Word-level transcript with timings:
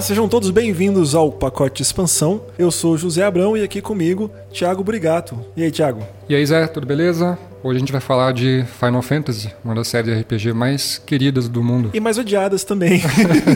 Olá, 0.00 0.06
sejam 0.06 0.26
todos 0.26 0.48
bem-vindos 0.48 1.14
ao 1.14 1.30
pacote 1.30 1.76
de 1.76 1.82
expansão. 1.82 2.40
Eu 2.58 2.70
sou 2.70 2.96
José 2.96 3.22
Abrão 3.22 3.54
e 3.54 3.62
aqui 3.62 3.82
comigo, 3.82 4.30
Thiago 4.50 4.82
Brigato. 4.82 5.38
E 5.54 5.62
aí, 5.62 5.70
Thiago? 5.70 6.02
E 6.26 6.34
aí, 6.34 6.46
Zé, 6.46 6.66
tudo 6.68 6.86
beleza? 6.86 7.38
Hoje 7.62 7.76
a 7.76 7.80
gente 7.80 7.92
vai 7.92 8.00
falar 8.00 8.32
de 8.32 8.64
Final 8.80 9.02
Fantasy, 9.02 9.52
uma 9.62 9.74
das 9.74 9.88
séries 9.88 10.10
de 10.10 10.22
RPG 10.22 10.54
mais 10.54 10.96
queridas 10.96 11.50
do 11.50 11.62
mundo. 11.62 11.90
E 11.92 12.00
mais 12.00 12.16
odiadas 12.16 12.64
também. 12.64 13.02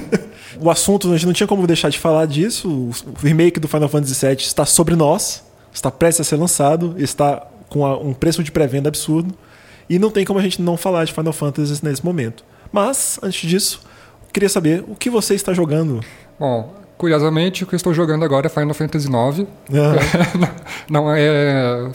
o 0.61 0.71
assunto, 0.71 1.09
a 1.09 1.17
gente 1.17 1.25
não 1.25 1.33
tinha 1.33 1.47
como 1.47 1.67
deixar 1.67 1.89
de 1.89 1.99
falar 1.99 2.27
disso. 2.27 2.69
O 2.69 2.93
remake 3.23 3.59
do 3.59 3.67
Final 3.67 3.89
Fantasy 3.89 4.27
VII 4.27 4.37
está 4.37 4.67
sobre 4.67 4.95
nós, 4.95 5.43
está 5.73 5.91
prestes 5.91 6.27
a 6.27 6.29
ser 6.29 6.37
lançado, 6.37 6.95
está 6.99 7.43
com 7.71 7.91
um 8.07 8.13
preço 8.13 8.45
de 8.45 8.53
pré-venda 8.53 8.91
absurdo. 8.91 9.35
E 9.89 9.99
não 9.99 10.11
tem 10.11 10.27
como 10.27 10.39
a 10.39 10.43
gente 10.43 10.61
não 10.61 10.77
falar 10.77 11.07
de 11.07 11.15
Final 11.15 11.33
Fantasy 11.33 11.83
nesse 11.83 12.05
momento. 12.05 12.45
Mas, 12.71 13.19
antes 13.23 13.49
disso, 13.49 13.81
queria 14.31 14.49
saber 14.51 14.85
o 14.87 14.95
que 14.95 15.09
você 15.09 15.35
está 15.35 15.55
jogando. 15.55 16.01
Bom, 16.39 16.75
curiosamente, 16.97 17.65
o 17.65 17.67
que 17.67 17.75
eu 17.75 17.77
estou 17.77 17.95
jogando 17.95 18.25
agora 18.25 18.47
é 18.47 18.51
Final 18.51 18.75
Fantasy 18.75 19.07
IX. 19.07 19.39
Uhum. 19.39 19.47
não 20.91 21.15
é. 21.15 21.91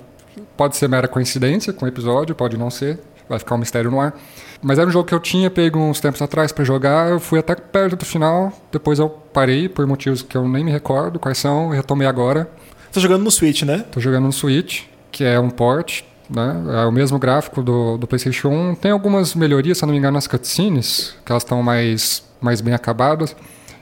Pode 0.55 0.75
ser 0.75 0.87
mera 0.89 1.07
coincidência 1.07 1.71
com 1.71 1.85
o 1.85 1.87
episódio, 1.87 2.35
pode 2.35 2.57
não 2.57 2.69
ser. 2.69 2.99
Vai 3.27 3.39
ficar 3.39 3.55
um 3.55 3.59
mistério 3.59 3.91
no 3.91 3.99
ar. 3.99 4.17
Mas 4.61 4.79
era 4.79 4.87
um 4.87 4.91
jogo 4.91 5.07
que 5.07 5.13
eu 5.13 5.19
tinha 5.19 5.49
pego 5.49 5.79
uns 5.79 5.99
tempos 5.99 6.21
atrás 6.21 6.51
para 6.51 6.63
jogar. 6.63 7.09
Eu 7.09 7.19
fui 7.19 7.39
até 7.39 7.55
perto 7.55 7.95
do 7.95 8.05
final. 8.05 8.51
Depois 8.71 8.97
eu 8.97 9.09
parei 9.09 9.69
por 9.69 9.85
motivos 9.85 10.21
que 10.21 10.35
eu 10.35 10.47
nem 10.47 10.63
me 10.63 10.71
recordo 10.71 11.19
quais 11.19 11.37
são. 11.37 11.69
Retomei 11.69 12.07
agora. 12.07 12.49
Tá 12.91 12.99
jogando 12.99 13.23
no 13.23 13.31
Switch, 13.31 13.61
né? 13.61 13.85
Tô 13.91 13.99
jogando 13.99 14.25
no 14.25 14.33
Switch, 14.33 14.85
que 15.11 15.23
é 15.23 15.39
um 15.39 15.49
port 15.49 16.03
né? 16.29 16.81
É 16.81 16.85
o 16.85 16.91
mesmo 16.91 17.17
gráfico 17.17 17.63
do, 17.63 17.97
do 17.97 18.05
PlayStation 18.05 18.49
1. 18.49 18.75
Tem 18.75 18.91
algumas 18.91 19.33
melhorias, 19.33 19.79
se 19.79 19.85
não 19.85 19.91
me 19.91 19.97
engano, 19.97 20.13
nas 20.13 20.27
cutscenes, 20.27 21.15
que 21.25 21.31
elas 21.31 21.43
estão 21.43 21.63
mais, 21.63 22.23
mais 22.39 22.61
bem 22.61 22.73
acabadas. 22.73 23.35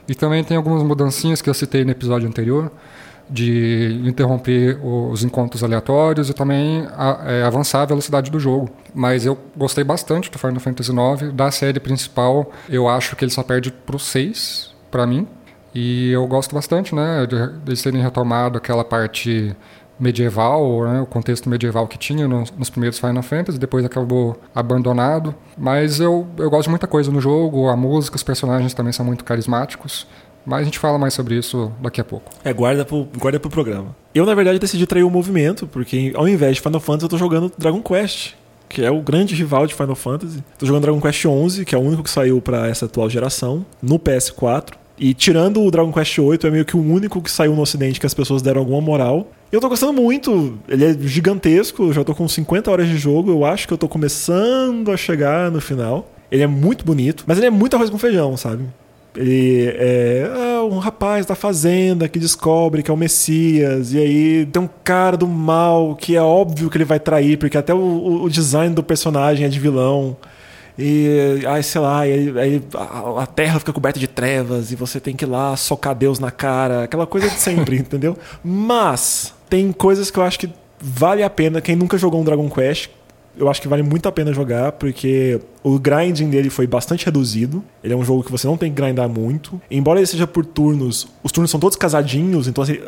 E 0.08 0.14
também 0.14 0.42
tem 0.42 0.56
algumas 0.56 0.82
mudancinhas 0.82 1.42
que 1.42 1.50
eu 1.50 1.54
citei 1.54 1.84
no 1.84 1.90
episódio 1.90 2.26
anterior, 2.26 2.72
de 3.30 4.00
interromper 4.04 4.78
os 4.82 5.22
encontros 5.22 5.62
aleatórios 5.62 6.30
e 6.30 6.32
também 6.32 6.86
a, 6.96 7.20
é, 7.26 7.42
avançar 7.42 7.82
a 7.82 7.84
velocidade 7.84 8.30
do 8.30 8.40
jogo. 8.40 8.70
Mas 8.94 9.26
eu 9.26 9.38
gostei 9.54 9.84
bastante 9.84 10.30
do 10.30 10.38
Final 10.38 10.58
Fantasy 10.60 10.90
IX. 10.90 11.32
Da 11.34 11.50
série 11.50 11.78
principal, 11.78 12.50
eu 12.68 12.88
acho 12.88 13.14
que 13.14 13.24
ele 13.24 13.30
só 13.30 13.42
perde 13.42 13.70
pro 13.70 13.98
6, 13.98 14.74
para 14.90 15.06
mim. 15.06 15.26
E 15.74 16.10
eu 16.10 16.26
gosto 16.26 16.54
bastante, 16.54 16.94
né, 16.94 17.26
de, 17.26 17.74
de 17.74 17.82
terem 17.82 18.00
retomado 18.00 18.56
aquela 18.56 18.82
parte 18.82 19.54
medieval, 19.98 20.84
né, 20.84 21.00
o 21.00 21.06
contexto 21.06 21.48
medieval 21.48 21.86
que 21.86 21.98
tinha 21.98 22.28
nos, 22.28 22.50
nos, 22.52 22.70
primeiros 22.70 22.98
Final 22.98 23.22
Fantasy, 23.22 23.58
depois 23.58 23.84
acabou 23.84 24.40
abandonado. 24.54 25.34
Mas 25.56 26.00
eu, 26.00 26.26
eu 26.36 26.48
gosto 26.48 26.64
de 26.64 26.70
muita 26.70 26.86
coisa 26.86 27.10
no 27.10 27.20
jogo, 27.20 27.68
a 27.68 27.76
música, 27.76 28.16
os 28.16 28.22
personagens 28.22 28.74
também 28.74 28.92
são 28.92 29.04
muito 29.04 29.24
carismáticos. 29.24 30.06
Mas 30.46 30.62
a 30.62 30.64
gente 30.64 30.78
fala 30.78 30.98
mais 30.98 31.12
sobre 31.12 31.34
isso 31.34 31.70
daqui 31.80 32.00
a 32.00 32.04
pouco. 32.04 32.30
É, 32.42 32.52
guarda 32.52 32.84
pro, 32.84 33.06
guarda 33.18 33.38
pro 33.38 33.50
programa. 33.50 33.94
Eu, 34.14 34.24
na 34.24 34.34
verdade, 34.34 34.58
decidi 34.58 34.86
trair 34.86 35.02
o 35.02 35.10
movimento, 35.10 35.66
porque 35.66 36.12
ao 36.14 36.26
invés 36.26 36.56
de 36.56 36.62
Final 36.62 36.80
Fantasy, 36.80 37.04
eu 37.04 37.10
tô 37.10 37.18
jogando 37.18 37.52
Dragon 37.58 37.82
Quest, 37.82 38.32
que 38.68 38.82
é 38.82 38.90
o 38.90 39.02
grande 39.02 39.34
rival 39.34 39.66
de 39.66 39.74
Final 39.74 39.94
Fantasy. 39.94 40.42
Tô 40.58 40.64
jogando 40.64 40.82
Dragon 40.82 41.00
Quest 41.00 41.24
11, 41.26 41.64
que 41.64 41.74
é 41.74 41.78
o 41.78 41.82
único 41.82 42.02
que 42.02 42.10
saiu 42.10 42.40
para 42.40 42.66
essa 42.66 42.86
atual 42.86 43.10
geração, 43.10 43.64
no 43.82 43.98
PS4. 43.98 44.74
E 44.98 45.14
tirando 45.14 45.62
o 45.62 45.70
Dragon 45.70 45.92
Quest 45.92 46.18
8, 46.18 46.46
é 46.46 46.50
meio 46.50 46.64
que 46.64 46.76
o 46.76 46.80
único 46.80 47.22
que 47.22 47.30
saiu 47.30 47.54
no 47.54 47.62
ocidente 47.62 48.00
que 48.00 48.06
as 48.06 48.14
pessoas 48.14 48.42
deram 48.42 48.60
alguma 48.60 48.80
moral. 48.80 49.30
Eu 49.50 49.60
tô 49.60 49.68
gostando 49.68 49.92
muito, 49.92 50.58
ele 50.68 50.84
é 50.84 50.92
gigantesco, 51.00 51.92
já 51.92 52.04
tô 52.04 52.14
com 52.14 52.26
50 52.26 52.70
horas 52.70 52.88
de 52.88 52.98
jogo, 52.98 53.30
eu 53.30 53.44
acho 53.44 53.66
que 53.66 53.72
eu 53.72 53.78
tô 53.78 53.88
começando 53.88 54.90
a 54.90 54.96
chegar 54.96 55.50
no 55.50 55.60
final. 55.60 56.10
Ele 56.30 56.42
é 56.42 56.46
muito 56.46 56.84
bonito, 56.84 57.24
mas 57.26 57.38
ele 57.38 57.46
é 57.46 57.50
muito 57.50 57.74
arroz 57.74 57.88
com 57.88 57.96
feijão, 57.96 58.36
sabe? 58.36 58.64
Ele 59.16 59.72
é 59.76 60.30
ah, 60.32 60.62
um 60.64 60.78
rapaz 60.78 61.24
da 61.24 61.34
fazenda 61.34 62.08
que 62.08 62.18
descobre 62.18 62.82
que 62.82 62.90
é 62.90 62.94
o 62.94 62.96
Messias, 62.96 63.92
e 63.92 63.98
aí 63.98 64.46
tem 64.46 64.62
um 64.62 64.68
cara 64.84 65.16
do 65.16 65.26
mal 65.26 65.96
que 65.96 66.14
é 66.14 66.22
óbvio 66.22 66.68
que 66.68 66.76
ele 66.76 66.84
vai 66.84 67.00
trair, 67.00 67.38
porque 67.38 67.56
até 67.56 67.72
o, 67.72 68.22
o 68.22 68.28
design 68.28 68.74
do 68.74 68.82
personagem 68.82 69.46
é 69.46 69.48
de 69.48 69.58
vilão. 69.58 70.16
E 70.78 71.42
aí, 71.44 71.62
sei 71.62 71.80
lá, 71.80 72.00
aí, 72.00 72.38
aí 72.38 72.62
a, 72.74 73.22
a, 73.22 73.26
terra 73.26 73.58
fica 73.58 73.72
coberta 73.72 73.98
de 73.98 74.06
trevas 74.06 74.70
e 74.70 74.76
você 74.76 75.00
tem 75.00 75.16
que 75.16 75.24
ir 75.24 75.28
lá 75.28 75.56
socar 75.56 75.92
Deus 75.92 76.20
na 76.20 76.30
cara, 76.30 76.84
aquela 76.84 77.04
coisa 77.04 77.28
de 77.28 77.34
sempre, 77.34 77.74
entendeu? 77.80 78.16
Mas 78.44 79.34
tem 79.50 79.72
coisas 79.72 80.08
que 80.08 80.18
eu 80.18 80.22
acho 80.22 80.38
que 80.38 80.48
vale 80.80 81.24
a 81.24 81.30
pena. 81.30 81.60
Quem 81.60 81.74
nunca 81.74 81.98
jogou 81.98 82.20
um 82.20 82.24
Dragon 82.24 82.48
Quest, 82.48 82.90
eu 83.36 83.48
acho 83.48 83.60
que 83.60 83.66
vale 83.66 83.82
muito 83.82 84.08
a 84.08 84.12
pena 84.12 84.32
jogar, 84.32 84.72
porque 84.72 85.40
o 85.64 85.80
grinding 85.80 86.30
dele 86.30 86.48
foi 86.48 86.66
bastante 86.66 87.04
reduzido. 87.04 87.64
Ele 87.82 87.92
é 87.92 87.96
um 87.96 88.04
jogo 88.04 88.22
que 88.22 88.30
você 88.30 88.46
não 88.46 88.56
tem 88.56 88.70
que 88.72 88.80
grindar 88.80 89.08
muito. 89.08 89.60
Embora 89.68 89.98
ele 89.98 90.06
seja 90.06 90.28
por 90.28 90.46
turnos, 90.46 91.08
os 91.24 91.32
turnos 91.32 91.50
são 91.50 91.58
todos 91.58 91.76
casadinhos, 91.76 92.46
então 92.46 92.62
assim, 92.62 92.78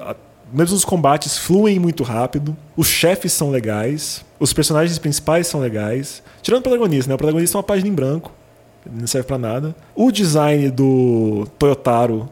mesmo 0.53 0.77
os 0.77 0.85
combates 0.85 1.39
fluem 1.39 1.79
muito 1.79 2.03
rápido, 2.03 2.57
os 2.77 2.87
chefes 2.89 3.33
são 3.33 3.51
legais, 3.51 4.25
os 4.39 4.53
personagens 4.53 4.99
principais 4.99 5.47
são 5.47 5.61
legais. 5.61 6.23
Tirando 6.43 6.61
o 6.61 6.63
protagonista, 6.63 7.09
né? 7.09 7.15
O 7.15 7.19
protagonista 7.19 7.57
é 7.57 7.59
uma 7.59 7.65
página 7.65 7.89
em 7.89 7.95
branco, 7.95 8.33
não 8.91 9.07
serve 9.07 9.27
para 9.27 9.39
nada. 9.39 9.75
O 9.95 10.11
design 10.11 10.71
do 10.71 11.47
Toyotaro 11.59 12.29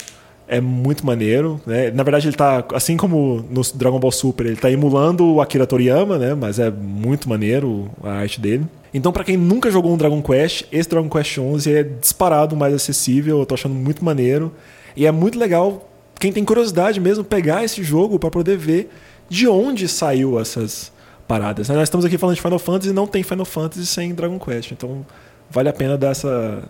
é 0.48 0.60
muito 0.60 1.04
maneiro, 1.04 1.60
né? 1.66 1.90
Na 1.90 2.02
verdade, 2.02 2.28
ele 2.28 2.36
tá, 2.36 2.64
assim 2.72 2.96
como 2.96 3.44
no 3.50 3.60
Dragon 3.74 4.00
Ball 4.00 4.10
Super, 4.10 4.46
ele 4.46 4.56
tá 4.56 4.70
emulando 4.70 5.34
o 5.34 5.40
Akira 5.40 5.66
Toriyama, 5.66 6.16
né? 6.18 6.34
Mas 6.34 6.58
é 6.58 6.70
muito 6.70 7.28
maneiro 7.28 7.90
a 8.02 8.12
arte 8.12 8.40
dele. 8.40 8.66
Então, 8.92 9.12
para 9.12 9.24
quem 9.24 9.36
nunca 9.36 9.70
jogou 9.70 9.92
um 9.92 9.98
Dragon 9.98 10.22
Quest, 10.22 10.64
esse 10.72 10.88
Dragon 10.88 11.10
Quest 11.10 11.36
11 11.36 11.72
é 11.72 11.82
disparado 11.82 12.56
mais 12.56 12.72
acessível, 12.72 13.38
eu 13.38 13.46
tô 13.46 13.54
achando 13.54 13.74
muito 13.74 14.02
maneiro. 14.02 14.52
E 14.96 15.06
é 15.06 15.12
muito 15.12 15.38
legal 15.38 15.86
quem 16.18 16.32
tem 16.32 16.44
curiosidade 16.44 17.00
mesmo 17.00 17.24
pegar 17.24 17.64
esse 17.64 17.82
jogo 17.82 18.18
para 18.18 18.30
poder 18.30 18.56
ver 18.56 18.90
de 19.28 19.46
onde 19.46 19.88
saiu 19.88 20.38
essas 20.38 20.92
paradas. 21.26 21.68
Né? 21.68 21.76
Nós 21.76 21.84
estamos 21.84 22.04
aqui 22.04 22.16
falando 22.16 22.36
de 22.36 22.42
Final 22.42 22.58
Fantasy 22.58 22.90
e 22.90 22.92
não 22.92 23.06
tem 23.06 23.22
Final 23.22 23.44
Fantasy 23.44 23.86
sem 23.86 24.14
Dragon 24.14 24.38
Quest, 24.38 24.72
então 24.72 25.04
vale 25.50 25.68
a 25.68 25.72
pena 25.72 25.96
dar 25.96 26.10
essa, 26.10 26.62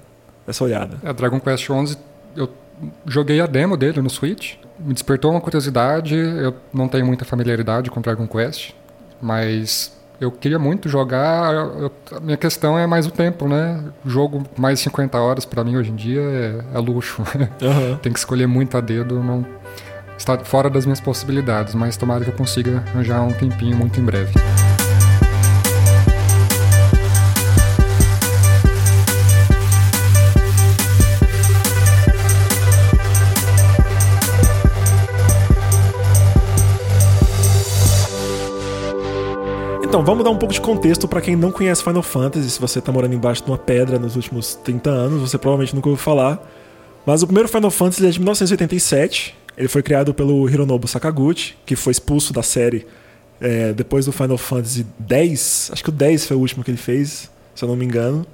essa 0.46 0.64
olhada. 0.64 0.98
É, 1.02 1.12
Dragon 1.12 1.40
Quest 1.40 1.70
11, 1.70 1.96
eu 2.36 2.48
joguei 3.06 3.40
a 3.40 3.46
demo 3.46 3.76
dele 3.76 4.02
no 4.02 4.10
Switch, 4.10 4.54
me 4.78 4.92
despertou 4.92 5.30
uma 5.30 5.40
curiosidade, 5.40 6.14
eu 6.14 6.54
não 6.72 6.88
tenho 6.88 7.06
muita 7.06 7.24
familiaridade 7.24 7.90
com 7.90 8.00
Dragon 8.00 8.26
Quest, 8.26 8.72
mas 9.20 9.96
eu 10.20 10.32
queria 10.32 10.58
muito 10.58 10.88
jogar. 10.88 11.54
Eu, 11.54 11.92
a 12.16 12.20
minha 12.20 12.36
questão 12.36 12.78
é 12.78 12.86
mais 12.86 13.06
o 13.06 13.10
tempo, 13.10 13.46
né? 13.46 13.82
Jogo 14.04 14.44
mais 14.56 14.78
de 14.78 14.84
50 14.84 15.18
horas 15.18 15.44
para 15.44 15.62
mim 15.62 15.76
hoje 15.76 15.90
em 15.90 15.96
dia 15.96 16.20
é, 16.20 16.60
é 16.74 16.78
luxo. 16.78 17.22
Uhum. 17.60 17.96
Tem 17.96 18.12
que 18.12 18.18
escolher 18.18 18.46
muito 18.46 18.76
a 18.76 18.80
dedo, 18.80 19.22
não 19.22 19.44
está 20.16 20.38
fora 20.38 20.70
das 20.70 20.84
minhas 20.84 21.00
possibilidades, 21.00 21.74
mas 21.74 21.96
tomara 21.96 22.24
que 22.24 22.30
eu 22.30 22.34
consiga 22.34 22.82
arranjar 22.88 23.22
um 23.22 23.32
tempinho 23.32 23.76
muito 23.76 23.98
em 24.00 24.04
breve. 24.04 24.32
Então, 39.88 40.04
vamos 40.04 40.22
dar 40.22 40.28
um 40.28 40.36
pouco 40.36 40.52
de 40.52 40.60
contexto 40.60 41.08
para 41.08 41.22
quem 41.22 41.34
não 41.34 41.50
conhece 41.50 41.82
Final 41.82 42.02
Fantasy. 42.02 42.50
Se 42.50 42.60
você 42.60 42.78
está 42.78 42.92
morando 42.92 43.14
embaixo 43.14 43.42
de 43.42 43.50
uma 43.50 43.56
pedra 43.56 43.98
nos 43.98 44.16
últimos 44.16 44.54
30 44.56 44.90
anos, 44.90 45.22
você 45.22 45.38
provavelmente 45.38 45.74
nunca 45.74 45.88
ouviu 45.88 46.04
falar. 46.04 46.46
Mas 47.06 47.22
o 47.22 47.26
primeiro 47.26 47.48
Final 47.48 47.70
Fantasy 47.70 48.06
é 48.06 48.10
de 48.10 48.18
1987. 48.18 49.34
Ele 49.56 49.66
foi 49.66 49.82
criado 49.82 50.12
pelo 50.12 50.46
Hironobu 50.46 50.86
Sakaguchi, 50.86 51.56
que 51.64 51.74
foi 51.74 51.92
expulso 51.92 52.34
da 52.34 52.42
série 52.42 52.86
é, 53.40 53.72
depois 53.72 54.04
do 54.04 54.12
Final 54.12 54.36
Fantasy 54.36 54.86
X. 55.08 55.70
Acho 55.72 55.82
que 55.82 55.88
o 55.88 55.92
10 55.92 56.26
foi 56.26 56.36
o 56.36 56.40
último 56.40 56.62
que 56.62 56.70
ele 56.70 56.76
fez, 56.76 57.30
se 57.54 57.64
eu 57.64 57.68
não 57.68 57.74
me 57.74 57.86
engano. 57.86 58.26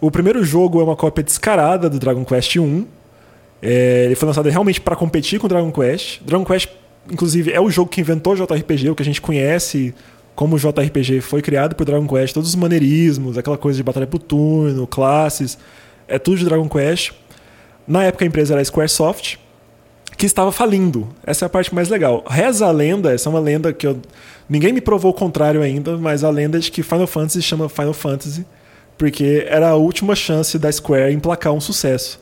O 0.00 0.10
primeiro 0.10 0.42
jogo 0.42 0.80
é 0.80 0.82
uma 0.82 0.96
cópia 0.96 1.22
descarada 1.22 1.90
do 1.90 1.98
Dragon 1.98 2.24
Quest 2.24 2.56
1. 2.56 2.86
É, 3.60 4.06
ele 4.06 4.14
foi 4.14 4.26
lançado 4.26 4.48
realmente 4.48 4.80
para 4.80 4.96
competir 4.96 5.38
com 5.38 5.44
o 5.44 5.48
Dragon 5.48 5.70
Quest. 5.70 6.22
Dragon 6.22 6.44
Quest, 6.44 6.70
inclusive, 7.10 7.52
é 7.52 7.60
o 7.60 7.68
jogo 7.68 7.90
que 7.90 8.00
inventou 8.00 8.32
o 8.32 8.36
JRPG, 8.36 8.88
o 8.88 8.94
que 8.94 9.02
a 9.02 9.04
gente 9.04 9.20
conhece 9.20 9.94
como 10.34 10.56
o 10.56 10.58
JRPG 10.58 11.20
foi 11.20 11.42
criado 11.42 11.74
por 11.74 11.84
Dragon 11.84 12.06
Quest, 12.06 12.34
todos 12.34 12.48
os 12.50 12.54
maneirismos, 12.54 13.36
aquela 13.36 13.58
coisa 13.58 13.76
de 13.76 13.82
batalha 13.82 14.06
por 14.06 14.18
turno, 14.18 14.86
classes, 14.86 15.58
é 16.08 16.18
tudo 16.18 16.38
de 16.38 16.44
Dragon 16.44 16.68
Quest. 16.68 17.12
Na 17.86 18.04
época 18.04 18.24
a 18.24 18.28
empresa 18.28 18.54
era 18.54 18.60
a 18.60 18.64
Squaresoft, 18.64 19.36
que 20.16 20.26
estava 20.26 20.52
falindo. 20.52 21.08
Essa 21.24 21.44
é 21.44 21.46
a 21.46 21.48
parte 21.48 21.74
mais 21.74 21.88
legal. 21.88 22.24
Reza 22.28 22.66
a 22.66 22.70
lenda, 22.70 23.12
essa 23.12 23.28
é 23.28 23.30
uma 23.30 23.40
lenda 23.40 23.72
que 23.72 23.86
eu, 23.86 24.00
ninguém 24.48 24.72
me 24.72 24.80
provou 24.80 25.10
o 25.10 25.14
contrário 25.14 25.62
ainda, 25.62 25.96
mas 25.98 26.24
a 26.24 26.30
lenda 26.30 26.58
é 26.58 26.60
de 26.60 26.70
que 26.70 26.82
Final 26.82 27.06
Fantasy 27.06 27.42
chama 27.42 27.68
Final 27.68 27.92
Fantasy 27.92 28.46
porque 29.02 29.46
era 29.48 29.70
a 29.70 29.74
última 29.74 30.14
chance 30.14 30.56
da 30.58 30.70
Square 30.70 31.12
emplacar 31.12 31.52
um 31.52 31.60
sucesso. 31.60 32.20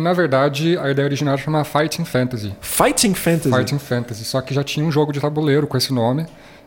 Na 0.00 0.12
verdade, 0.12 0.78
a 0.78 0.88
ideia 0.88 1.06
original 1.06 1.36
chama 1.36 1.64
Fighting 1.64 2.04
Fantasy. 2.04 2.54
Fighting 2.60 3.14
Fantasy? 3.14 3.56
Fighting 3.56 3.78
Fantasy. 3.80 4.24
Só 4.24 4.40
que 4.40 4.54
já 4.54 4.62
tinha 4.62 4.86
um 4.86 4.92
jogo 4.92 5.12
de 5.12 5.20
tabuleiro 5.20 5.66
com 5.66 5.76
esse 5.76 5.92
nome. 5.92 6.26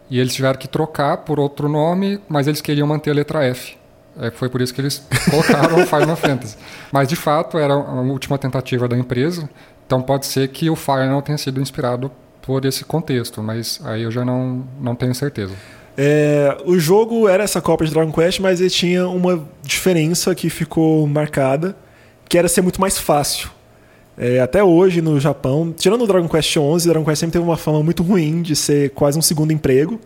E 0.09 0.19
eles 0.19 0.33
tiveram 0.33 0.57
que 0.59 0.67
trocar 0.67 1.17
por 1.17 1.39
outro 1.39 1.67
nome, 1.67 2.19
mas 2.29 2.47
eles 2.47 2.61
queriam 2.61 2.87
manter 2.87 3.11
a 3.11 3.13
letra 3.13 3.43
F. 3.45 3.75
É, 4.19 4.31
foi 4.31 4.49
por 4.49 4.61
isso 4.61 4.73
que 4.73 4.81
eles 4.81 5.05
colocaram 5.29 5.85
Final 5.85 6.15
Fantasy. 6.15 6.57
Mas, 6.91 7.07
de 7.07 7.15
fato, 7.15 7.57
era 7.57 7.73
a 7.73 8.01
última 8.01 8.37
tentativa 8.37 8.87
da 8.87 8.97
empresa, 8.97 9.49
Então 9.85 10.01
pode 10.01 10.25
ser 10.25 10.47
que 10.47 10.69
o 10.69 10.75
Final 10.75 11.21
tenha 11.21 11.37
sido 11.37 11.61
inspirado 11.61 12.11
por 12.41 12.63
esse 12.65 12.85
contexto, 12.85 13.41
mas 13.41 13.79
aí 13.83 14.03
eu 14.03 14.11
já 14.11 14.23
não, 14.23 14.65
não 14.79 14.95
tenho 14.95 15.13
certeza. 15.15 15.53
É, 15.97 16.57
o 16.65 16.77
jogo 16.77 17.27
era 17.27 17.43
essa 17.43 17.61
cópia 17.61 17.87
de 17.87 17.93
Dragon 17.93 18.11
Quest, 18.11 18.39
mas 18.39 18.59
ele 18.59 18.69
tinha 18.69 19.07
uma 19.07 19.47
diferença 19.63 20.35
que 20.35 20.49
ficou 20.49 21.07
marcada, 21.07 21.75
que 22.27 22.37
era 22.37 22.47
ser 22.47 22.61
muito 22.61 22.79
mais 22.79 22.99
fácil. 22.99 23.49
É, 24.17 24.39
até 24.39 24.63
hoje 24.63 25.01
no 25.01 25.19
Japão, 25.19 25.73
tirando 25.75 26.03
o 26.03 26.07
Dragon 26.07 26.27
Quest 26.27 26.55
11, 26.55 26.87
o 26.87 26.91
Dragon 26.91 27.05
Quest 27.05 27.19
sempre 27.19 27.33
teve 27.33 27.45
uma 27.45 27.57
fama 27.57 27.83
muito 27.83 28.01
ruim 28.01 28.41
de 28.41 28.55
ser 28.55 28.91
quase 28.91 29.19
um 29.19 29.21
segundo 29.21 29.51
emprego. 29.51 29.99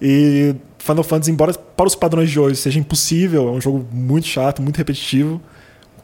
E 0.00 0.54
Final 0.78 1.04
Fantasy, 1.04 1.30
embora 1.30 1.52
para 1.52 1.86
os 1.86 1.94
padrões 1.94 2.30
de 2.30 2.40
hoje 2.40 2.56
seja 2.56 2.78
impossível, 2.78 3.48
é 3.48 3.50
um 3.52 3.60
jogo 3.60 3.86
muito 3.92 4.26
chato, 4.26 4.62
muito 4.62 4.76
repetitivo, 4.76 5.40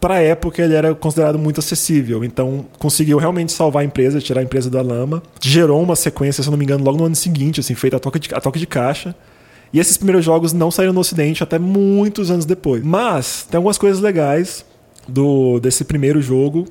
para 0.00 0.14
a 0.14 0.20
época 0.20 0.62
ele 0.62 0.74
era 0.74 0.94
considerado 0.94 1.38
muito 1.38 1.58
acessível. 1.58 2.22
Então 2.22 2.66
conseguiu 2.78 3.18
realmente 3.18 3.50
salvar 3.50 3.82
a 3.82 3.84
empresa, 3.84 4.20
tirar 4.20 4.40
a 4.40 4.44
empresa 4.44 4.70
da 4.70 4.82
lama. 4.82 5.22
Gerou 5.40 5.82
uma 5.82 5.96
sequência, 5.96 6.42
se 6.44 6.50
não 6.50 6.56
me 6.56 6.64
engano, 6.64 6.84
logo 6.84 6.98
no 6.98 7.04
ano 7.04 7.16
seguinte, 7.16 7.60
assim, 7.60 7.74
feita 7.74 7.96
a 7.96 8.00
toque 8.00 8.18
de, 8.18 8.34
a 8.34 8.40
toque 8.40 8.58
de 8.58 8.66
caixa. 8.66 9.14
E 9.72 9.80
esses 9.80 9.96
primeiros 9.96 10.24
jogos 10.24 10.52
não 10.52 10.70
saíram 10.70 10.92
no 10.92 11.00
ocidente 11.00 11.42
até 11.42 11.58
muitos 11.58 12.30
anos 12.30 12.44
depois. 12.44 12.82
Mas 12.84 13.46
tem 13.50 13.56
algumas 13.58 13.78
coisas 13.78 14.00
legais 14.00 14.64
do 15.08 15.58
desse 15.58 15.84
primeiro 15.84 16.22
jogo 16.22 16.66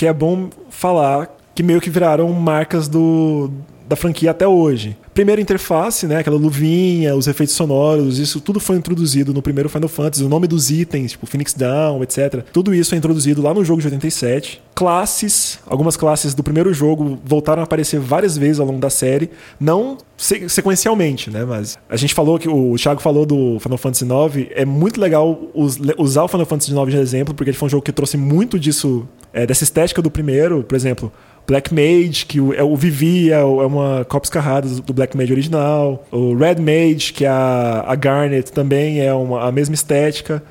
que 0.00 0.06
é 0.06 0.14
bom 0.14 0.48
falar 0.70 1.28
que 1.54 1.62
meio 1.62 1.78
que 1.78 1.90
viraram 1.90 2.32
marcas 2.32 2.88
do, 2.88 3.50
da 3.86 3.96
franquia 3.96 4.30
até 4.30 4.48
hoje. 4.48 4.96
Primeira 5.12 5.42
interface, 5.42 6.06
né, 6.06 6.18
aquela 6.18 6.38
luvinha, 6.38 7.16
os 7.16 7.26
efeitos 7.26 7.56
sonoros, 7.56 8.20
isso 8.20 8.40
tudo 8.40 8.60
foi 8.60 8.76
introduzido 8.76 9.34
no 9.34 9.42
primeiro 9.42 9.68
Final 9.68 9.88
Fantasy, 9.88 10.24
o 10.24 10.28
nome 10.28 10.46
dos 10.46 10.70
itens, 10.70 11.10
tipo 11.10 11.26
Phoenix 11.26 11.52
Down, 11.52 12.02
etc. 12.02 12.44
Tudo 12.52 12.72
isso 12.72 12.94
é 12.94 12.98
introduzido 12.98 13.42
lá 13.42 13.52
no 13.52 13.64
jogo 13.64 13.80
de 13.80 13.88
87. 13.88 14.62
Classes, 14.74 15.58
algumas 15.66 15.96
classes 15.96 16.32
do 16.32 16.42
primeiro 16.42 16.72
jogo 16.72 17.18
voltaram 17.22 17.60
a 17.60 17.64
aparecer 17.64 17.98
várias 17.98 18.38
vezes 18.38 18.60
ao 18.60 18.66
longo 18.66 18.78
da 18.78 18.88
série, 18.88 19.28
não 19.58 19.98
sequencialmente, 20.16 21.28
né, 21.28 21.44
mas 21.44 21.76
a 21.88 21.96
gente 21.96 22.14
falou 22.14 22.38
que 22.38 22.48
o 22.48 22.76
Thiago 22.76 23.02
falou 23.02 23.26
do 23.26 23.58
Final 23.58 23.76
Fantasy 23.76 24.04
IX, 24.04 24.50
é 24.54 24.64
muito 24.64 25.00
legal 25.00 25.50
usar 25.98 26.22
o 26.22 26.28
Final 26.28 26.46
Fantasy 26.46 26.72
IX 26.72 26.90
de 26.90 26.96
exemplo, 26.96 27.34
porque 27.34 27.50
ele 27.50 27.58
foi 27.58 27.66
um 27.66 27.70
jogo 27.70 27.82
que 27.82 27.92
trouxe 27.92 28.16
muito 28.16 28.58
disso, 28.58 29.06
é, 29.32 29.46
dessa 29.46 29.64
estética 29.64 30.02
do 30.02 30.10
primeiro, 30.10 30.62
por 30.62 30.74
exemplo, 30.74 31.12
Black 31.46 31.74
Mage, 31.74 32.26
que 32.26 32.38
é 32.54 32.62
o 32.62 32.76
Vivi, 32.76 33.32
é, 33.32 33.40
é 33.40 33.44
uma 33.44 34.04
cópia 34.04 34.26
escarrada 34.26 34.68
do 34.68 34.92
Black 34.92 35.16
Mage 35.16 35.32
original. 35.32 36.06
O 36.10 36.34
Red 36.34 36.56
Mage, 36.56 37.12
que 37.12 37.24
é 37.24 37.28
a, 37.28 37.84
a 37.86 37.94
Garnet, 37.94 38.52
também 38.52 39.00
é 39.00 39.12
uma, 39.12 39.48
a 39.48 39.52
mesma 39.52 39.74
estética. 39.74 40.42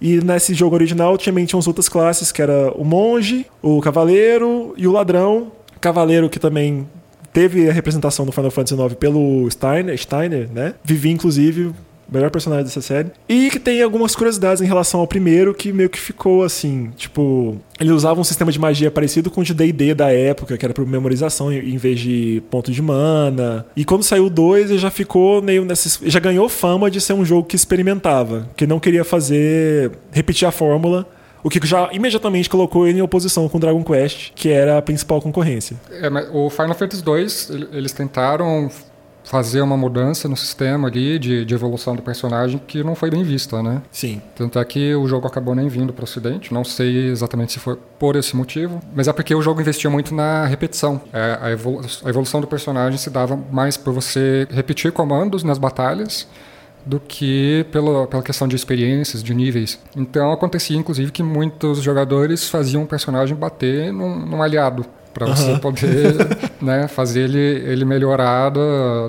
E 0.00 0.20
nesse 0.20 0.52
jogo 0.52 0.74
original 0.74 1.16
também 1.16 1.44
tinha 1.44 1.56
umas 1.56 1.68
outras 1.68 1.88
classes, 1.88 2.32
que 2.32 2.42
era 2.42 2.72
o 2.72 2.84
Monge, 2.84 3.46
o 3.62 3.80
Cavaleiro 3.80 4.74
e 4.76 4.86
o 4.86 4.92
Ladrão. 4.92 5.52
Cavaleiro 5.80 6.28
que 6.28 6.38
também 6.38 6.86
teve 7.32 7.68
a 7.68 7.72
representação 7.72 8.26
do 8.26 8.32
Final 8.32 8.50
Fantasy 8.50 8.74
IX 8.80 8.94
pelo 8.94 9.50
Steiner, 9.50 9.96
Steiner 9.96 10.48
né? 10.52 10.74
Vivi, 10.84 11.10
inclusive, 11.10 11.72
melhor 12.12 12.30
personagem 12.30 12.64
dessa 12.64 12.80
série. 12.80 13.10
E 13.28 13.50
que 13.50 13.58
tem 13.58 13.82
algumas 13.82 14.14
curiosidades 14.14 14.62
em 14.62 14.66
relação 14.66 15.00
ao 15.00 15.06
primeiro 15.06 15.54
que 15.54 15.72
meio 15.72 15.88
que 15.88 15.98
ficou 15.98 16.42
assim, 16.42 16.90
tipo, 16.96 17.56
ele 17.80 17.92
usava 17.92 18.20
um 18.20 18.24
sistema 18.24 18.52
de 18.52 18.58
magia 18.58 18.90
parecido 18.90 19.30
com 19.30 19.40
o 19.40 19.44
de 19.44 19.54
D&D 19.54 19.94
da 19.94 20.12
época, 20.12 20.56
que 20.56 20.64
era 20.64 20.74
por 20.74 20.86
memorização 20.86 21.52
em 21.52 21.76
vez 21.76 22.00
de 22.00 22.42
ponto 22.50 22.70
de 22.70 22.82
mana. 22.82 23.66
E 23.76 23.84
quando 23.84 24.02
saiu 24.02 24.26
o 24.26 24.30
2, 24.30 24.70
ele 24.70 24.78
já 24.78 24.90
ficou 24.90 25.42
meio 25.42 25.64
nessa 25.64 25.82
já 26.04 26.20
ganhou 26.20 26.48
fama 26.48 26.90
de 26.90 27.00
ser 27.00 27.12
um 27.12 27.24
jogo 27.24 27.46
que 27.46 27.56
experimentava, 27.56 28.48
que 28.56 28.66
não 28.66 28.78
queria 28.78 29.04
fazer 29.04 29.92
repetir 30.10 30.46
a 30.46 30.52
fórmula. 30.52 31.06
O 31.44 31.50
que 31.50 31.64
já 31.66 31.90
imediatamente 31.92 32.48
colocou 32.48 32.86
ele 32.86 32.98
em 32.98 33.02
oposição 33.02 33.48
com 33.48 33.58
Dragon 33.58 33.82
Quest, 33.82 34.30
que 34.34 34.48
era 34.48 34.78
a 34.78 34.82
principal 34.82 35.20
concorrência. 35.20 35.76
É, 35.90 36.08
o 36.32 36.48
Final 36.48 36.74
Fantasy 36.74 37.02
2, 37.02 37.50
eles 37.72 37.92
tentaram 37.92 38.70
fazer 39.32 39.62
uma 39.62 39.78
mudança 39.78 40.28
no 40.28 40.36
sistema 40.36 40.88
ali 40.88 41.18
de, 41.18 41.42
de 41.46 41.54
evolução 41.54 41.96
do 41.96 42.02
personagem 42.02 42.60
que 42.66 42.84
não 42.84 42.94
foi 42.94 43.10
bem 43.10 43.22
vista, 43.22 43.62
né? 43.62 43.80
Sim. 43.90 44.20
Tanto 44.36 44.58
é 44.58 44.64
que 44.66 44.94
o 44.94 45.08
jogo 45.08 45.26
acabou 45.26 45.54
nem 45.54 45.68
vindo 45.68 45.90
para 45.90 46.02
o 46.02 46.04
Ocidente. 46.04 46.52
Não 46.52 46.62
sei 46.62 47.08
exatamente 47.08 47.52
se 47.52 47.58
foi 47.58 47.78
por 47.98 48.14
esse 48.14 48.36
motivo, 48.36 48.78
mas 48.94 49.08
é 49.08 49.12
porque 49.12 49.34
o 49.34 49.40
jogo 49.40 49.58
investia 49.58 49.88
muito 49.88 50.14
na 50.14 50.44
repetição. 50.44 51.00
É, 51.14 51.38
a, 51.40 51.50
evolu 51.50 51.80
a 52.04 52.10
evolução 52.10 52.42
do 52.42 52.46
personagem 52.46 52.98
se 52.98 53.08
dava 53.08 53.34
mais 53.50 53.78
por 53.78 53.94
você 53.94 54.46
repetir 54.50 54.92
comandos 54.92 55.42
nas 55.42 55.56
batalhas 55.56 56.28
do 56.84 57.00
que 57.00 57.64
pela, 57.72 58.06
pela 58.06 58.22
questão 58.22 58.46
de 58.46 58.54
experiências, 58.54 59.22
de 59.22 59.32
níveis. 59.32 59.78
Então 59.96 60.30
acontecia, 60.30 60.76
inclusive, 60.76 61.10
que 61.10 61.22
muitos 61.22 61.80
jogadores 61.80 62.50
faziam 62.50 62.82
um 62.82 62.86
personagem 62.86 63.34
bater 63.34 63.94
num, 63.94 64.14
num 64.14 64.42
aliado 64.42 64.84
para 65.12 65.26
você 65.26 65.52
uhum. 65.52 65.58
poder 65.58 66.14
né, 66.60 66.88
fazer 66.88 67.22
ele, 67.22 67.38
ele 67.38 67.84
melhorar 67.84 68.50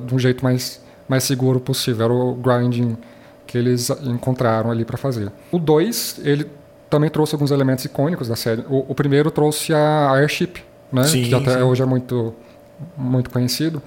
de 0.05 0.13
um 0.13 0.19
jeito 0.19 0.43
mais, 0.43 0.81
mais 1.07 1.23
seguro 1.23 1.59
possível. 1.59 2.05
Era 2.05 2.13
o 2.13 2.35
grinding 2.35 2.97
que 3.45 3.57
eles 3.57 3.89
encontraram 4.03 4.71
ali 4.71 4.83
para 4.83 4.97
fazer. 4.97 5.31
O 5.51 5.59
2, 5.59 6.21
ele 6.23 6.47
também 6.89 7.09
trouxe 7.09 7.35
alguns 7.35 7.51
elementos 7.51 7.85
icônicos 7.85 8.27
da 8.27 8.35
série. 8.35 8.63
O, 8.69 8.85
o 8.89 8.95
primeiro 8.95 9.31
trouxe 9.31 9.73
a 9.73 10.11
Airship, 10.11 10.63
né, 10.91 11.03
sim, 11.03 11.23
que 11.23 11.35
até 11.35 11.57
sim. 11.57 11.61
hoje 11.61 11.81
é 11.81 11.85
muito, 11.85 12.33
muito 12.97 13.29
conhecido. 13.29 13.81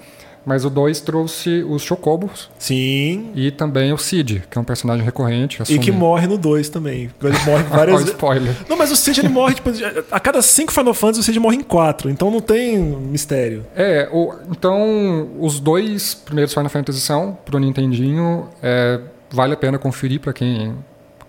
Mas 0.47 0.63
o 0.63 0.69
2 0.69 1.01
trouxe 1.01 1.61
os 1.67 1.81
Chocobos. 1.81 2.49
Sim. 2.57 3.31
E 3.35 3.51
também 3.51 3.91
o 3.91 3.97
Cid, 3.97 4.43
que 4.49 4.57
é 4.57 4.61
um 4.61 4.63
personagem 4.63 5.03
recorrente. 5.03 5.61
Assume... 5.61 5.77
E 5.77 5.81
que 5.81 5.91
morre 5.91 6.25
no 6.25 6.37
2 6.37 6.69
também. 6.69 7.11
Ele 7.21 7.37
morre 7.45 7.63
várias 7.63 7.97
vezes. 7.97 8.13
spoiler. 8.13 8.55
Não, 8.69 8.77
mas 8.77 8.89
o 8.89 8.95
Cid 8.95 9.19
ele 9.19 9.27
morre, 9.27 9.55
tipo, 9.55 9.69
a 10.09 10.19
cada 10.21 10.41
5 10.41 10.71
Final 10.71 10.93
Fantasy 10.93 11.19
o 11.19 11.23
Cid 11.23 11.37
morre 11.37 11.57
em 11.57 11.63
4. 11.63 12.09
Então 12.09 12.31
não 12.31 12.39
tem 12.39 12.77
mistério. 12.77 13.65
É, 13.75 14.07
o, 14.09 14.33
então 14.49 15.29
os 15.37 15.59
dois 15.59 16.15
primeiros 16.15 16.53
Final 16.53 16.69
Fantasy 16.69 17.01
são 17.01 17.37
pro 17.43 17.59
Nintendinho. 17.59 18.47
É, 18.63 19.01
vale 19.29 19.53
a 19.53 19.57
pena 19.57 19.77
conferir 19.77 20.21
para 20.21 20.31
quem 20.31 20.73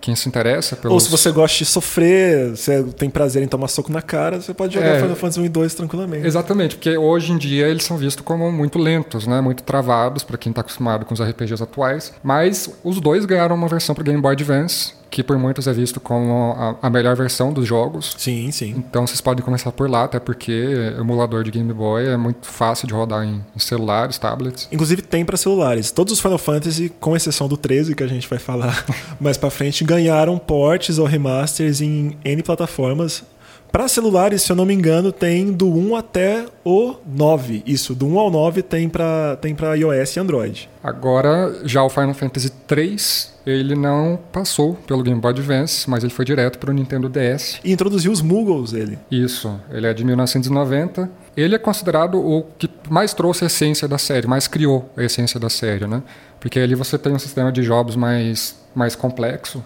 quem 0.09 0.15
se 0.15 0.27
interessa 0.27 0.75
pelos... 0.75 0.93
Ou 0.93 0.99
se 0.99 1.09
você 1.09 1.31
gosta 1.31 1.59
de 1.59 1.65
sofrer, 1.65 2.49
você 2.49 2.83
tem 2.97 3.09
prazer 3.09 3.43
em 3.43 3.47
tomar 3.47 3.67
soco 3.67 3.91
na 3.91 4.01
cara, 4.01 4.41
você 4.41 4.53
pode 4.53 4.73
jogar 4.73 4.87
é, 4.87 5.01
Final 5.01 5.15
Fantasy 5.15 5.39
1 5.39 5.45
e 5.45 5.49
2 5.49 5.73
tranquilamente. 5.75 6.25
Exatamente, 6.25 6.75
porque 6.75 6.97
hoje 6.97 7.31
em 7.31 7.37
dia 7.37 7.67
eles 7.67 7.83
são 7.83 7.95
vistos 7.97 8.25
como 8.25 8.51
muito 8.51 8.79
lentos, 8.79 9.27
né? 9.27 9.39
muito 9.39 9.61
travados 9.63 10.23
para 10.23 10.37
quem 10.37 10.49
está 10.49 10.61
acostumado 10.61 11.05
com 11.05 11.13
os 11.13 11.21
RPGs 11.21 11.61
atuais. 11.61 12.13
Mas 12.23 12.69
os 12.83 12.99
dois 12.99 13.25
ganharam 13.25 13.55
uma 13.55 13.67
versão 13.67 13.93
para 13.93 14.03
Game 14.03 14.19
Boy 14.19 14.33
Advance 14.33 14.98
que 15.09 15.23
por 15.23 15.37
muitos 15.37 15.67
é 15.67 15.73
visto 15.73 15.99
como 15.99 16.53
a, 16.53 16.75
a, 16.87 16.89
melhor 16.89 17.15
versão 17.15 17.51
dos 17.51 17.67
jogos. 17.67 18.15
Sim, 18.17 18.51
sim. 18.51 18.75
Então 18.77 19.05
vocês 19.05 19.19
podem 19.21 19.43
começar 19.43 19.71
por 19.71 19.89
lá, 19.89 20.03
até 20.03 20.19
porque 20.19 20.65
o 20.97 21.01
emulador 21.01 21.43
de 21.43 21.51
Game 21.51 21.71
Boy 21.73 22.07
é 22.07 22.17
muito 22.17 22.47
fácil 22.47 22.87
de 22.87 22.93
rodar 22.93 23.23
em, 23.25 23.43
em 23.55 23.59
celulares, 23.59 24.17
tablets. 24.17 24.67
Inclusive 24.71 25.01
tem 25.01 25.25
para 25.25 25.37
celulares. 25.37 25.91
Todos 25.91 26.13
os 26.13 26.19
Final 26.19 26.37
Fantasy, 26.37 26.91
com 26.99 27.15
exceção 27.15 27.47
do 27.47 27.57
13 27.57 27.95
que 27.95 28.03
a 28.03 28.07
gente 28.07 28.27
vai 28.27 28.39
falar 28.39 28.85
mais 29.19 29.37
para 29.37 29.49
frente, 29.49 29.83
ganharam 29.83 30.37
ports 30.37 30.99
ou 30.99 31.05
remasters 31.05 31.81
em 31.81 32.17
N 32.23 32.43
plataformas. 32.43 33.23
Para 33.71 33.87
celulares, 33.87 34.41
se 34.41 34.51
eu 34.51 34.55
não 34.55 34.65
me 34.65 34.73
engano, 34.73 35.11
tem 35.11 35.51
do 35.51 35.67
1 35.67 35.95
até 35.95 36.45
o 36.65 36.95
9. 37.05 37.63
Isso, 37.65 37.93
do 37.93 38.07
1 38.07 38.19
ao 38.19 38.31
9 38.31 38.63
tem 38.63 38.89
para 38.89 39.37
tem 39.37 39.55
iOS 39.77 40.15
e 40.15 40.19
Android. 40.19 40.69
Agora, 40.83 41.61
já 41.65 41.83
o 41.83 41.89
Final 41.89 42.13
Fantasy 42.13 42.49
3 42.49 43.39
ele 43.45 43.75
não 43.75 44.19
passou 44.31 44.75
pelo 44.87 45.01
Game 45.01 45.19
Boy 45.19 45.31
Advance, 45.31 45.89
mas 45.89 46.03
ele 46.03 46.13
foi 46.13 46.25
direto 46.25 46.59
para 46.59 46.69
o 46.69 46.73
Nintendo 46.73 47.09
DS. 47.09 47.59
E 47.63 47.71
introduziu 47.71 48.11
os 48.11 48.21
Muggles, 48.21 48.73
ele. 48.73 48.97
Isso, 49.09 49.59
ele 49.71 49.87
é 49.87 49.93
de 49.93 50.03
1990. 50.03 51.09
Ele 51.35 51.55
é 51.55 51.57
considerado 51.59 52.19
o 52.19 52.43
que 52.57 52.69
mais 52.89 53.13
trouxe 53.13 53.43
a 53.43 53.47
essência 53.47 53.87
da 53.87 53.97
série, 53.97 54.27
mais 54.27 54.47
criou 54.47 54.89
a 54.95 55.03
essência 55.03 55.39
da 55.39 55.49
série, 55.49 55.87
né? 55.87 56.03
Porque 56.39 56.59
ali 56.59 56.75
você 56.75 56.97
tem 56.97 57.13
um 57.13 57.19
sistema 57.19 57.51
de 57.51 57.63
jogos 57.63 57.95
mais, 57.95 58.55
mais 58.75 58.95
complexo, 58.95 59.63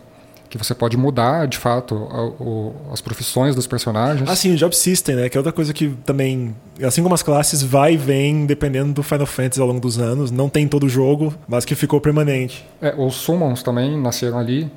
que 0.57 0.57
você 0.63 0.75
pode 0.75 0.95
mudar, 0.95 1.47
de 1.47 1.57
fato, 1.57 2.07
a, 2.11 2.93
as 2.93 3.01
profissões 3.01 3.55
dos 3.55 3.65
personagens. 3.65 4.29
Ah, 4.29 4.35
sim, 4.35 4.53
o 4.53 4.55
Job 4.55 4.75
System, 4.75 5.15
né? 5.15 5.29
Que 5.29 5.35
é 5.35 5.39
outra 5.39 5.51
coisa 5.51 5.73
que 5.73 5.89
também, 6.05 6.55
assim 6.83 7.01
como 7.01 7.15
as 7.15 7.23
classes, 7.23 7.63
vai 7.63 7.95
e 7.95 7.97
vem 7.97 8.45
dependendo 8.45 8.93
do 8.93 9.01
Final 9.01 9.25
Fantasy 9.25 9.59
ao 9.59 9.67
longo 9.67 9.79
dos 9.79 9.97
anos. 9.97 10.29
Não 10.29 10.49
tem 10.49 10.67
todo 10.67 10.85
o 10.85 10.89
jogo, 10.89 11.33
mas 11.47 11.65
que 11.65 11.73
ficou 11.73 11.99
permanente. 11.99 12.63
É, 12.79 12.93
os 12.95 13.15
Summons 13.15 13.63
também 13.63 13.99
nasceram 13.99 14.37
ali. 14.37 14.71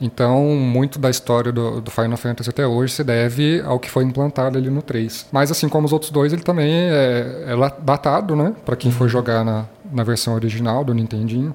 Então, 0.00 0.44
muito 0.54 0.98
da 0.98 1.10
história 1.10 1.52
do, 1.52 1.80
do, 1.80 1.90
Final 1.90 2.16
Fantasy 2.16 2.48
até 2.48 2.64
hoje 2.64 2.94
se 2.94 3.02
deve 3.02 3.60
ao 3.62 3.80
que 3.80 3.90
foi 3.90 4.04
implantado 4.04 4.56
ali 4.56 4.70
no 4.70 4.80
3. 4.80 5.26
Mas, 5.30 5.50
assim 5.50 5.68
como 5.68 5.86
os 5.86 5.92
outros 5.92 6.10
dois, 6.10 6.32
ele 6.32 6.42
também 6.42 6.72
é, 6.72 7.46
é 7.48 7.82
datado, 7.82 8.34
né? 8.34 8.54
Para 8.64 8.76
quem 8.76 8.90
uhum. 8.90 8.96
for 8.96 9.08
jogar 9.08 9.44
na, 9.44 9.66
na 9.92 10.04
versão 10.04 10.34
original 10.34 10.84
do 10.84 10.94
Nintendinho 10.94 11.54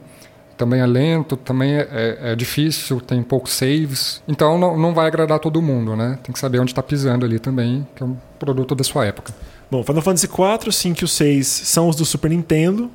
também 0.63 0.79
é 0.79 0.85
lento, 0.85 1.35
também 1.35 1.73
é, 1.73 1.87
é, 1.91 2.17
é, 2.31 2.35
difícil, 2.35 3.01
tem 3.01 3.21
poucos 3.21 3.51
saves. 3.51 4.23
Então 4.25 4.57
não, 4.57 4.77
não 4.77 4.93
vai 4.93 5.07
agradar 5.07 5.37
todo 5.39 5.61
mundo, 5.61 5.93
né? 5.93 6.17
Tem 6.23 6.31
que 6.31 6.39
saber 6.39 6.59
onde 6.59 6.71
está 6.71 6.81
pisando 6.81 7.25
ali 7.25 7.37
também, 7.37 7.85
que 7.93 8.01
é 8.01 8.05
um 8.05 8.15
produto 8.39 8.73
da 8.73 8.83
sua 8.83 9.05
época. 9.05 9.33
Bom, 9.69 9.83
Final 9.83 10.01
Fantasy 10.01 10.27
IV, 10.27 10.71
5 10.71 11.01
e 11.01 11.03
o 11.03 11.07
6 11.07 11.47
são 11.47 11.89
os 11.89 11.97
do 11.97 12.05
Super 12.05 12.29
Nintendo. 12.29 12.89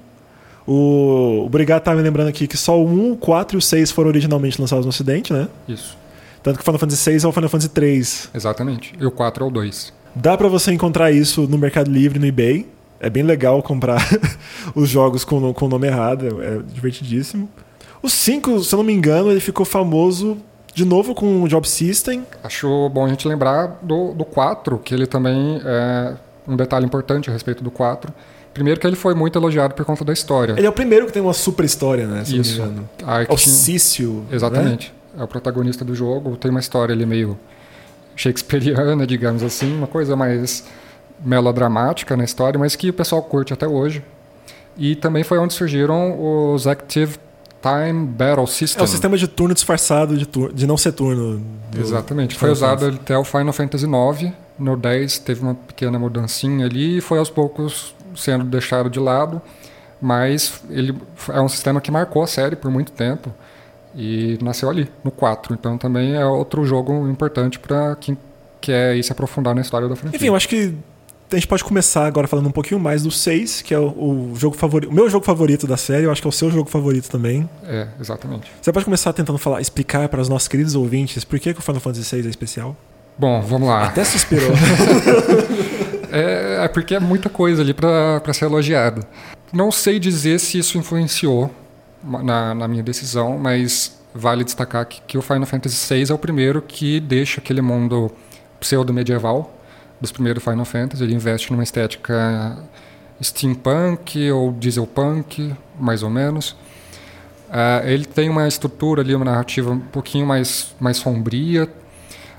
O, 0.66 1.44
o 1.44 1.48
Brigado 1.50 1.84
tá 1.84 1.94
me 1.94 2.00
lembrando 2.00 2.28
aqui 2.28 2.46
que 2.46 2.56
só 2.56 2.78
o 2.78 2.86
1, 2.86 3.12
o 3.12 3.16
4 3.16 3.56
e 3.56 3.58
o 3.58 3.62
6 3.62 3.90
foram 3.90 4.08
originalmente 4.08 4.58
lançados 4.58 4.86
no 4.86 4.90
Ocidente, 4.90 5.30
né? 5.30 5.46
Isso. 5.68 5.96
Tanto 6.42 6.56
que 6.56 6.62
o 6.62 6.64
Final 6.64 6.78
Fantasy 6.78 7.02
6 7.02 7.24
é 7.24 7.28
o 7.28 7.32
Final 7.32 7.50
Fantasy 7.50 7.68
3. 7.68 8.30
Exatamente. 8.34 8.94
E 8.98 9.04
o 9.04 9.10
4 9.10 9.44
é 9.44 9.46
o 9.46 9.50
2. 9.50 9.92
Dá 10.14 10.36
para 10.38 10.48
você 10.48 10.72
encontrar 10.72 11.10
isso 11.12 11.46
no 11.46 11.58
Mercado 11.58 11.90
Livre, 11.90 12.18
no 12.18 12.26
eBay. 12.26 12.66
É 13.00 13.08
bem 13.08 13.22
legal 13.22 13.62
comprar 13.62 14.00
os 14.74 14.88
jogos 14.88 15.24
com, 15.24 15.52
com 15.54 15.66
o 15.66 15.68
nome 15.68 15.86
errado, 15.86 16.42
é 16.42 16.58
divertidíssimo. 16.72 17.48
O 18.02 18.08
5, 18.08 18.60
se 18.64 18.74
eu 18.74 18.78
não 18.78 18.84
me 18.84 18.92
engano, 18.92 19.30
ele 19.30 19.40
ficou 19.40 19.64
famoso 19.66 20.36
de 20.74 20.84
novo 20.84 21.14
com 21.14 21.42
o 21.42 21.48
Job 21.48 21.68
System. 21.68 22.24
Acho 22.44 22.88
bom 22.90 23.04
a 23.04 23.08
gente 23.08 23.26
lembrar 23.26 23.78
do, 23.82 24.12
do 24.14 24.24
4, 24.24 24.78
que 24.78 24.94
ele 24.94 25.06
também 25.06 25.60
é 25.64 26.14
um 26.46 26.56
detalhe 26.56 26.86
importante 26.86 27.28
a 27.28 27.32
respeito 27.32 27.62
do 27.64 27.70
4. 27.70 28.12
Primeiro 28.54 28.80
que 28.80 28.86
ele 28.86 28.96
foi 28.96 29.14
muito 29.14 29.38
elogiado 29.38 29.74
por 29.74 29.84
conta 29.84 30.04
da 30.04 30.12
história. 30.12 30.54
Ele 30.56 30.66
é 30.66 30.70
o 30.70 30.72
primeiro 30.72 31.06
que 31.06 31.12
tem 31.12 31.22
uma 31.22 31.32
super 31.32 31.64
história, 31.64 32.06
né? 32.06 32.24
Se 32.24 32.36
Isso. 32.36 32.58
não 32.58 32.66
me 32.66 32.72
engano. 32.72 32.88
Ah, 33.06 33.24
que 33.24 33.30
É 33.30 33.34
o 33.34 33.36
tinha- 33.36 33.54
Cício. 33.54 34.24
Exatamente. 34.32 34.92
É 35.18 35.22
o 35.22 35.28
protagonista 35.28 35.84
do 35.84 35.94
jogo. 35.94 36.36
Tem 36.36 36.50
uma 36.50 36.60
história 36.60 36.92
ali 36.92 37.06
meio 37.06 37.38
shakespeariana, 38.16 39.06
digamos 39.06 39.42
assim, 39.42 39.76
uma 39.76 39.86
coisa 39.86 40.16
mais 40.16 40.64
melodramática 41.24 42.16
na 42.16 42.24
história, 42.24 42.58
mas 42.58 42.76
que 42.76 42.90
o 42.90 42.92
pessoal 42.92 43.22
curte 43.22 43.52
até 43.52 43.66
hoje. 43.66 44.02
E 44.76 44.94
também 44.94 45.24
foi 45.24 45.38
onde 45.38 45.52
surgiram 45.54 46.52
os 46.54 46.66
Active 46.66 47.16
Time 47.60 48.06
Battle 48.06 48.44
É 48.44 48.46
System. 48.46 48.84
o 48.84 48.86
sistema 48.86 49.16
de 49.16 49.26
turno 49.26 49.52
disfarçado 49.52 50.16
de, 50.16 50.24
tur- 50.26 50.52
de 50.52 50.66
não 50.66 50.76
ser 50.76 50.92
turno. 50.92 51.42
Exatamente. 51.76 52.36
Foi 52.36 52.50
usado 52.50 52.86
até 52.86 53.18
o 53.18 53.24
Final 53.24 53.52
Fantasy 53.52 53.84
IX. 53.86 54.32
No 54.58 54.76
10 54.76 55.18
teve 55.20 55.40
uma 55.42 55.54
pequena 55.54 55.98
mudancinha 55.98 56.66
ali 56.66 56.98
e 56.98 57.00
foi 57.00 57.18
aos 57.18 57.30
poucos 57.30 57.94
sendo 58.14 58.44
deixado 58.44 58.88
de 58.88 59.00
lado. 59.00 59.42
Mas 60.00 60.60
ele 60.70 60.96
é 61.30 61.40
um 61.40 61.48
sistema 61.48 61.80
que 61.80 61.90
marcou 61.90 62.22
a 62.22 62.26
série 62.28 62.54
por 62.54 62.70
muito 62.70 62.92
tempo 62.92 63.34
e 63.96 64.38
nasceu 64.40 64.70
ali, 64.70 64.88
no 65.02 65.10
4. 65.10 65.54
Então 65.54 65.76
também 65.76 66.14
é 66.14 66.24
outro 66.24 66.64
jogo 66.64 67.08
importante 67.08 67.58
para 67.58 67.96
quem 67.96 68.16
quer 68.60 68.96
ir 68.96 69.02
se 69.02 69.10
aprofundar 69.10 69.54
na 69.56 69.60
história 69.60 69.88
da 69.88 69.96
franquia. 69.96 70.16
Enfim, 70.16 70.26
eu 70.26 70.36
acho 70.36 70.48
que 70.48 70.72
a 71.30 71.34
gente 71.34 71.46
pode 71.46 71.62
começar 71.62 72.06
agora 72.06 72.26
falando 72.26 72.46
um 72.46 72.52
pouquinho 72.52 72.80
mais 72.80 73.02
do 73.02 73.10
6, 73.10 73.62
que 73.62 73.74
é 73.74 73.78
o, 73.78 74.32
o 74.32 74.32
jogo 74.34 74.56
favorito. 74.56 74.90
O 74.90 74.94
meu 74.94 75.10
jogo 75.10 75.24
favorito 75.24 75.66
da 75.66 75.76
série, 75.76 76.04
eu 76.04 76.10
acho 76.10 76.22
que 76.22 76.28
é 76.28 76.30
o 76.30 76.32
seu 76.32 76.50
jogo 76.50 76.70
favorito 76.70 77.08
também. 77.10 77.48
É, 77.64 77.86
exatamente. 78.00 78.50
Você 78.60 78.72
pode 78.72 78.84
começar 78.84 79.12
tentando 79.12 79.38
falar, 79.38 79.60
explicar 79.60 80.08
para 80.08 80.20
os 80.20 80.28
nossos 80.28 80.48
queridos 80.48 80.74
ouvintes 80.74 81.24
por 81.24 81.38
que, 81.38 81.52
que 81.52 81.60
o 81.60 81.62
Final 81.62 81.80
Fantasy 81.80 82.16
VI 82.16 82.26
é 82.26 82.30
especial? 82.30 82.76
Bom, 83.18 83.42
vamos 83.42 83.68
lá. 83.68 83.86
Até 83.86 84.04
suspirou. 84.04 84.50
É, 86.10 86.64
é 86.64 86.68
porque 86.68 86.94
é 86.94 86.98
muita 87.00 87.28
coisa 87.28 87.60
ali 87.60 87.74
para 87.74 88.32
ser 88.32 88.46
elogiado. 88.46 89.04
Não 89.52 89.70
sei 89.70 89.98
dizer 89.98 90.40
se 90.40 90.58
isso 90.58 90.78
influenciou 90.78 91.50
na, 92.02 92.54
na 92.54 92.66
minha 92.66 92.82
decisão, 92.82 93.38
mas 93.38 93.98
vale 94.14 94.42
destacar 94.42 94.86
que, 94.86 95.02
que 95.02 95.18
o 95.18 95.22
Final 95.22 95.44
Fantasy 95.44 95.94
VI 95.94 96.10
é 96.10 96.14
o 96.14 96.18
primeiro 96.18 96.62
que 96.62 96.98
deixa 96.98 97.42
aquele 97.42 97.60
mundo 97.60 98.10
pseudo-medieval 98.58 99.57
dos 100.00 100.12
primeiros 100.12 100.42
Final 100.42 100.64
Fantasy. 100.64 101.02
Ele 101.02 101.14
investe 101.14 101.50
numa 101.50 101.62
estética 101.62 102.58
steampunk 103.22 104.30
ou 104.30 104.52
dieselpunk, 104.52 105.54
mais 105.78 106.02
ou 106.02 106.10
menos. 106.10 106.56
Ah, 107.50 107.82
ele 107.84 108.04
tem 108.04 108.28
uma 108.28 108.46
estrutura 108.46 109.02
ali, 109.02 109.14
uma 109.14 109.24
narrativa 109.24 109.70
um 109.70 109.80
pouquinho 109.80 110.26
mais, 110.26 110.74
mais 110.78 110.98
sombria. 110.98 111.68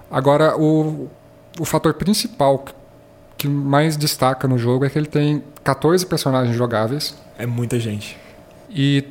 Agora, 0.09 0.57
o, 0.57 1.09
o 1.59 1.65
fator 1.65 1.93
principal 1.93 2.63
que 3.37 3.47
mais 3.47 3.95
destaca 3.95 4.47
no 4.47 4.57
jogo 4.57 4.85
é 4.85 4.89
que 4.89 4.97
ele 4.97 5.07
tem 5.07 5.43
14 5.63 6.05
personagens 6.05 6.55
jogáveis 6.55 7.15
é 7.37 7.45
muita 7.45 7.79
gente. 7.79 8.17
e 8.69 9.03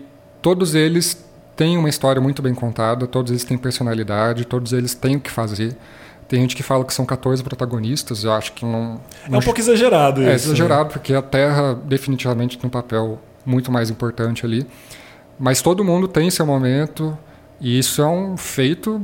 todos 0.42 0.74
eles 0.74 1.24
têm 1.56 1.78
uma 1.78 1.88
história 1.88 2.20
muito 2.20 2.42
bem 2.42 2.54
contada, 2.54 3.06
todos 3.06 3.32
eles 3.32 3.42
têm 3.42 3.56
personalidade, 3.56 4.44
todos 4.44 4.72
eles 4.72 4.94
têm 4.94 5.16
o 5.16 5.20
que 5.20 5.30
fazer. 5.30 5.74
Tem 6.28 6.40
gente 6.40 6.54
que 6.54 6.62
fala 6.62 6.84
que 6.84 6.92
são 6.92 7.06
14 7.06 7.42
protagonistas, 7.42 8.22
eu 8.22 8.32
acho 8.32 8.52
que 8.52 8.64
não. 8.64 9.00
É 9.30 9.36
um 9.36 9.40
pouco 9.40 9.58
exagerado 9.58 10.20
É 10.20 10.34
isso. 10.36 10.48
né? 10.48 10.52
exagerado, 10.54 10.90
porque 10.90 11.14
a 11.14 11.22
Terra 11.22 11.74
definitivamente 11.74 12.58
tem 12.58 12.68
um 12.68 12.70
papel 12.70 13.18
muito 13.46 13.72
mais 13.72 13.88
importante 13.88 14.44
ali. 14.44 14.66
Mas 15.38 15.62
todo 15.62 15.82
mundo 15.82 16.06
tem 16.06 16.30
seu 16.30 16.44
momento, 16.44 17.16
e 17.60 17.78
isso 17.78 18.02
é 18.02 18.06
um 18.06 18.36
feito 18.36 19.00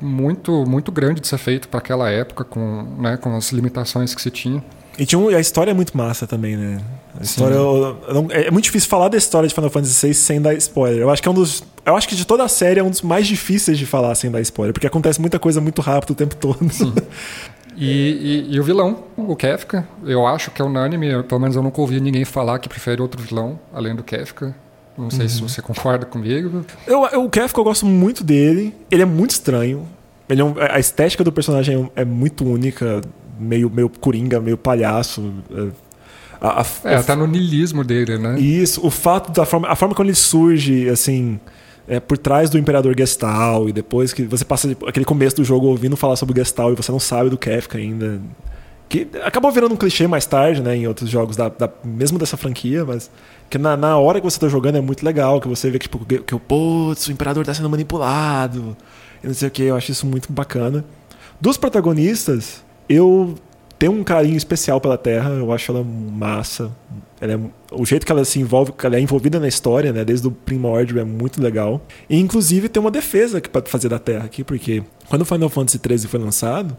muito 0.00 0.64
muito 0.66 0.92
grande 0.92 1.20
de 1.20 1.26
ser 1.26 1.38
feito 1.38 1.68
para 1.68 1.78
aquela 1.78 2.08
época, 2.08 2.44
com, 2.44 2.82
né, 2.98 3.16
com 3.16 3.36
as 3.36 3.50
limitações 3.52 4.14
que 4.14 4.22
se 4.22 4.30
tinha. 4.30 4.62
E 4.98 5.04
tinha 5.04 5.18
um- 5.18 5.28
a 5.28 5.40
história 5.40 5.70
é 5.70 5.74
muito 5.74 5.96
massa 5.96 6.26
também, 6.26 6.56
né? 6.56 6.80
A 7.20 7.24
Sim. 7.24 7.30
história. 7.30 7.54
eu- 7.54 7.96
eu 8.06 8.14
não- 8.14 8.28
é 8.30 8.50
muito 8.50 8.64
difícil 8.64 8.88
falar 8.88 9.08
da 9.08 9.16
história 9.18 9.48
de 9.48 9.54
Final 9.54 9.70
Fantasy 9.70 10.06
VI 10.06 10.14
sem 10.14 10.40
dar 10.40 10.54
spoiler. 10.54 11.00
Eu 11.00 11.10
acho 11.10 11.20
que 11.20 11.26
é 11.28 11.30
um 11.30 11.34
dos. 11.34 11.64
Eu 11.84 11.96
acho 11.96 12.08
que 12.08 12.14
de 12.14 12.24
toda 12.26 12.44
a 12.44 12.48
série 12.48 12.78
é 12.80 12.82
um 12.82 12.90
dos 12.90 13.02
mais 13.02 13.26
difíceis 13.26 13.76
de 13.78 13.86
falar 13.86 14.14
sem 14.14 14.30
dar 14.30 14.40
spoiler, 14.40 14.72
porque 14.72 14.86
acontece 14.86 15.20
muita 15.20 15.38
coisa 15.38 15.60
muito 15.60 15.80
rápido 15.82 16.10
o 16.10 16.14
tempo 16.14 16.36
todo. 16.36 16.58
E, 17.80 18.46
e- 18.50 18.54
e 18.56 18.58
o 18.60 18.64
vilão, 18.64 19.04
o 19.16 19.36
Kefka, 19.36 19.86
eu 20.04 20.26
acho 20.26 20.50
que 20.50 20.60
é 20.60 20.64
unânime, 20.64 21.22
pelo 21.22 21.40
menos 21.40 21.54
eu 21.54 21.62
nunca 21.62 21.80
ouvi 21.80 22.00
ninguém 22.00 22.24
falar 22.24 22.58
que 22.58 22.68
prefere 22.68 23.00
outro 23.00 23.22
vilão 23.22 23.56
além 23.72 23.94
do 23.94 24.02
Kefka. 24.02 24.52
Não 24.96 25.12
sei 25.12 25.28
se 25.28 25.40
você 25.40 25.62
concorda 25.62 26.04
comigo. 26.04 26.64
Eu, 26.84 27.06
eu- 27.12 27.24
o 27.24 27.30
Kefka 27.30 27.60
eu 27.60 27.62
gosto 27.64 27.86
muito 27.86 28.24
dele. 28.24 28.74
Ele 28.90 29.02
é 29.02 29.04
muito 29.04 29.30
estranho. 29.30 29.86
Ele 30.28 30.40
é 30.40 30.44
um- 30.44 30.54
a 30.58 30.80
estética 30.80 31.22
do 31.22 31.30
personagem 31.30 31.88
é, 31.94 32.00
é 32.00 32.04
muito 32.04 32.44
única, 32.44 33.00
meio, 33.38 33.70
meio 33.70 33.88
coringa, 33.88 34.40
meio 34.40 34.58
palhaço. 34.58 35.32
É, 35.54 35.68
a- 36.40 36.60
a- 36.62 36.66
É, 36.84 36.98
o- 36.98 37.04
tá 37.04 37.14
no 37.16 37.26
niilismo 37.26 37.82
dele, 37.84 38.18
né? 38.18 38.38
Isso, 38.38 38.84
o 38.86 38.90
fato 38.90 39.32
da 39.32 39.44
forma, 39.46 39.68
a 39.68 39.76
forma 39.76 39.94
como 39.94 40.08
ele 40.08 40.14
surge, 40.16 40.88
assim, 40.88 41.38
é, 41.86 41.98
por 42.00 42.18
trás 42.18 42.50
do 42.50 42.58
Imperador 42.58 42.94
Gestal 42.96 43.68
e 43.68 43.72
depois 43.72 44.12
que 44.12 44.22
você 44.24 44.44
passa 44.44 44.76
aquele 44.86 45.04
começo 45.06 45.36
do 45.36 45.44
jogo 45.44 45.66
ouvindo 45.66 45.96
falar 45.96 46.16
sobre 46.16 46.32
o 46.38 46.44
Gestal 46.44 46.72
e 46.72 46.76
você 46.76 46.92
não 46.92 47.00
sabe 47.00 47.30
do 47.30 47.38
Kefka 47.38 47.78
ainda. 47.78 48.20
Que 48.90 49.06
acabou 49.22 49.50
virando 49.52 49.74
um 49.74 49.76
clichê 49.76 50.06
mais 50.06 50.24
tarde, 50.24 50.62
né, 50.62 50.74
em 50.76 50.86
outros 50.86 51.10
jogos, 51.10 51.36
da, 51.36 51.48
da- 51.50 51.68
mesmo 51.84 52.18
dessa 52.18 52.36
franquia, 52.38 52.84
mas 52.86 53.10
que 53.50 53.58
na, 53.58 53.76
na 53.76 53.98
hora 53.98 54.18
que 54.20 54.24
você 54.24 54.38
tá 54.40 54.48
jogando 54.48 54.76
é 54.76 54.80
muito 54.80 55.04
legal, 55.04 55.40
que 55.42 55.48
você 55.48 55.70
vê 55.70 55.78
que, 55.78 55.84
tipo, 55.88 55.98
que, 56.06 56.18
que 56.20 56.34
o 56.34 56.38
putz, 56.40 57.06
o 57.06 57.12
Imperador 57.12 57.44
tá 57.44 57.52
sendo 57.52 57.68
manipulado, 57.68 58.74
e 59.22 59.26
não 59.26 59.34
sei 59.34 59.48
o 59.48 59.50
que, 59.50 59.62
eu 59.64 59.76
acho 59.76 59.90
isso 59.92 60.06
muito 60.06 60.32
bacana. 60.32 60.84
Dos 61.40 61.56
protagonistas, 61.58 62.62
eu 62.88 63.34
tenho 63.78 63.92
um 63.92 64.02
carinho 64.02 64.36
especial 64.36 64.80
pela 64.80 64.98
Terra, 64.98 65.30
eu 65.30 65.52
acho 65.52 65.70
ela 65.70 65.84
massa. 65.84 66.70
Ela 67.20 67.34
é- 67.34 67.40
o 67.72 67.84
jeito 67.86 68.04
que 68.04 68.12
ela 68.12 68.24
se 68.24 68.38
envolve, 68.40 68.72
que 68.72 68.84
ela 68.86 68.96
é 68.96 69.00
envolvida 69.00 69.38
na 69.38 69.46
história, 69.48 69.92
né, 69.92 70.04
desde 70.04 70.26
o 70.26 70.30
primórdio, 70.30 70.98
é 70.98 71.04
muito 71.04 71.40
legal. 71.42 71.80
E 72.08 72.18
inclusive 72.18 72.68
tem 72.68 72.80
uma 72.80 72.90
defesa 72.90 73.40
que 73.40 73.48
pode 73.48 73.70
fazer 73.70 73.88
da 73.88 73.98
Terra 73.98 74.24
aqui, 74.24 74.42
porque 74.42 74.82
quando 75.08 75.22
o 75.22 75.24
Final 75.24 75.48
Fantasy 75.48 75.78
XIII 75.84 76.08
foi 76.08 76.20
lançado, 76.20 76.76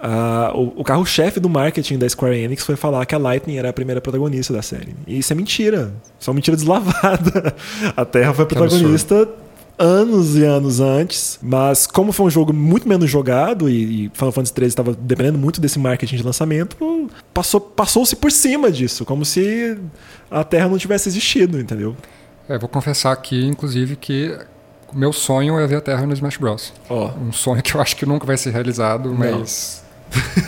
ah, 0.00 0.52
o, 0.54 0.80
o 0.80 0.84
carro-chefe 0.84 1.40
do 1.40 1.48
marketing 1.48 1.98
da 1.98 2.08
Square 2.08 2.36
Enix 2.36 2.64
foi 2.64 2.76
falar 2.76 3.04
que 3.06 3.14
a 3.14 3.18
Lightning 3.18 3.56
era 3.56 3.70
a 3.70 3.72
primeira 3.72 4.00
protagonista 4.00 4.52
da 4.52 4.60
série. 4.62 4.94
E 5.06 5.18
isso 5.18 5.32
é 5.32 5.36
mentira. 5.36 5.92
Isso 6.20 6.28
é 6.28 6.30
uma 6.30 6.34
mentira 6.34 6.56
deslavada. 6.56 7.54
A 7.96 8.04
Terra 8.04 8.34
foi 8.34 8.44
a 8.44 8.46
protagonista 8.46 9.26
anos 9.78 10.36
e 10.36 10.44
anos 10.44 10.80
antes, 10.80 11.38
mas 11.42 11.86
como 11.86 12.12
foi 12.12 12.26
um 12.26 12.30
jogo 12.30 12.52
muito 12.52 12.88
menos 12.88 13.10
jogado 13.10 13.68
e, 13.68 14.06
e 14.06 14.10
Final 14.14 14.32
Fantasy 14.32 14.54
XIII 14.56 14.66
estava 14.68 14.94
dependendo 14.94 15.38
muito 15.38 15.60
desse 15.60 15.78
marketing 15.78 16.16
de 16.16 16.22
lançamento, 16.22 17.10
passou, 17.34 17.60
passou-se 17.60 18.16
por 18.16 18.32
cima 18.32 18.70
disso, 18.70 19.04
como 19.04 19.24
se 19.24 19.76
a 20.30 20.42
Terra 20.44 20.68
não 20.68 20.78
tivesse 20.78 21.08
existido, 21.08 21.60
entendeu? 21.60 21.96
É, 22.48 22.58
vou 22.58 22.68
confessar 22.68 23.12
aqui, 23.12 23.44
inclusive, 23.44 23.96
que 23.96 24.36
o 24.92 24.96
meu 24.96 25.12
sonho 25.12 25.58
é 25.58 25.66
ver 25.66 25.76
a 25.76 25.80
Terra 25.80 26.06
no 26.06 26.12
Smash 26.14 26.36
Bros. 26.36 26.72
Ó, 26.88 27.10
Um 27.20 27.32
sonho 27.32 27.62
que 27.62 27.74
eu 27.74 27.80
acho 27.80 27.96
que 27.96 28.06
nunca 28.06 28.24
vai 28.24 28.36
ser 28.36 28.50
realizado, 28.50 29.12
mas 29.12 29.84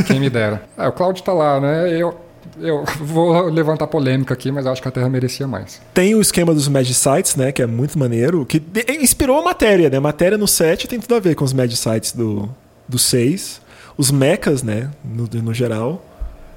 quem 0.07 0.21
me 0.21 0.31
dera. 0.31 0.63
É, 0.77 0.87
o 0.87 0.93
Cloud 0.93 1.23
tá 1.23 1.33
lá, 1.33 1.61
né? 1.61 1.93
Eu, 1.93 2.17
eu 2.61 2.85
vou 3.01 3.43
levantar 3.49 3.87
polêmica 3.87 4.35
aqui, 4.35 4.51
mas 4.53 4.67
eu 4.67 4.73
acho 4.73 4.81
que 4.83 4.89
a 4.89 4.91
Terra 4.91 5.09
merecia 5.09 5.47
mais. 5.47 5.81
Tem 5.95 6.15
o 6.15 6.21
esquema 6.21 6.53
dos 6.55 6.69
Mad 6.69 6.87
Sites, 6.87 7.37
né? 7.37 7.53
Que 7.53 7.63
é 7.63 7.67
muito 7.67 7.99
maneiro. 7.99 8.45
Que 8.47 8.59
de- 8.59 8.85
inspirou 9.01 9.39
a 9.39 9.43
matéria, 9.43 9.89
né? 9.91 9.97
A 9.97 10.01
matéria 10.01 10.37
no 10.39 10.47
7 10.49 10.87
tem 10.89 10.99
tudo 11.01 11.15
a 11.15 11.21
ver 11.21 11.35
com 11.35 11.45
os 11.45 11.53
Mad 11.53 11.71
Sites 11.73 12.13
do, 12.13 12.49
do 12.89 12.99
6. 12.99 13.61
Os 13.97 14.11
mechas, 14.11 14.63
né? 14.63 14.91
No, 15.05 15.29
no 15.43 15.53
geral. 15.55 16.05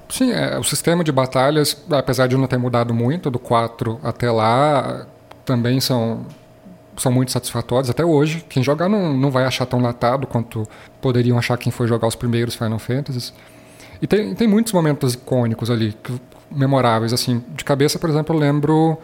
Sim, 0.09 0.31
é, 0.31 0.57
o 0.59 0.63
sistema 0.63 1.03
de 1.03 1.11
batalhas, 1.11 1.77
apesar 1.89 2.27
de 2.27 2.35
não 2.35 2.45
ter 2.47 2.57
mudado 2.57 2.93
muito 2.93 3.31
do 3.31 3.39
4 3.39 3.99
até 4.03 4.29
lá, 4.29 5.07
também 5.45 5.79
são, 5.79 6.25
são 6.97 7.11
muito 7.11 7.31
satisfatórios 7.31 7.89
até 7.89 8.03
hoje. 8.03 8.43
Quem 8.49 8.61
jogar 8.61 8.89
não, 8.89 9.15
não 9.17 9.31
vai 9.31 9.45
achar 9.45 9.65
tão 9.65 9.79
latado 9.81 10.27
quanto 10.27 10.67
poderiam 11.01 11.37
achar 11.37 11.57
quem 11.57 11.71
foi 11.71 11.87
jogar 11.87 12.07
os 12.07 12.15
primeiros 12.15 12.55
Final 12.55 12.77
Fantasies. 12.77 13.33
E 14.01 14.07
tem, 14.07 14.33
tem 14.33 14.47
muitos 14.47 14.73
momentos 14.73 15.13
icônicos 15.13 15.69
ali, 15.69 15.95
que- 16.03 16.13
memoráveis. 16.49 17.13
assim 17.13 17.41
De 17.55 17.63
cabeça, 17.63 17.97
por 17.99 18.09
exemplo, 18.09 18.35
eu 18.35 18.39
lembro 18.39 18.97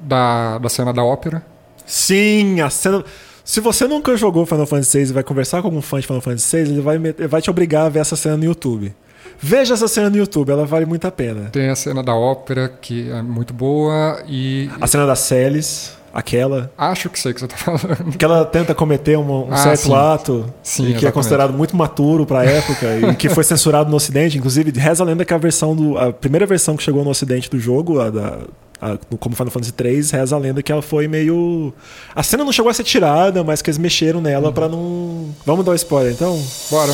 da, 0.00 0.58
da 0.58 0.68
cena 0.68 0.92
da 0.92 1.02
ópera. 1.02 1.42
Sim, 1.86 2.60
a 2.60 2.68
cena. 2.70 3.04
Se 3.44 3.60
você 3.60 3.86
nunca 3.86 4.16
jogou 4.16 4.46
Final 4.46 4.66
Fantasy 4.66 4.98
VI 5.04 5.10
e 5.10 5.12
vai 5.14 5.22
conversar 5.22 5.60
com 5.62 5.68
algum 5.68 5.82
fã 5.82 5.98
de 5.98 6.06
Final 6.06 6.20
Fantasy 6.22 6.56
VI, 6.56 6.70
ele 6.72 6.80
vai, 6.80 6.96
ele 6.96 7.26
vai 7.28 7.40
te 7.42 7.50
obrigar 7.50 7.86
a 7.86 7.88
ver 7.88 7.98
essa 8.00 8.14
cena 8.16 8.36
no 8.36 8.44
YouTube. 8.44 8.94
Veja 9.38 9.74
essa 9.74 9.88
cena 9.88 10.08
no 10.08 10.16
YouTube, 10.16 10.50
ela 10.50 10.64
vale 10.64 10.86
muito 10.86 11.04
a 11.06 11.10
pena. 11.10 11.48
Tem 11.50 11.68
a 11.68 11.74
cena 11.74 12.02
da 12.02 12.14
ópera, 12.14 12.68
que 12.68 13.10
é 13.10 13.20
muito 13.22 13.52
boa, 13.52 14.22
e 14.28 14.70
A 14.80 14.86
cena 14.86 15.04
da 15.06 15.16
Celis. 15.16 15.96
Aquela. 16.14 16.70
Acho 16.76 17.08
que 17.08 17.18
sei 17.18 17.32
o 17.32 17.34
que 17.34 17.40
você 17.40 17.48
tá 17.48 17.56
falando. 17.56 18.16
Que 18.18 18.24
ela 18.24 18.44
tenta 18.44 18.74
cometer 18.74 19.16
um, 19.18 19.46
um 19.48 19.52
Ah, 19.52 19.56
certo 19.56 19.80
sim. 19.84 19.94
ato 19.94 20.54
Sim, 20.62 20.88
e 20.90 20.94
que 20.94 21.06
é 21.06 21.10
considerado 21.10 21.52
muito 21.52 21.76
maturo 21.76 22.26
pra 22.26 22.44
época 22.44 22.86
e 23.10 23.14
que 23.16 23.28
foi 23.30 23.42
censurado 23.44 23.88
no 23.90 23.96
Ocidente. 23.96 24.36
Inclusive, 24.36 24.70
reza 24.78 25.02
a 25.02 25.06
lenda 25.06 25.24
que 25.24 25.32
a 25.32 25.38
versão 25.38 25.74
do. 25.74 25.96
A 25.96 26.12
primeira 26.12 26.44
versão 26.46 26.76
que 26.76 26.82
chegou 26.82 27.02
no 27.02 27.10
Ocidente 27.10 27.48
do 27.48 27.58
jogo, 27.58 28.00
a 28.00 28.10
da. 28.10 28.38
a- 28.80 28.98
como 29.18 29.34
Final 29.34 29.50
Fantasy 29.50 29.72
3, 29.72 30.10
reza 30.10 30.36
a 30.36 30.38
lenda 30.38 30.62
que 30.62 30.70
ela 30.70 30.82
foi 30.82 31.08
meio. 31.08 31.72
A 32.14 32.22
cena 32.22 32.44
não 32.44 32.52
chegou 32.52 32.70
a 32.70 32.74
ser 32.74 32.84
tirada, 32.84 33.42
mas 33.42 33.62
que 33.62 33.70
eles 33.70 33.78
mexeram 33.78 34.20
nela 34.20 34.48
Uhum. 34.48 34.52
pra 34.52 34.68
não. 34.68 35.26
Vamos 35.46 35.64
dar 35.64 35.72
o 35.72 35.74
spoiler 35.74 36.12
então? 36.12 36.38
Bora. 36.70 36.92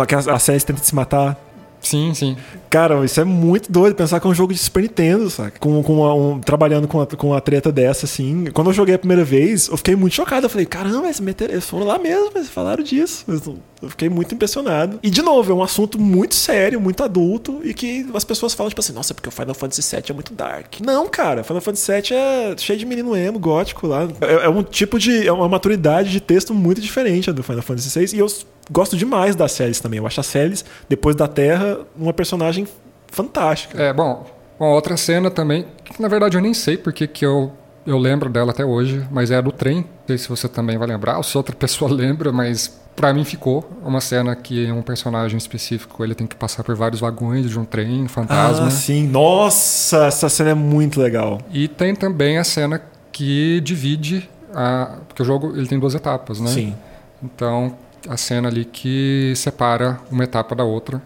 A, 0.00 0.38
Ceres 0.38 0.64
tenta 0.64 0.82
se 0.82 0.94
matar. 0.94 1.36
Sim, 1.80 2.14
sim. 2.14 2.36
Cara, 2.72 3.04
isso 3.04 3.20
é 3.20 3.24
muito 3.24 3.70
doido 3.70 3.94
pensar 3.94 4.18
que 4.18 4.26
é 4.26 4.30
um 4.30 4.34
jogo 4.34 4.54
de 4.54 4.58
Super 4.58 4.80
Nintendo, 4.82 5.28
saca? 5.28 5.58
Com, 5.58 5.82
com 5.82 6.04
a- 6.06 6.14
um- 6.14 6.40
trabalhando 6.40 6.88
com, 6.88 7.02
a, 7.02 7.06
com 7.06 7.26
uma 7.28 7.40
treta 7.40 7.70
dessa, 7.70 8.06
assim. 8.06 8.46
Quando 8.54 8.70
eu 8.70 8.72
joguei 8.72 8.94
a 8.94 8.98
primeira 8.98 9.22
vez, 9.22 9.68
eu 9.68 9.76
fiquei 9.76 9.94
muito 9.94 10.14
chocado. 10.14 10.46
Eu 10.46 10.50
falei, 10.50 10.64
caramba, 10.64 11.04
eles, 11.04 11.20
meteram, 11.20 11.52
eles 11.52 11.66
foram 11.68 11.84
lá 11.84 11.98
mesmo, 11.98 12.30
eles 12.34 12.48
falaram 12.48 12.82
disso. 12.82 13.24
Eu- 13.28 13.58
fiquei 13.90 14.08
muito 14.08 14.32
impressionado. 14.34 14.98
E, 15.02 15.10
de 15.10 15.20
novo, 15.20 15.50
é 15.50 15.54
um 15.54 15.62
assunto 15.62 16.00
muito 16.00 16.34
sério, 16.36 16.80
muito 16.80 17.02
adulto, 17.02 17.60
e 17.64 17.74
que 17.74 18.06
as 18.14 18.22
pessoas 18.24 18.54
falam, 18.54 18.70
tipo 18.70 18.80
assim, 18.80 18.92
nossa, 18.92 19.12
porque 19.12 19.28
o 19.28 19.32
Final 19.32 19.54
Fantasy 19.54 19.82
VII 19.96 20.04
é 20.08 20.12
muito 20.12 20.32
dark. 20.32 20.74
Não, 20.80 21.08
cara, 21.08 21.42
Final 21.42 21.60
Fantasy 21.60 21.90
VII 21.92 22.14
é 22.16 22.54
cheio 22.56 22.78
de 22.78 22.86
menino 22.86 23.14
emo, 23.16 23.40
gótico 23.40 23.88
lá. 23.88 24.08
É, 24.20 24.46
é 24.46 24.48
um 24.48 24.62
tipo 24.62 24.98
de. 25.00 25.26
É 25.26 25.32
uma 25.32 25.48
maturidade 25.48 26.10
de 26.12 26.20
texto 26.20 26.54
muito 26.54 26.80
diferente 26.80 27.28
a 27.28 27.32
do 27.32 27.42
Final 27.42 27.60
Fantasy 27.60 27.98
VI, 28.06 28.16
e 28.16 28.20
eu 28.20 28.28
gosto 28.70 28.96
demais 28.96 29.34
da 29.34 29.48
Celes 29.48 29.80
também. 29.80 29.98
Eu 29.98 30.06
acho 30.06 30.20
a 30.20 30.22
Celes, 30.22 30.64
depois 30.88 31.16
da 31.16 31.26
Terra, 31.26 31.78
uma 31.98 32.12
personagem 32.12 32.61
fantástica. 33.12 33.80
É, 33.80 33.92
bom, 33.92 34.26
uma 34.58 34.70
outra 34.70 34.96
cena 34.96 35.30
também, 35.30 35.66
que 35.84 36.00
na 36.00 36.08
verdade 36.08 36.36
eu 36.36 36.40
nem 36.42 36.54
sei 36.54 36.76
porque 36.76 37.06
que 37.06 37.24
eu, 37.24 37.52
eu 37.86 37.98
lembro 37.98 38.28
dela 38.28 38.50
até 38.50 38.64
hoje, 38.64 39.06
mas 39.10 39.30
é 39.30 39.36
a 39.36 39.40
do 39.40 39.52
trem. 39.52 39.78
Não 39.78 39.86
sei 40.06 40.18
se 40.18 40.28
você 40.28 40.48
também 40.48 40.76
vai 40.76 40.88
lembrar, 40.88 41.16
ou 41.18 41.22
se 41.22 41.36
outra 41.36 41.54
pessoa 41.56 41.92
lembra, 41.92 42.32
mas 42.32 42.80
pra 42.96 43.12
mim 43.12 43.24
ficou 43.24 43.68
uma 43.84 44.00
cena 44.00 44.34
que 44.34 44.70
um 44.70 44.82
personagem 44.82 45.38
específico 45.38 46.04
ele 46.04 46.14
tem 46.14 46.26
que 46.26 46.36
passar 46.36 46.62
por 46.62 46.74
vários 46.74 47.00
vagões 47.00 47.48
de 47.48 47.58
um 47.58 47.64
trem 47.64 48.06
fantasma. 48.08 48.66
Ah, 48.66 48.70
sim. 48.70 49.06
Nossa, 49.06 50.06
essa 50.06 50.28
cena 50.28 50.50
é 50.50 50.54
muito 50.54 51.00
legal. 51.00 51.40
E 51.52 51.68
tem 51.68 51.94
também 51.94 52.38
a 52.38 52.44
cena 52.44 52.82
que 53.10 53.60
divide 53.60 54.28
a. 54.54 54.96
Porque 55.08 55.22
o 55.22 55.24
jogo 55.24 55.56
ele 55.56 55.66
tem 55.66 55.78
duas 55.78 55.94
etapas, 55.94 56.40
né? 56.40 56.50
Sim. 56.50 56.74
Então, 57.22 57.76
a 58.08 58.16
cena 58.16 58.48
ali 58.48 58.64
que 58.64 59.32
separa 59.36 60.00
uma 60.10 60.24
etapa 60.24 60.54
da 60.54 60.64
outra, 60.64 61.00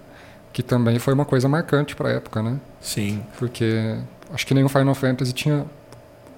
que 0.57 0.63
também 0.63 0.99
foi 0.99 1.13
uma 1.13 1.27
coisa 1.27 1.47
marcante 1.51 1.95
pra 1.95 2.09
época, 2.13 2.43
né? 2.43 2.57
Sim. 2.81 3.21
Porque 3.39 3.95
acho 4.33 4.47
que 4.47 4.55
nenhum 4.55 4.71
Final 4.71 4.95
Fantasy 4.95 5.35
tinha. 5.35 5.67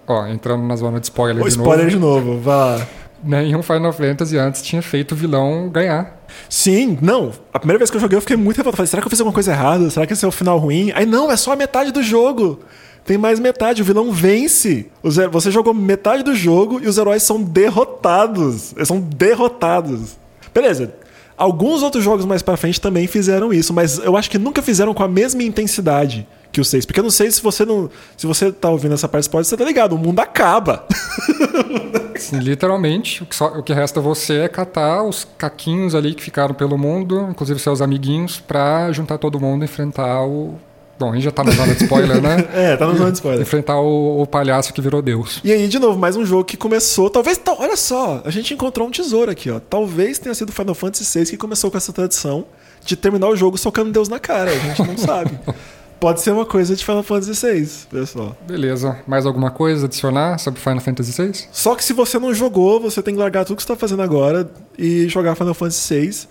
Ó, 0.08 0.26
entrando 0.26 0.64
na 0.64 0.74
zona 0.74 0.98
de 0.98 1.06
spoiler, 1.06 1.40
O 1.40 1.44
de 1.44 1.50
spoiler 1.50 1.84
novo. 1.96 2.24
de 2.24 2.34
novo, 2.34 2.48
lá. 2.50 2.84
Nenhum 3.22 3.62
Final 3.62 3.92
Fantasy 3.92 4.36
antes 4.36 4.60
tinha 4.60 4.82
feito 4.82 5.12
o 5.12 5.14
vilão 5.14 5.68
ganhar. 5.68 6.18
Sim, 6.50 6.98
não. 7.00 7.30
A 7.54 7.60
primeira 7.60 7.78
vez 7.78 7.92
que 7.92 7.96
eu 7.96 8.00
joguei 8.00 8.16
eu 8.16 8.20
fiquei 8.20 8.36
muito 8.36 8.56
revoltado. 8.56 8.78
Falei, 8.78 8.88
será 8.88 9.00
que 9.00 9.06
eu 9.06 9.10
fiz 9.10 9.20
alguma 9.20 9.32
coisa 9.34 9.52
errada? 9.52 9.88
Será 9.88 10.04
que 10.04 10.12
esse 10.14 10.24
é 10.24 10.28
o 10.28 10.32
final 10.32 10.58
ruim? 10.58 10.90
Aí 10.96 11.06
não, 11.06 11.30
é 11.30 11.36
só 11.36 11.52
a 11.52 11.56
metade 11.56 11.92
do 11.92 12.02
jogo. 12.02 12.58
Tem 13.04 13.16
mais 13.16 13.38
metade, 13.38 13.82
o 13.82 13.84
vilão 13.84 14.10
vence. 14.10 14.90
Você 15.30 15.52
jogou 15.52 15.72
metade 15.72 16.24
do 16.24 16.34
jogo 16.34 16.80
e 16.82 16.88
os 16.88 16.98
heróis 16.98 17.22
são 17.22 17.40
derrotados. 17.40 18.72
Eles 18.74 18.88
são 18.88 18.98
derrotados. 18.98 20.16
Beleza. 20.52 20.92
Alguns 21.38 21.82
outros 21.82 22.02
jogos 22.02 22.24
mais 22.24 22.42
pra 22.42 22.56
frente 22.56 22.80
também 22.80 23.06
fizeram 23.06 23.52
isso, 23.52 23.72
mas 23.72 23.98
eu 23.98 24.16
acho 24.16 24.28
que 24.30 24.38
nunca 24.38 24.60
fizeram 24.60 24.92
com 24.92 25.02
a 25.04 25.08
mesma 25.08 25.42
intensidade 25.42 26.26
que 26.50 26.60
o 26.60 26.64
6. 26.64 26.84
Porque 26.86 26.98
eu 26.98 27.04
não 27.04 27.10
sei 27.10 27.30
se 27.30 27.40
você 27.42 27.64
não. 27.64 27.88
Se 28.16 28.26
você 28.26 28.50
tá 28.50 28.68
ouvindo 28.70 28.94
essa 28.94 29.06
parte, 29.08 29.28
pode 29.30 29.46
você 29.46 29.56
tá 29.56 29.64
ligado, 29.64 29.94
o 29.94 29.98
mundo 29.98 30.18
acaba. 30.20 30.84
Assim, 32.14 32.38
literalmente, 32.38 33.22
o 33.22 33.26
que, 33.26 33.36
só- 33.36 33.56
o 33.58 33.62
que 33.62 33.72
resta 33.72 34.00
você 34.00 34.38
é 34.40 34.48
catar 34.48 35.04
os 35.04 35.26
caquinhos 35.38 35.94
ali 35.94 36.14
que 36.14 36.22
ficaram 36.22 36.54
pelo 36.54 36.76
mundo, 36.76 37.28
inclusive 37.30 37.60
seus 37.60 37.80
amiguinhos, 37.80 38.40
pra 38.40 38.90
juntar 38.92 39.18
todo 39.18 39.38
mundo 39.38 39.62
e 39.62 39.66
enfrentar 39.66 40.24
o. 40.26 40.58
Bom, 40.98 41.12
a 41.12 41.14
gente 41.14 41.24
já 41.24 41.30
tá 41.30 41.44
na 41.44 41.52
zona 41.52 41.74
de 41.74 41.82
spoiler, 41.84 42.20
né? 42.20 42.44
É, 42.52 42.76
tá 42.76 42.86
no 42.86 42.96
zona 42.96 43.10
de 43.12 43.18
spoiler. 43.18 43.42
Enfrentar 43.42 43.78
o, 43.80 44.20
o 44.22 44.26
palhaço 44.26 44.72
que 44.72 44.80
virou 44.80 45.00
Deus. 45.00 45.40
E 45.44 45.52
aí, 45.52 45.68
de 45.68 45.78
novo, 45.78 45.98
mais 45.98 46.16
um 46.16 46.24
jogo 46.26 46.44
que 46.44 46.56
começou. 46.56 47.08
Talvez. 47.08 47.38
tal- 47.38 47.56
olha 47.60 47.76
só, 47.76 48.20
a 48.24 48.30
gente 48.30 48.52
encontrou 48.52 48.88
um 48.88 48.90
tesouro 48.90 49.30
aqui, 49.30 49.50
ó. 49.50 49.60
Talvez 49.60 50.18
tenha 50.18 50.34
sido 50.34 50.50
Final 50.52 50.74
Fantasy 50.74 51.18
VI 51.20 51.30
que 51.30 51.36
começou 51.36 51.70
com 51.70 51.76
essa 51.76 51.92
tradição 51.92 52.44
de 52.84 52.96
terminar 52.96 53.28
o 53.28 53.36
jogo 53.36 53.56
socando 53.56 53.92
Deus 53.92 54.08
na 54.08 54.18
cara. 54.18 54.50
A 54.50 54.58
gente 54.58 54.82
não 54.82 54.96
sabe. 54.98 55.30
Pode 56.00 56.20
ser 56.20 56.30
uma 56.32 56.46
coisa 56.46 56.74
de 56.76 56.84
Final 56.84 57.02
Fantasy 57.02 57.46
VI, 57.46 57.68
pessoal. 57.90 58.36
Beleza. 58.46 58.98
Mais 59.06 59.26
alguma 59.26 59.50
coisa 59.50 59.86
adicionar 59.86 60.38
sobre 60.38 60.60
Final 60.60 60.80
Fantasy 60.80 61.12
VI? 61.22 61.32
Só 61.52 61.74
que 61.74 61.82
se 61.84 61.92
você 61.92 62.18
não 62.18 62.32
jogou, 62.34 62.80
você 62.80 63.02
tem 63.02 63.14
que 63.14 63.20
largar 63.20 63.44
tudo 63.44 63.56
que 63.56 63.62
você 63.62 63.68
tá 63.68 63.76
fazendo 63.76 64.02
agora 64.02 64.50
e 64.78 65.08
jogar 65.08 65.34
Final 65.34 65.54
Fantasy 65.54 65.94
VI. 65.94 66.28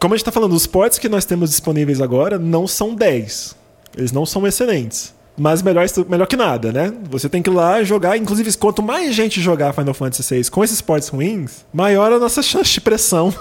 Como 0.00 0.14
a 0.14 0.16
gente 0.16 0.24
tá 0.24 0.30
falando, 0.30 0.52
os 0.54 0.66
ports 0.68 0.98
que 1.00 1.08
nós 1.08 1.24
temos 1.24 1.50
disponíveis 1.50 2.00
agora 2.00 2.38
não 2.38 2.68
são 2.68 2.94
10. 2.94 3.57
Eles 3.98 4.12
não 4.12 4.24
são 4.24 4.46
excelentes. 4.46 5.12
Mas 5.38 5.62
melhor, 5.62 5.86
melhor 6.08 6.26
que 6.26 6.36
nada, 6.36 6.72
né? 6.72 6.92
Você 7.10 7.28
tem 7.28 7.40
que 7.40 7.48
ir 7.48 7.52
lá 7.52 7.82
jogar. 7.84 8.16
Inclusive, 8.16 8.52
quanto 8.56 8.82
mais 8.82 9.14
gente 9.14 9.40
jogar 9.40 9.72
Final 9.72 9.94
Fantasy 9.94 10.34
VI 10.34 10.50
com 10.50 10.64
esses 10.64 10.80
ports 10.80 11.08
ruins, 11.08 11.64
maior 11.72 12.12
a 12.12 12.18
nossa 12.18 12.42
chance 12.42 12.72
de 12.72 12.80
pressão 12.80 13.32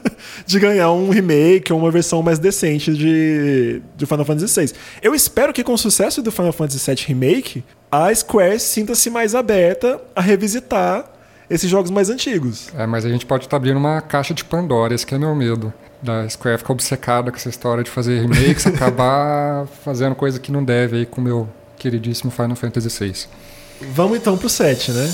de 0.44 0.60
ganhar 0.60 0.92
um 0.92 1.08
remake 1.08 1.72
ou 1.72 1.78
uma 1.78 1.90
versão 1.90 2.22
mais 2.22 2.38
decente 2.38 2.92
de, 2.92 3.80
de 3.96 4.04
Final 4.06 4.24
Fantasy 4.24 4.60
VI. 4.60 4.72
Eu 5.02 5.14
espero 5.14 5.52
que 5.52 5.64
com 5.64 5.72
o 5.72 5.78
sucesso 5.78 6.22
do 6.22 6.30
Final 6.30 6.52
Fantasy 6.52 6.90
VII 6.90 7.04
Remake, 7.06 7.64
a 7.90 8.14
Square 8.14 8.60
sinta-se 8.60 9.08
mais 9.08 9.34
aberta 9.34 9.98
a 10.14 10.20
revisitar 10.20 11.10
esses 11.48 11.70
jogos 11.70 11.90
mais 11.90 12.10
antigos. 12.10 12.68
É, 12.76 12.86
mas 12.86 13.04
a 13.06 13.08
gente 13.08 13.24
pode 13.24 13.44
estar 13.44 13.56
abrindo 13.56 13.78
uma 13.78 14.02
caixa 14.02 14.34
de 14.34 14.44
Pandora, 14.44 14.94
esse 14.94 15.06
que 15.06 15.14
é 15.14 15.18
meu 15.18 15.34
medo. 15.34 15.72
Da 16.06 16.28
Square 16.28 16.58
ficar 16.58 16.72
obcecada 16.72 17.32
com 17.32 17.36
essa 17.36 17.48
história 17.48 17.82
de 17.82 17.90
fazer 17.90 18.20
remakes, 18.20 18.64
acabar 18.68 19.66
fazendo 19.84 20.14
coisa 20.14 20.38
que 20.38 20.52
não 20.52 20.64
deve 20.64 20.98
aí 20.98 21.06
com 21.06 21.20
o 21.20 21.24
meu 21.24 21.48
queridíssimo 21.76 22.30
Final 22.30 22.54
Fantasy 22.54 22.88
VI. 22.88 23.26
Vamos 23.92 24.16
então 24.16 24.38
pro 24.38 24.48
7, 24.48 24.92
né? 24.92 25.12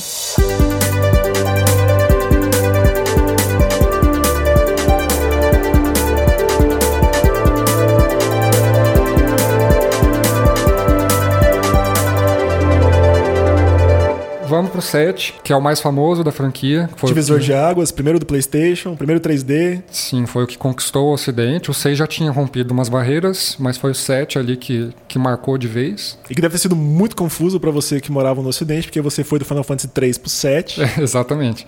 Vamos 14.52 14.70
pro 14.70 14.82
7, 14.82 15.36
que 15.42 15.50
é 15.50 15.56
o 15.56 15.62
mais 15.62 15.80
famoso 15.80 16.22
da 16.22 16.30
franquia. 16.30 16.90
Divisor 17.02 17.38
que- 17.38 17.46
de 17.46 17.54
águas, 17.54 17.90
primeiro 17.90 18.18
do 18.18 18.26
PlayStation, 18.26 18.94
primeiro 18.94 19.18
3D. 19.18 19.82
Sim, 19.90 20.26
foi 20.26 20.44
o 20.44 20.46
que 20.46 20.58
conquistou 20.58 21.06
o 21.08 21.14
Ocidente. 21.14 21.70
O 21.70 21.74
6 21.74 21.96
já 21.96 22.06
tinha 22.06 22.30
rompido 22.30 22.74
umas 22.74 22.90
barreiras, 22.90 23.56
mas 23.58 23.78
foi 23.78 23.92
o 23.92 23.94
7 23.94 24.38
ali 24.38 24.58
que, 24.58 24.90
que 25.08 25.18
marcou 25.18 25.56
de 25.56 25.66
vez. 25.66 26.18
E 26.28 26.34
que 26.34 26.40
deve 26.42 26.52
ter 26.52 26.58
sido 26.58 26.76
muito 26.76 27.16
confuso 27.16 27.58
pra 27.58 27.70
você 27.70 27.98
que 27.98 28.12
morava 28.12 28.42
no 28.42 28.48
Ocidente, 28.50 28.88
porque 28.88 29.00
você 29.00 29.24
foi 29.24 29.38
do 29.38 29.44
Final 29.46 29.64
Fantasy 29.64 29.88
3 29.88 30.18
pro 30.18 30.28
7. 30.28 30.82
É, 30.82 30.96
exatamente. 31.00 31.66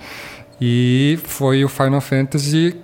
E 0.60 1.18
foi 1.24 1.64
o 1.64 1.68
Final 1.70 2.02
Fantasy 2.02 2.76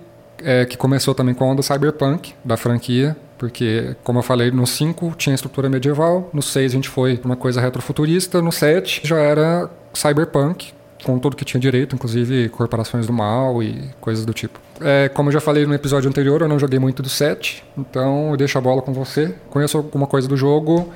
é, 0.43 0.65
que 0.65 0.77
começou 0.77 1.13
também 1.13 1.35
com 1.35 1.43
a 1.43 1.47
onda 1.47 1.61
cyberpunk 1.61 2.33
da 2.43 2.57
franquia, 2.57 3.15
porque, 3.37 3.95
como 4.03 4.17
eu 4.17 4.23
falei, 4.23 4.49
no 4.49 4.65
5 4.65 5.13
tinha 5.15 5.35
estrutura 5.35 5.69
medieval, 5.69 6.27
no 6.33 6.41
6 6.41 6.71
a 6.71 6.75
gente 6.75 6.89
foi 6.89 7.17
pra 7.17 7.27
uma 7.27 7.35
coisa 7.35 7.61
retrofuturista, 7.61 8.41
no 8.41 8.51
7 8.51 9.01
já 9.03 9.19
era 9.19 9.69
cyberpunk, 9.93 10.73
com 11.03 11.17
tudo 11.19 11.35
que 11.35 11.43
tinha 11.43 11.59
direito, 11.59 11.95
inclusive 11.95 12.49
corporações 12.49 13.07
do 13.07 13.13
mal 13.13 13.61
e 13.61 13.89
coisas 13.99 14.25
do 14.25 14.33
tipo. 14.33 14.59
É, 14.79 15.09
como 15.09 15.29
eu 15.29 15.33
já 15.33 15.41
falei 15.41 15.65
no 15.65 15.73
episódio 15.73 16.09
anterior, 16.09 16.41
eu 16.41 16.47
não 16.47 16.59
joguei 16.59 16.79
muito 16.79 17.01
do 17.01 17.09
7, 17.09 17.63
então 17.77 18.31
eu 18.31 18.37
deixo 18.37 18.57
a 18.57 18.61
bola 18.61 18.81
com 18.81 18.93
você. 18.93 19.35
Conheço 19.49 19.77
alguma 19.77 20.07
coisa 20.07 20.27
do 20.27 20.37
jogo, 20.37 20.91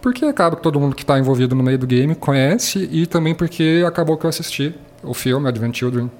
porque 0.00 0.24
acaba 0.24 0.56
que 0.56 0.62
todo 0.62 0.80
mundo 0.80 0.94
que 0.94 1.02
está 1.02 1.18
envolvido 1.18 1.54
no 1.54 1.62
meio 1.62 1.78
do 1.78 1.86
game 1.86 2.14
conhece 2.14 2.88
e 2.90 3.06
também 3.06 3.34
porque 3.34 3.84
acabou 3.86 4.16
que 4.16 4.24
eu 4.24 4.30
assisti 4.30 4.74
o 5.02 5.14
filme 5.14 5.48
Advent 5.48 5.76
Children, 5.76 6.10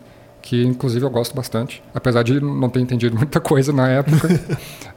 que 0.42 0.64
inclusive 0.64 1.04
eu 1.04 1.10
gosto 1.10 1.34
bastante, 1.34 1.82
apesar 1.94 2.22
de 2.22 2.40
não 2.40 2.68
ter 2.68 2.80
entendido 2.80 3.14
muita 3.18 3.40
coisa 3.40 3.72
na 3.72 3.88
época. 3.88 4.28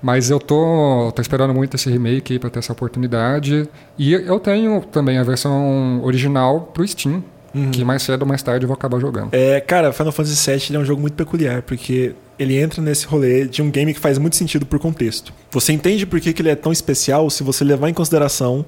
mas 0.01 0.29
eu 0.29 0.39
tô, 0.39 1.11
tô 1.15 1.21
esperando 1.21 1.53
muito 1.53 1.75
esse 1.75 1.89
remake 1.89 2.39
para 2.39 2.49
ter 2.49 2.59
essa 2.59 2.71
oportunidade. 2.71 3.67
E 3.97 4.13
eu 4.13 4.39
tenho 4.39 4.81
também 4.81 5.17
a 5.17 5.23
versão 5.23 6.03
original 6.03 6.71
pro 6.73 6.87
Steam, 6.87 7.23
que 7.71 7.83
mais 7.83 8.01
cedo 8.01 8.23
ou 8.23 8.27
mais 8.27 8.41
tarde 8.41 8.63
eu 8.65 8.67
vou 8.67 8.73
acabar 8.73 8.99
jogando. 8.99 9.29
É, 9.31 9.59
cara, 9.59 9.93
Final 9.93 10.11
Fantasy 10.11 10.51
VII 10.51 10.75
é 10.75 10.79
um 10.79 10.85
jogo 10.85 10.99
muito 10.99 11.13
peculiar, 11.13 11.61
porque 11.61 12.15
ele 12.39 12.57
entra 12.57 12.81
nesse 12.81 13.05
rolê 13.05 13.45
de 13.45 13.61
um 13.61 13.69
game 13.69 13.93
que 13.93 13.99
faz 13.99 14.17
muito 14.17 14.35
sentido 14.35 14.65
por 14.65 14.79
contexto. 14.79 15.31
Você 15.51 15.71
entende 15.71 16.05
por 16.05 16.19
que, 16.19 16.33
que 16.33 16.41
ele 16.41 16.49
é 16.49 16.55
tão 16.55 16.71
especial 16.71 17.29
se 17.29 17.43
você 17.43 17.63
levar 17.63 17.89
em 17.89 17.93
consideração 17.93 18.65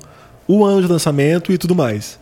o 0.48 0.64
ano 0.64 0.82
de 0.84 0.88
lançamento 0.88 1.52
e 1.52 1.58
tudo 1.58 1.74
mais. 1.74 2.20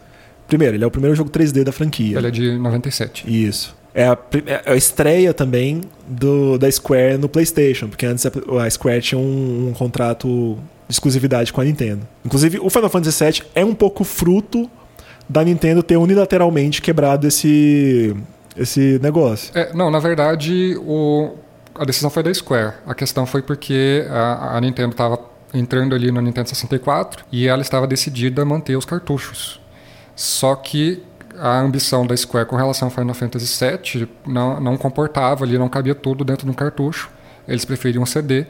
Primeiro, 0.47 0.75
ele 0.75 0.83
é 0.83 0.87
o 0.87 0.91
primeiro 0.91 1.15
jogo 1.15 1.29
3D 1.29 1.63
da 1.63 1.71
franquia. 1.71 2.17
Ele 2.17 2.27
é 2.27 2.31
de 2.31 2.57
97. 2.57 3.25
Isso. 3.27 3.75
É 3.95 4.05
a, 4.05 4.17
é 4.47 4.71
a 4.71 4.75
estreia 4.75 5.33
também 5.33 5.81
do, 6.07 6.57
da 6.57 6.69
Square 6.71 7.17
no 7.17 7.29
PlayStation, 7.29 7.87
porque 7.87 8.05
antes 8.05 8.25
a, 8.25 8.31
a 8.65 8.69
Square 8.69 9.01
tinha 9.01 9.19
um, 9.19 9.69
um 9.69 9.73
contrato 9.73 10.57
de 10.87 10.95
exclusividade 10.95 11.53
com 11.53 11.61
a 11.61 11.63
Nintendo. 11.63 12.07
Inclusive, 12.25 12.59
o 12.59 12.69
Final 12.69 12.89
Fantasy 12.89 13.23
VII 13.23 13.43
é 13.53 13.63
um 13.63 13.75
pouco 13.75 14.03
fruto 14.03 14.69
da 15.29 15.43
Nintendo 15.43 15.83
ter 15.83 15.97
unilateralmente 15.97 16.81
quebrado 16.81 17.27
esse, 17.27 18.15
esse 18.57 18.99
negócio. 19.01 19.51
É, 19.55 19.73
não, 19.73 19.89
na 19.89 19.99
verdade, 19.99 20.75
o, 20.81 21.35
a 21.75 21.85
decisão 21.85 22.09
foi 22.09 22.23
da 22.23 22.33
Square. 22.33 22.73
A 22.85 22.93
questão 22.93 23.25
foi 23.25 23.41
porque 23.41 24.05
a, 24.09 24.57
a 24.57 24.61
Nintendo 24.61 24.91
estava 24.91 25.19
entrando 25.53 25.93
ali 25.93 26.11
no 26.11 26.19
Nintendo 26.19 26.49
64 26.49 27.25
e 27.31 27.47
ela 27.47 27.61
estava 27.61 27.85
decidida 27.85 28.41
a 28.41 28.45
manter 28.45 28.75
os 28.75 28.85
cartuchos. 28.85 29.61
Só 30.15 30.55
que 30.55 31.01
a 31.39 31.59
ambição 31.59 32.05
da 32.05 32.15
Square 32.15 32.47
com 32.47 32.55
relação 32.55 32.87
ao 32.87 32.91
Final 32.91 33.13
Fantasy 33.13 33.65
VII 33.65 34.07
não, 34.25 34.59
não 34.59 34.77
comportava 34.77 35.43
ali, 35.43 35.57
não 35.57 35.69
cabia 35.69 35.95
tudo 35.95 36.23
dentro 36.23 36.45
de 36.45 36.51
um 36.51 36.55
cartucho. 36.55 37.09
Eles 37.47 37.65
preferiam 37.65 38.05
CD 38.05 38.45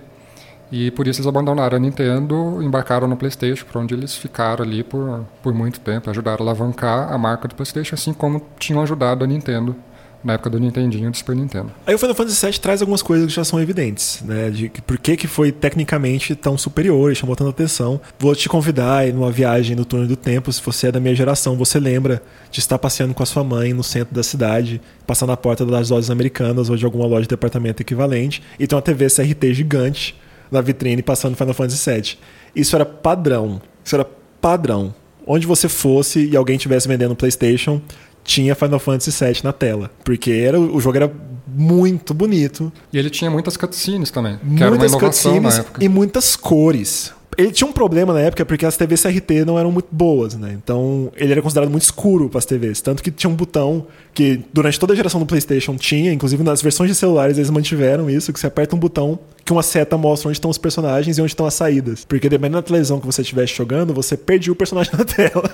e 0.72 0.89
por 0.91 1.08
isso 1.08 1.19
eles 1.19 1.28
abandonaram 1.28 1.78
a 1.78 1.80
Nintendo, 1.80 2.62
embarcaram 2.62 3.08
no 3.08 3.15
PlayStation, 3.15 3.65
por 3.65 3.80
onde 3.80 3.93
eles 3.93 4.15
ficaram 4.15 4.63
ali 4.65 4.84
por, 4.84 5.26
por 5.41 5.54
muito 5.54 5.80
tempo, 5.80 6.10
ajudaram 6.10 6.43
a 6.46 6.50
alavancar 6.50 7.13
a 7.13 7.17
marca 7.17 7.48
do 7.48 7.56
PlayStation, 7.56 7.96
assim 7.96 8.13
como 8.13 8.41
tinham 8.58 8.82
ajudado 8.82 9.24
a 9.24 9.28
Nintendo 9.28 9.76
na 10.24 10.34
época 10.34 10.50
do 10.50 10.60
Nintendinho 10.60 11.08
e 11.08 11.12
do 11.12 11.18
Super 11.18 11.36
Nintendo. 11.36 11.72
Aí 11.86 11.94
o 11.94 11.98
Final 11.98 12.16
Fantasy 12.16 12.46
VII 12.46 12.60
traz 12.60 12.82
algumas 12.82 13.02
coisas 13.02 13.28
que 13.28 13.34
já 13.34 13.44
são 13.44 13.62
evidentes, 13.62 14.22
né? 14.26 14.50
De 14.50 14.70
por 14.88 14.98
que, 14.98 15.18
que 15.18 15.28
foi 15.28 15.52
tecnicamente 15.52 16.36
tão 16.36 16.58
superior 16.58 17.12
e 17.12 17.16
chamou 17.16 17.36
tanta 17.36 17.50
atenção. 17.50 18.00
Vou 18.18 18.34
te 18.36 18.48
convidar 18.48 19.06
numa 19.08 19.32
viagem 19.32 19.76
no 19.76 19.84
túnel 19.86 20.08
do 20.08 20.16
tempo, 20.16 20.52
se 20.52 20.62
você 20.62 20.88
é 20.88 20.92
da 20.92 21.00
minha 21.00 21.16
geração, 21.16 21.58
você 21.58 21.80
lembra 21.80 22.22
de 22.50 22.60
estar 22.60 22.78
passeando 22.80 23.14
com 23.14 23.24
a 23.24 23.26
sua 23.26 23.44
mãe 23.44 23.74
no 23.74 23.84
centro 23.84 24.14
da 24.14 24.24
cidade, 24.24 24.82
passar 25.06 25.26
na 25.28 25.36
porta 25.36 25.66
das 25.66 25.90
lojas 25.90 26.10
americanas 26.10 26.70
ou 26.70 26.78
de 26.78 26.86
alguma 26.86 27.06
loja 27.06 27.24
de 27.24 27.30
departamento 27.30 27.82
equivalente, 27.82 28.42
e 28.58 28.66
ter 28.66 28.76
uma 28.76 28.82
TV 28.82 29.08
CRT 29.08 29.54
gigante 29.54 30.16
na 30.52 30.62
vitrine 30.62 31.02
passando 31.02 31.36
Final 31.36 31.54
Fantasy 31.54 31.92
VII. 31.92 32.18
Isso 32.56 32.76
era 32.76 32.86
padrão. 32.86 33.62
Isso 33.84 33.96
era 33.96 34.06
padrão. 34.40 34.94
Onde 35.26 35.48
você 35.48 35.68
fosse 35.68 36.28
e 36.28 36.36
alguém 36.36 36.58
estivesse 36.58 36.88
vendendo 36.88 37.12
um 37.12 37.16
PlayStation, 37.16 37.82
tinha 38.24 38.56
Final 38.56 38.80
Fantasy 38.80 39.12
VII 39.26 39.42
na 39.44 39.54
tela. 39.54 39.92
Porque 40.04 40.32
era, 40.32 40.60
o 40.60 40.80
jogo 40.80 40.98
era 40.98 41.12
muito 41.48 42.14
bonito. 42.14 42.72
E 42.92 42.98
ele 42.98 43.10
tinha 43.10 43.30
muitas 43.30 43.58
cutscenes 43.58 44.10
também. 44.10 44.40
Muitas 44.44 44.96
cutscenes 44.96 45.62
e 45.80 45.88
muitas 45.90 46.36
cores. 46.36 47.14
Ele 47.38 47.52
tinha 47.52 47.67
um 47.67 47.72
problema 47.72 48.13
na 48.13 48.22
época 48.22 48.46
porque 48.46 48.65
as 48.65 48.78
TVs 48.78 49.02
CRT 49.02 49.46
não 49.46 49.58
eram 49.58 49.72
muito 49.72 49.88
boas, 49.91 50.36
né? 50.36 50.54
Então 50.54 51.12
ele 51.15 51.32
era 51.32 51.41
considerado 51.41 51.69
muito 51.69 51.84
escuro 51.84 52.30
para 52.30 52.39
as 52.39 52.46
TVs. 52.46 52.82
Tanto 52.82 53.02
que 53.02 53.12
tinha 53.12 53.30
um 53.30 53.36
botão 53.36 53.88
que 54.13 54.41
durante 54.54 54.80
toda 54.80 54.93
a 54.93 54.96
geração 54.96 55.19
do 55.19 55.26
PlayStation 55.26 55.76
tinha, 55.76 56.13
inclusive 56.13 56.43
nas 56.43 56.62
versões 56.62 56.89
de 56.89 56.96
celulares 56.96 57.38
eles 57.38 57.50
mantiveram 57.50 58.10
isso, 58.10 58.32
que 58.32 58.39
você 58.39 58.48
aperta 58.48 58.76
um 58.76 58.80
botão 58.80 59.19
que 59.46 59.52
uma 59.52 59.63
seta 59.63 59.98
mostra 59.98 60.30
onde 60.30 60.38
estão 60.38 60.50
os 60.50 60.58
personagens 60.58 61.17
e 61.17 61.22
onde 61.22 61.32
estão 61.32 61.46
as 61.46 61.54
saídas. 61.54 62.06
Porque 62.06 62.30
dependendo 62.30 62.58
da 62.58 62.63
televisão 62.63 63.00
que 63.00 63.06
você 63.06 63.22
estivesse 63.22 63.54
jogando, 63.54 63.93
você 63.93 64.15
perdia 64.15 64.54
o 64.54 64.56
personagem 64.56 64.93
na 64.98 65.04
tela. 65.04 65.50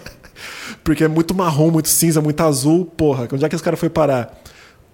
porque 0.83 1.03
é 1.03 1.07
muito 1.07 1.33
marrom, 1.33 1.71
muito 1.71 1.89
cinza, 1.89 2.21
muito 2.21 2.41
azul. 2.41 2.85
Porra, 2.85 3.27
onde 3.31 3.43
é 3.43 3.49
que 3.49 3.55
esse 3.55 3.63
cara 3.63 3.77
foi 3.77 3.89
parar? 3.89 4.39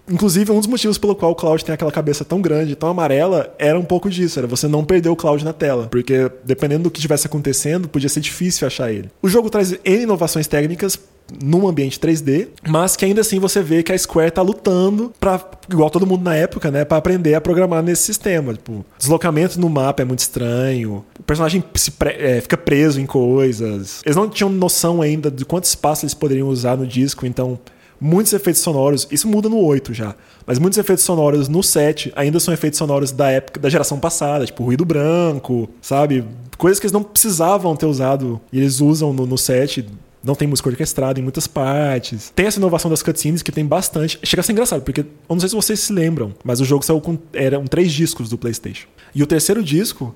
Inclusive, 0.10 0.52
um 0.52 0.60
dos 0.60 0.68
motivos 0.68 0.98
pelo 0.98 1.16
qual 1.16 1.32
o 1.32 1.36
Cloud 1.36 1.64
tem 1.64 1.74
aquela 1.74 1.92
cabeça 1.92 2.24
tão 2.24 2.42
grande, 2.42 2.76
tão 2.76 2.90
amarela, 2.90 3.54
era 3.58 3.80
um 3.80 3.84
pouco 3.84 4.10
disso, 4.10 4.40
era 4.40 4.48
você 4.48 4.68
não 4.68 4.84
perder 4.84 5.10
o 5.10 5.16
Cloud 5.16 5.44
na 5.44 5.54
tela. 5.54 5.88
Porque 5.88 6.32
dependendo 6.44 6.84
do 6.84 6.92
que 6.92 7.00
estivesse 7.00 7.28
acontecendo, 7.28 7.88
podia 7.88 8.10
ser 8.10 8.20
difícil 8.20 8.68
achar 8.68 8.92
ele. 8.92 9.10
O 9.22 9.28
jogo 9.28 9.50
traz 9.50 9.72
N 9.84 10.04
inovações 10.04 10.48
técnicas 10.48 11.00
num 11.42 11.68
ambiente 11.68 12.00
3D, 12.00 12.50
mas 12.68 12.96
que 12.96 13.04
ainda 13.04 13.22
assim 13.22 13.40
você 13.40 13.62
vê 13.62 13.82
que 13.82 13.92
a 13.92 13.98
Square 13.98 14.32
tá 14.32 14.42
lutando 14.42 15.12
para 15.20 15.44
igual 15.70 15.90
todo 15.90 16.06
mundo 16.06 16.24
na 16.24 16.36
época, 16.36 16.70
né, 16.70 16.86
para 16.86 16.98
aprender 16.98 17.34
a 17.34 17.42
programar 17.42 17.82
nesse 17.82 18.04
sistema, 18.04 18.54
tipo, 18.54 18.86
deslocamento 18.98 19.60
no 19.60 19.70
mapa 19.70 20.04
é 20.04 20.06
muito 20.06 20.20
estranho, 20.20 21.04
o 21.20 21.24
personagem 21.24 21.64
pre 21.98 22.12
é, 22.12 22.42
fica 22.42 22.56
preso 22.56 23.02
em 23.02 23.06
coisas. 23.06 24.02
Eles 24.06 24.16
não 24.16 24.30
tinham 24.30 24.50
noção 24.50 25.02
ainda 25.02 25.32
de 25.32 25.44
quanto 25.44 25.64
espaço 25.64 26.06
eles 26.06 26.14
poderiam 26.14 26.48
usar 26.48 26.78
no 26.78 26.86
disco, 26.86 27.26
então 27.26 27.60
muitos 28.00 28.34
efeitos 28.34 28.62
sonoros, 28.62 29.08
isso 29.12 29.28
muda 29.28 29.50
no 29.50 29.60
8 29.60 29.94
já, 29.94 30.16
mas 30.46 30.60
muitos 30.60 30.78
efeitos 30.78 31.04
sonoros 31.04 31.48
no 31.48 31.64
7 31.64 32.12
ainda 32.16 32.40
são 32.40 32.54
efeitos 32.54 32.78
sonoros 32.78 33.12
da 33.12 33.30
época 33.30 33.60
da 33.60 33.70
geração 33.70 34.00
passada, 34.00 34.46
tipo 34.46 34.64
ruído 34.64 34.86
branco, 34.86 35.70
sabe? 35.82 36.24
Coisas 36.58 36.80
que 36.80 36.86
eles 36.86 36.94
não 36.94 37.04
precisavam 37.04 37.76
ter 37.76 37.86
usado 37.86 38.40
e 38.52 38.58
eles 38.58 38.80
usam 38.80 39.12
no, 39.12 39.26
no 39.26 39.38
7. 39.38 39.86
Não 40.24 40.34
tem 40.34 40.48
música 40.48 40.70
orquestrada 40.70 41.20
em 41.20 41.24
muitas 41.24 41.46
partes. 41.46 42.32
Tem 42.36 42.48
essa 42.48 42.58
inovação 42.58 42.90
das 42.90 43.04
cutscenes 43.04 43.44
que 43.44 43.52
tem 43.52 43.64
bastante. 43.64 44.18
Chega 44.24 44.40
a 44.40 44.44
ser 44.44 44.54
engraçado, 44.54 44.82
porque 44.82 45.02
eu 45.02 45.06
não 45.30 45.40
sei 45.40 45.50
se 45.50 45.56
vocês 45.56 45.80
se 45.82 45.94
lembram, 45.94 46.34
mas 46.44 46.60
o 46.60 46.66
jogo 46.66 46.84
saiu 46.84 47.00
com. 47.00 47.18
Eram 47.32 47.66
três 47.66 47.94
discos 47.94 48.30
do 48.30 48.38
PlayStation. 48.38 48.88
E 49.14 49.22
o 49.22 49.28
terceiro 49.28 49.64
disco 49.64 50.16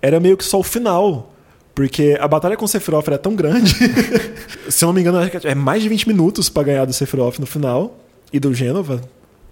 era 0.00 0.18
meio 0.18 0.36
que 0.36 0.44
só 0.44 0.58
o 0.58 0.62
final. 0.62 1.34
Porque 1.74 2.16
a 2.20 2.26
batalha 2.26 2.56
com 2.56 2.64
o 2.64 2.68
Sephiroth 2.68 3.06
era 3.06 3.18
tão 3.18 3.34
grande. 3.34 3.74
se 4.68 4.84
eu 4.84 4.88
não 4.88 4.92
me 4.92 5.00
engano, 5.00 5.18
é 5.44 5.54
mais 5.54 5.82
de 5.82 5.88
20 5.88 6.08
minutos 6.08 6.48
para 6.48 6.64
ganhar 6.64 6.84
do 6.84 6.92
Sephiroth 6.92 7.38
no 7.38 7.46
final. 7.46 7.98
E 8.32 8.38
do 8.38 8.54
Genova. 8.54 9.00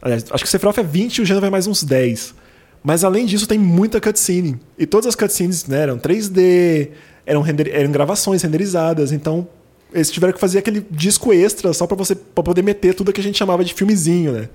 Aliás, 0.00 0.24
acho 0.30 0.44
que 0.44 0.48
o 0.48 0.50
Sephiroth 0.50 0.78
é 0.78 0.82
20 0.82 1.16
e 1.16 1.22
o 1.22 1.26
Genova 1.26 1.46
é 1.48 1.50
mais 1.50 1.66
uns 1.66 1.82
10. 1.82 2.34
Mas 2.82 3.02
além 3.02 3.26
disso, 3.26 3.46
tem 3.46 3.58
muita 3.58 4.00
cutscene. 4.00 4.58
E 4.78 4.86
todas 4.86 5.06
as 5.06 5.14
cutscenes 5.14 5.66
né, 5.66 5.82
eram 5.82 5.98
3D, 5.98 6.90
eram, 7.26 7.42
render, 7.42 7.68
eram 7.74 7.90
gravações 7.90 8.42
renderizadas. 8.42 9.10
Então, 9.10 9.48
eles 9.92 10.10
tiveram 10.10 10.32
que 10.32 10.40
fazer 10.40 10.58
aquele 10.58 10.86
disco 10.90 11.32
extra 11.32 11.72
só 11.72 11.86
para 11.86 11.96
você 11.96 12.14
pra 12.14 12.44
poder 12.44 12.62
meter 12.62 12.94
tudo 12.94 13.12
que 13.12 13.20
a 13.20 13.24
gente 13.24 13.38
chamava 13.38 13.64
de 13.64 13.74
filmezinho, 13.74 14.32
né? 14.32 14.48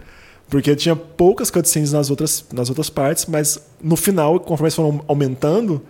Porque 0.49 0.75
tinha 0.75 0.95
poucas 0.95 1.49
cutscenes 1.49 1.91
nas 1.91 2.09
outras, 2.09 2.45
nas 2.53 2.69
outras 2.69 2.89
partes, 2.89 3.25
mas 3.25 3.59
no 3.81 3.95
final, 3.95 4.39
conforme 4.39 4.65
eles 4.65 4.75
foram 4.75 5.03
aumentando, 5.07 5.81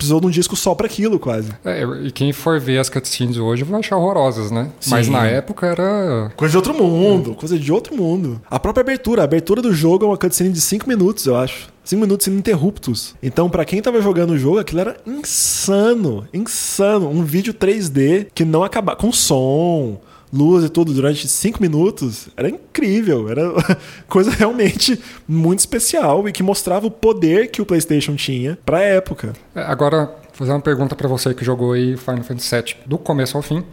precisou 0.00 0.18
de 0.18 0.26
um 0.26 0.30
disco 0.30 0.56
só 0.56 0.74
para 0.74 0.86
aquilo, 0.86 1.18
quase. 1.18 1.50
É, 1.62 1.82
e 2.02 2.10
quem 2.10 2.32
for 2.32 2.58
ver 2.58 2.78
as 2.78 2.88
cutscenes 2.88 3.36
hoje 3.36 3.62
vai 3.64 3.80
achar 3.80 3.98
horrorosas, 3.98 4.50
né? 4.50 4.70
Sim. 4.80 4.90
Mas 4.90 5.08
na 5.08 5.26
época 5.26 5.66
era. 5.66 6.32
Coisa 6.34 6.52
de 6.52 6.56
outro 6.56 6.74
mundo, 6.74 7.34
coisa 7.34 7.58
de 7.58 7.70
outro 7.70 7.94
mundo. 7.94 8.40
A 8.50 8.58
própria 8.58 8.80
abertura, 8.80 9.20
a 9.20 9.24
abertura 9.24 9.60
do 9.60 9.74
jogo 9.74 10.06
é 10.06 10.08
uma 10.08 10.16
cutscene 10.16 10.50
de 10.50 10.60
5 10.60 10.88
minutos, 10.88 11.26
eu 11.26 11.36
acho. 11.36 11.68
5 11.84 12.00
minutos 12.00 12.26
ininterruptos. 12.26 13.14
Então, 13.22 13.50
pra 13.50 13.64
quem 13.64 13.82
tava 13.82 14.00
jogando 14.00 14.30
o 14.30 14.38
jogo, 14.38 14.58
aquilo 14.58 14.80
era 14.80 14.96
insano, 15.06 16.26
insano. 16.32 17.08
Um 17.08 17.22
vídeo 17.22 17.52
3D 17.52 18.28
que 18.34 18.44
não 18.44 18.62
acabava 18.64 18.96
com 18.96 19.12
som, 19.12 20.00
luz 20.32 20.64
e 20.64 20.68
tudo 20.68 20.92
durante 20.92 21.26
5 21.26 21.60
minutos. 21.60 22.28
Era 22.36 22.48
incrível, 22.48 23.28
era 23.28 23.42
coisa 24.08 24.30
realmente 24.30 25.00
muito 25.26 25.60
especial 25.60 26.28
e 26.28 26.32
que 26.32 26.42
mostrava 26.42 26.86
o 26.86 26.90
poder 26.90 27.50
que 27.50 27.60
o 27.60 27.66
PlayStation 27.66 28.14
tinha 28.16 28.58
pra 28.64 28.80
época. 28.80 29.32
É, 29.54 29.62
Agora, 29.62 30.14
fazer 30.32 30.52
uma 30.52 30.60
pergunta 30.60 30.94
pra 30.94 31.08
você 31.08 31.34
que 31.34 31.44
jogou 31.44 31.72
aí 31.72 31.96
Final 31.96 32.22
Fantasy 32.22 32.54
VII 32.54 32.76
do 32.86 32.98
começo 32.98 33.36
ao 33.36 33.42
fim. 33.42 33.64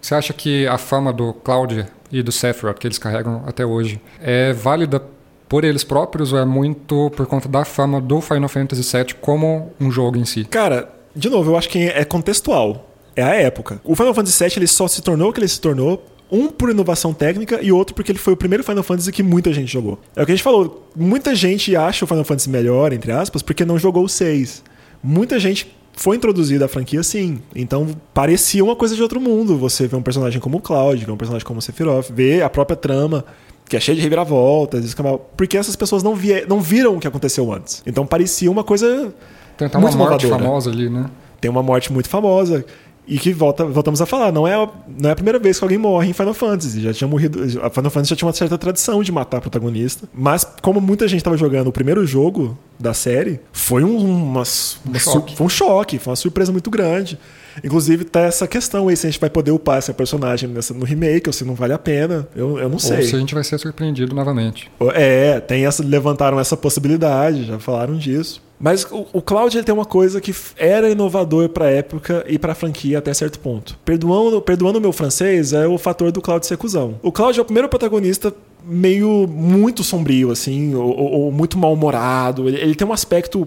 Você 0.00 0.14
acha 0.14 0.32
que 0.32 0.66
a 0.66 0.76
fama 0.76 1.12
do 1.12 1.32
Cloud 1.32 1.86
e 2.12 2.22
do 2.22 2.30
Sephiroth, 2.30 2.78
que 2.78 2.86
eles 2.86 2.98
carregam 2.98 3.42
até 3.46 3.64
hoje, 3.64 4.00
é 4.20 4.52
válida 4.52 5.02
por 5.48 5.64
eles 5.64 5.84
próprios 5.84 6.32
ou 6.32 6.38
é 6.38 6.44
muito 6.44 7.10
por 7.16 7.26
conta 7.26 7.48
da 7.48 7.64
fama 7.64 8.00
do 8.00 8.20
Final 8.20 8.48
Fantasy 8.48 8.96
VII 8.96 9.14
como 9.20 9.72
um 9.80 9.90
jogo 9.90 10.18
em 10.18 10.24
si? 10.24 10.44
Cara, 10.44 10.88
de 11.14 11.30
novo, 11.30 11.52
eu 11.52 11.56
acho 11.56 11.68
que 11.68 11.78
é 11.88 12.04
contextual. 12.04 12.93
É 13.16 13.22
a 13.22 13.34
época. 13.34 13.80
O 13.84 13.94
Final 13.94 14.12
Fantasy 14.14 14.42
VII 14.44 14.52
ele 14.56 14.66
só 14.66 14.88
se 14.88 15.00
tornou 15.02 15.30
o 15.30 15.32
que 15.32 15.40
ele 15.40 15.48
se 15.48 15.60
tornou. 15.60 16.04
Um 16.32 16.48
por 16.48 16.70
inovação 16.70 17.12
técnica 17.12 17.60
e 17.62 17.70
outro 17.70 17.94
porque 17.94 18.10
ele 18.10 18.18
foi 18.18 18.32
o 18.32 18.36
primeiro 18.36 18.64
Final 18.64 18.82
Fantasy 18.82 19.12
que 19.12 19.22
muita 19.22 19.52
gente 19.52 19.70
jogou. 19.70 19.98
É 20.16 20.22
o 20.22 20.26
que 20.26 20.32
a 20.32 20.34
gente 20.34 20.42
falou. 20.42 20.88
Muita 20.96 21.34
gente 21.34 21.76
acha 21.76 22.04
o 22.04 22.08
Final 22.08 22.24
Fantasy 22.24 22.48
melhor, 22.50 22.92
entre 22.92 23.12
aspas, 23.12 23.42
porque 23.42 23.64
não 23.64 23.78
jogou 23.78 24.04
o 24.04 24.08
6. 24.08 24.62
Muita 25.02 25.38
gente 25.38 25.72
foi 25.92 26.16
introduzida 26.16 26.64
à 26.64 26.68
franquia 26.68 26.98
assim. 27.00 27.40
Então 27.54 27.86
parecia 28.12 28.64
uma 28.64 28.74
coisa 28.74 28.96
de 28.96 29.02
outro 29.02 29.20
mundo. 29.20 29.56
Você 29.58 29.86
vê 29.86 29.94
um 29.94 30.02
personagem 30.02 30.40
como 30.40 30.56
o 30.56 30.60
Cloud, 30.60 31.04
ver 31.04 31.12
um 31.12 31.16
personagem 31.16 31.46
como 31.46 31.58
o 31.58 31.62
Sephiroth, 31.62 32.10
ver 32.10 32.42
a 32.42 32.50
própria 32.50 32.74
trama 32.76 33.24
que 33.68 33.76
é 33.76 33.80
cheia 33.80 33.94
de 33.96 34.02
reviravoltas, 34.02 34.84
escama- 34.84 35.18
porque 35.36 35.56
essas 35.56 35.74
pessoas 35.76 36.02
não, 36.02 36.14
vie- 36.14 36.44
não 36.48 36.60
viram 36.60 36.96
o 36.96 37.00
que 37.00 37.06
aconteceu 37.06 37.50
antes. 37.52 37.82
Então 37.86 38.04
parecia 38.06 38.50
uma 38.50 38.62
coisa 38.64 39.14
Tem 39.56 39.66
até 39.66 39.78
uma 39.78 39.88
Muito 39.88 39.96
morte 39.98 40.26
inovadora. 40.26 40.44
famosa 40.50 40.70
ali, 40.70 40.90
né? 40.90 41.06
tem 41.40 41.50
uma 41.50 41.62
morte 41.62 41.92
muito 41.92 42.08
famosa 42.08 42.64
e 43.06 43.18
que 43.18 43.32
volta, 43.32 43.64
voltamos 43.66 44.00
a 44.00 44.06
falar, 44.06 44.32
não 44.32 44.46
é, 44.48 44.54
a- 44.54 44.68
não 44.98 45.08
é 45.10 45.12
a 45.12 45.14
primeira 45.14 45.38
vez 45.38 45.58
que 45.58 45.64
alguém 45.64 45.76
morre 45.78 46.08
em 46.08 46.12
Final 46.12 46.32
Fantasy. 46.34 46.80
Já 46.80 46.92
tinha 46.92 47.06
morrido, 47.08 47.38
a 47.62 47.68
Final 47.70 47.90
Fantasy 47.90 48.10
já 48.10 48.16
tinha 48.16 48.26
uma 48.26 48.32
certa 48.32 48.56
tradição 48.56 49.02
de 49.02 49.12
matar 49.12 49.40
protagonista, 49.40 50.08
mas 50.14 50.44
como 50.62 50.80
muita 50.80 51.06
gente 51.06 51.18
estava 51.20 51.36
jogando 51.36 51.66
o 51.68 51.72
primeiro 51.72 52.06
jogo 52.06 52.56
da 52.78 52.94
série, 52.94 53.40
foi 53.52 53.84
um, 53.84 53.96
uma, 53.98 54.42
uma 54.84 54.98
choque. 54.98 55.36
foi 55.36 55.46
um 55.46 55.50
choque, 55.50 55.98
foi 55.98 56.10
uma 56.10 56.16
surpresa 56.16 56.50
muito 56.50 56.70
grande. 56.70 57.18
Inclusive, 57.62 58.04
tá 58.04 58.20
essa 58.20 58.46
questão 58.46 58.88
aí 58.88 58.96
se 58.96 59.06
a 59.06 59.10
gente 59.10 59.20
vai 59.20 59.30
poder 59.30 59.50
upar 59.50 59.78
esse 59.78 59.92
personagem 59.92 60.48
nessa, 60.48 60.74
no 60.74 60.84
remake 60.84 61.28
ou 61.28 61.32
se 61.32 61.44
não 61.44 61.54
vale 61.54 61.72
a 61.72 61.78
pena. 61.78 62.26
Eu, 62.34 62.58
eu 62.58 62.68
não 62.68 62.78
sei. 62.78 62.98
Ou 62.98 63.02
se 63.04 63.16
a 63.16 63.18
gente 63.18 63.34
vai 63.34 63.44
ser 63.44 63.58
surpreendido 63.58 64.14
novamente. 64.14 64.70
É, 64.94 65.40
tem 65.40 65.66
essa, 65.66 65.82
levantaram 65.84 66.40
essa 66.40 66.56
possibilidade, 66.56 67.44
já 67.44 67.58
falaram 67.58 67.96
disso. 67.96 68.42
Mas 68.58 68.84
o, 68.90 69.06
o 69.12 69.20
Cloud 69.20 69.56
ele 69.56 69.64
tem 69.64 69.74
uma 69.74 69.84
coisa 69.84 70.20
que 70.20 70.34
era 70.56 70.88
inovador 70.88 71.48
para 71.48 71.70
época 71.70 72.24
e 72.26 72.38
para 72.38 72.54
franquia 72.54 72.98
até 72.98 73.12
certo 73.12 73.38
ponto. 73.38 73.78
Perdoando, 73.84 74.40
perdoando 74.40 74.78
o 74.78 74.80
meu 74.80 74.92
francês, 74.92 75.52
é 75.52 75.66
o 75.66 75.76
fator 75.76 76.10
do 76.10 76.22
Cloud 76.22 76.46
ser 76.46 76.56
cuzão. 76.56 76.98
O 77.02 77.12
Cloud 77.12 77.38
é 77.38 77.42
o 77.42 77.44
primeiro 77.44 77.68
protagonista 77.68 78.32
meio 78.66 79.26
muito 79.28 79.84
sombrio, 79.84 80.30
assim, 80.30 80.74
ou, 80.74 80.96
ou 80.96 81.32
muito 81.32 81.58
mal-humorado. 81.58 82.48
Ele, 82.48 82.56
ele, 82.58 82.74
tem 82.74 82.86
um 82.86 82.92
aspecto 82.92 83.46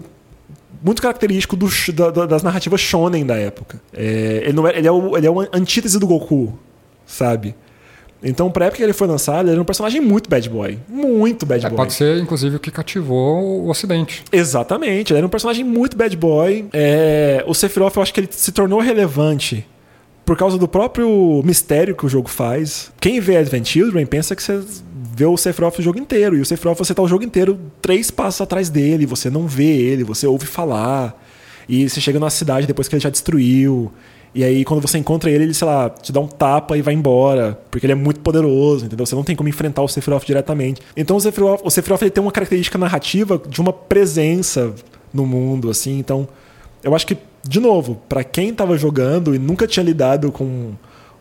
muito 0.82 1.02
característico 1.02 1.56
do, 1.56 1.70
da, 1.94 2.26
das 2.26 2.44
narrativas 2.44 2.82
shonen 2.82 3.26
da 3.26 3.36
época. 3.36 3.82
É, 3.94 4.42
ele, 4.44 4.54
não 4.54 4.68
é, 4.68 4.78
ele, 4.78 4.88
é 4.88 4.92
o, 4.92 5.18
ele 5.18 5.28
é 5.28 5.30
uma 5.30 5.48
antítese 5.54 6.00
do 6.00 6.08
Goku, 6.08 6.58
sabe? 7.06 7.56
Então, 8.22 8.50
pra 8.50 8.66
época 8.66 8.78
que 8.78 8.84
ele 8.84 8.94
foi 8.94 9.08
lançado, 9.08 9.46
ele 9.46 9.52
era 9.52 9.62
um 9.62 9.66
personagem 9.66 10.02
muito 10.02 10.30
bad 10.30 10.50
boy. 10.50 10.80
Muito 10.90 11.46
bad 11.46 11.66
é, 11.66 11.70
boy. 11.70 11.78
Pode 11.78 11.94
ser, 11.94 12.18
inclusive, 12.18 12.56
o 12.56 12.60
que 12.60 12.72
cativou 12.72 13.62
o 13.62 13.70
Ocidente. 13.70 14.24
Exatamente. 14.32 15.14
Ele 15.14 15.20
era 15.20 15.28
um 15.28 15.30
personagem 15.30 15.64
muito 15.64 15.96
bad 15.96 16.16
boy. 16.18 16.68
É, 16.74 17.44
o 17.48 17.54
Sephiroth, 17.54 17.96
eu 17.96 18.02
acho 18.02 18.14
que 18.14 18.20
ele 18.20 18.30
se 18.32 18.52
tornou 18.52 18.80
relevante 18.80 19.68
por 20.26 20.36
causa 20.36 20.58
do 20.58 20.68
próprio 20.68 21.42
mistério 21.46 21.96
que 21.96 22.06
o 22.06 22.10
jogo 22.10 22.28
faz. 22.28 22.92
Quem 23.00 23.20
vê 23.20 23.38
Advent 23.38 23.66
Children 23.66 24.06
pensa 24.06 24.36
que 24.36 24.44
você 24.44 24.62
vê 25.18 25.26
o 25.26 25.36
Sephiroth 25.36 25.80
o 25.80 25.82
jogo 25.82 25.98
inteiro. 25.98 26.38
E 26.38 26.42
o 26.42 26.46
Sephiroth, 26.46 26.78
você 26.78 26.94
tá 26.94 27.02
o 27.02 27.08
jogo 27.08 27.24
inteiro 27.24 27.60
três 27.82 28.12
passos 28.12 28.40
atrás 28.40 28.70
dele. 28.70 29.08
Você 29.08 29.32
não 29.32 29.48
vê 29.48 29.66
ele, 29.66 30.04
você 30.04 30.28
ouve 30.28 30.46
falar. 30.46 31.20
E 31.68 31.90
você 31.90 32.00
chega 32.00 32.20
na 32.20 32.30
cidade 32.30 32.68
depois 32.68 32.88
que 32.88 32.94
ele 32.94 33.02
já 33.02 33.10
destruiu. 33.10 33.92
E 34.36 34.44
aí, 34.44 34.64
quando 34.64 34.80
você 34.80 35.00
encontra 35.00 35.32
ele, 35.32 35.46
ele, 35.46 35.54
sei 35.56 35.66
lá, 35.66 35.90
te 35.90 36.12
dá 36.12 36.20
um 36.20 36.28
tapa 36.28 36.78
e 36.78 36.84
vai 36.84 36.94
embora. 36.94 37.60
Porque 37.72 37.88
ele 37.88 37.94
é 37.94 37.96
muito 37.96 38.20
poderoso, 38.20 38.86
entendeu? 38.86 39.08
Você 39.08 39.16
não 39.16 39.24
tem 39.24 39.36
como 39.36 39.50
enfrentar 39.50 39.82
o 39.82 39.88
Sephiroth 39.88 40.24
diretamente. 40.24 40.84
Então, 40.96 41.18
o 41.18 41.20
Sephiroth, 41.20 41.62
o 41.64 41.72
Sephiroth 41.72 42.04
ele 42.04 42.12
tem 42.12 42.22
uma 42.22 42.32
característica 42.32 42.78
narrativa 42.78 43.42
de 43.50 43.60
uma 43.60 43.74
presença 43.74 44.72
no 45.12 45.26
mundo, 45.26 45.72
assim. 45.72 45.98
Então, 45.98 46.28
eu 46.84 46.94
acho 46.96 47.08
que, 47.08 47.18
de 47.44 47.60
novo, 47.60 48.00
para 48.08 48.24
quem 48.24 48.54
tava 48.54 48.78
jogando 48.78 49.34
e 49.34 49.40
nunca 49.40 49.66
tinha 49.66 49.84
lidado 49.84 50.32
com 50.32 50.74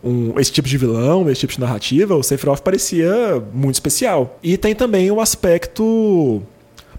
um, 0.07 0.39
esse 0.39 0.51
tipo 0.51 0.67
de 0.67 0.77
vilão, 0.77 1.29
esse 1.29 1.41
tipo 1.41 1.53
de 1.53 1.59
narrativa, 1.59 2.15
o 2.15 2.23
Sephiroth 2.23 2.61
parecia 2.61 3.43
muito 3.53 3.75
especial. 3.75 4.39
E 4.41 4.57
tem 4.57 4.73
também 4.73 5.11
o 5.11 5.19
aspecto 5.19 6.41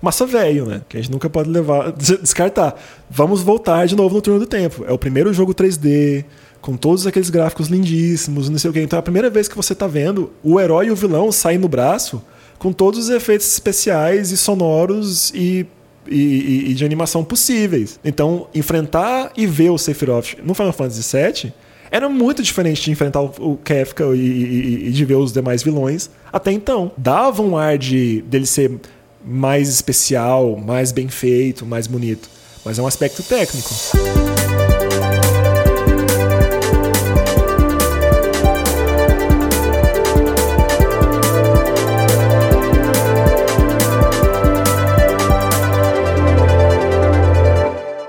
massa 0.01 0.27
velho, 0.27 0.67
né? 0.67 0.83
Que 0.89 0.97
a 0.97 1.01
gente 1.01 1.11
nunca 1.11 1.29
pode 1.29 1.49
levar, 1.49 1.93
descartar. 1.93 2.81
Vamos 3.11 3.43
voltar 3.43 3.87
de 3.87 3.97
novo 3.97 4.15
no 4.15 4.21
turno 4.21 4.41
do 4.41 4.47
tempo. 4.47 4.85
É 4.87 4.93
o 4.93 4.99
primeiro 4.99 5.33
jogo 5.33 5.55
3D, 5.55 6.25
com 6.61 6.77
todos 6.77 7.07
aqueles 7.07 7.31
gráficos 7.31 7.69
lindíssimos, 7.69 8.49
não 8.49 8.59
sei 8.59 8.71
o 8.71 8.73
quê. 8.73 8.83
Então 8.83 8.97
é 8.97 9.01
a 9.01 9.03
primeira 9.03 9.31
vez 9.31 9.49
que 9.49 9.57
você 9.57 9.75
tá 9.75 9.87
vendo 9.87 10.31
o 10.43 10.61
herói 10.61 10.87
e 10.87 10.91
o 10.91 10.97
vilão 10.97 11.33
sair 11.33 11.59
no 11.59 11.69
braço 11.69 12.23
com 12.59 12.73
todos 12.73 13.05
os 13.05 13.11
efeitos 13.11 13.51
especiais 13.51 14.33
e 14.33 14.37
sonoros 14.37 15.31
e, 15.35 15.65
e, 16.09 16.71
e 16.71 16.75
de 16.75 16.85
animação 16.85 17.25
possíveis. 17.25 18.01
Então, 18.05 18.49
enfrentar 18.55 19.33
e 19.37 19.47
ver 19.47 19.71
o 19.71 19.79
Sephiroth 19.79 20.37
no 20.45 20.55
Final 20.55 20.73
Fantasy 20.73 21.17
VII 21.17 21.53
era 21.91 22.09
muito 22.09 22.43
diferente 22.43 22.83
de 22.83 22.91
enfrentar 22.91 23.21
o 23.21 23.59
Kefka 23.65 24.05
e, 24.15 24.19
e, 24.19 24.89
e, 24.89 24.91
de 24.91 25.05
ver 25.05 25.17
os 25.17 25.33
demais 25.33 25.63
vilões 25.63 26.11
até 26.33 26.53
então. 26.53 26.93
Dava 26.97 27.43
um 27.43 27.57
ar 27.57 27.79
de 27.79 28.23
dele 28.23 28.47
ser 28.47 28.79
mais 29.25 29.69
especial, 29.69 30.57
mais 30.57 30.93
bem 30.93 31.09
feito, 31.09 31.67
mais 31.67 31.87
bonito. 31.87 32.29
Mas 32.65 32.79
é 32.79 32.83
um 32.83 32.87
aspecto 32.87 33.23
técnico. 33.23 33.71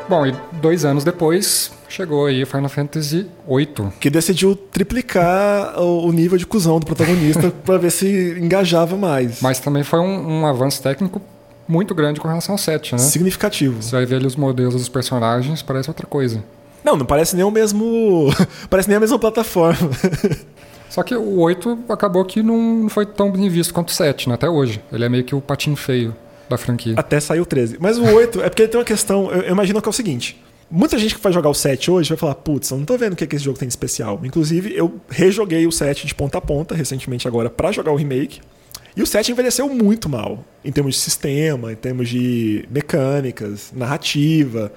Bom, 0.09 0.25
e 0.25 0.33
dois 0.59 0.83
anos 0.83 1.03
depois 1.03 1.71
chegou 1.99 2.25
aí 2.27 2.45
Final 2.45 2.69
Fantasy 2.69 3.27
VIII. 3.45 3.91
Que 3.99 4.09
decidiu 4.09 4.55
triplicar 4.55 5.77
o 5.81 6.09
nível 6.13 6.37
de 6.37 6.45
cuzão 6.45 6.79
do 6.79 6.85
protagonista 6.85 7.51
para 7.65 7.77
ver 7.77 7.91
se 7.91 8.37
engajava 8.39 8.95
mais. 8.95 9.41
Mas 9.41 9.59
também 9.59 9.83
foi 9.83 9.99
um, 9.99 10.39
um, 10.39 10.45
avanço 10.45 10.81
técnico 10.81 11.21
muito 11.67 11.93
grande 11.93 12.21
com 12.21 12.27
relação 12.27 12.53
ao 12.53 12.57
7, 12.57 12.93
né? 12.93 12.99
Significativo. 12.99 13.81
Você 13.81 13.91
vai 13.91 14.05
ver 14.05 14.15
ali 14.15 14.25
os 14.27 14.37
modelos 14.37 14.75
dos 14.75 14.87
personagens, 14.87 15.61
parece 15.61 15.89
outra 15.89 16.07
coisa. 16.07 16.41
Não, 16.83 16.95
não 16.95 17.05
parece 17.05 17.35
nem 17.35 17.43
o 17.43 17.51
mesmo. 17.51 18.33
parece 18.69 18.87
nem 18.87 18.95
a 18.95 18.99
mesma 19.01 19.19
plataforma. 19.19 19.89
Só 20.89 21.03
que 21.03 21.13
o 21.13 21.39
8 21.39 21.79
acabou 21.89 22.23
que 22.23 22.41
não 22.41 22.87
foi 22.89 23.05
tão 23.05 23.29
bem 23.29 23.49
visto 23.49 23.73
quanto 23.73 23.89
o 23.89 23.91
7, 23.91 24.29
né? 24.29 24.35
Até 24.35 24.49
hoje. 24.49 24.81
Ele 24.91 25.03
é 25.03 25.09
meio 25.09 25.25
que 25.25 25.35
o 25.35 25.41
patinho 25.41 25.75
feio 25.75 26.15
da 26.49 26.57
franquia. 26.57 26.93
Até 26.97 27.19
saiu 27.19 27.43
o 27.43 27.45
13. 27.45 27.77
Mas 27.79 27.97
o 27.97 28.05
8 28.05 28.41
é 28.41 28.49
porque 28.49 28.63
ele 28.63 28.69
tem 28.69 28.79
uma 28.79 28.85
questão. 28.85 29.29
Eu, 29.29 29.41
eu, 29.41 29.51
imagino 29.51 29.81
que 29.81 29.87
é 29.87 29.91
o 29.91 29.93
seguinte. 29.93 30.41
Muita 30.71 30.99
gente 30.99 31.15
que 31.15 31.21
vai 31.21 31.33
jogar 31.33 31.49
o 31.49 31.53
7 31.53 31.89
hoje 31.89 32.09
vai 32.09 32.17
falar, 32.17 32.35
putz, 32.35 32.69
eu 32.69 32.77
não 32.77 32.85
tô 32.85 32.95
vendo 32.95 33.13
o 33.13 33.15
que, 33.15 33.23
é 33.23 33.27
que 33.27 33.35
esse 33.35 33.45
jogo 33.45 33.57
tem 33.57 33.67
de 33.67 33.71
especial. 33.71 34.19
Inclusive, 34.23 34.71
eu 34.75 35.01
rejoguei 35.09 35.65
o 35.65 35.71
7 35.71 36.05
de 36.05 36.13
ponta 36.13 36.37
a 36.37 36.41
ponta 36.41 36.75
recentemente 36.75 37.27
agora 37.27 37.49
para 37.49 37.71
jogar 37.71 37.91
o 37.91 37.95
remake. 37.95 38.39
E 38.95 39.01
o 39.01 39.07
7 39.07 39.31
envelheceu 39.31 39.67
muito 39.67 40.07
mal. 40.07 40.45
Em 40.63 40.71
termos 40.71 40.95
de 40.95 41.01
sistema, 41.01 41.71
em 41.71 41.75
termos 41.75 42.09
de 42.09 42.65
mecânicas, 42.69 43.71
narrativa. 43.75 44.71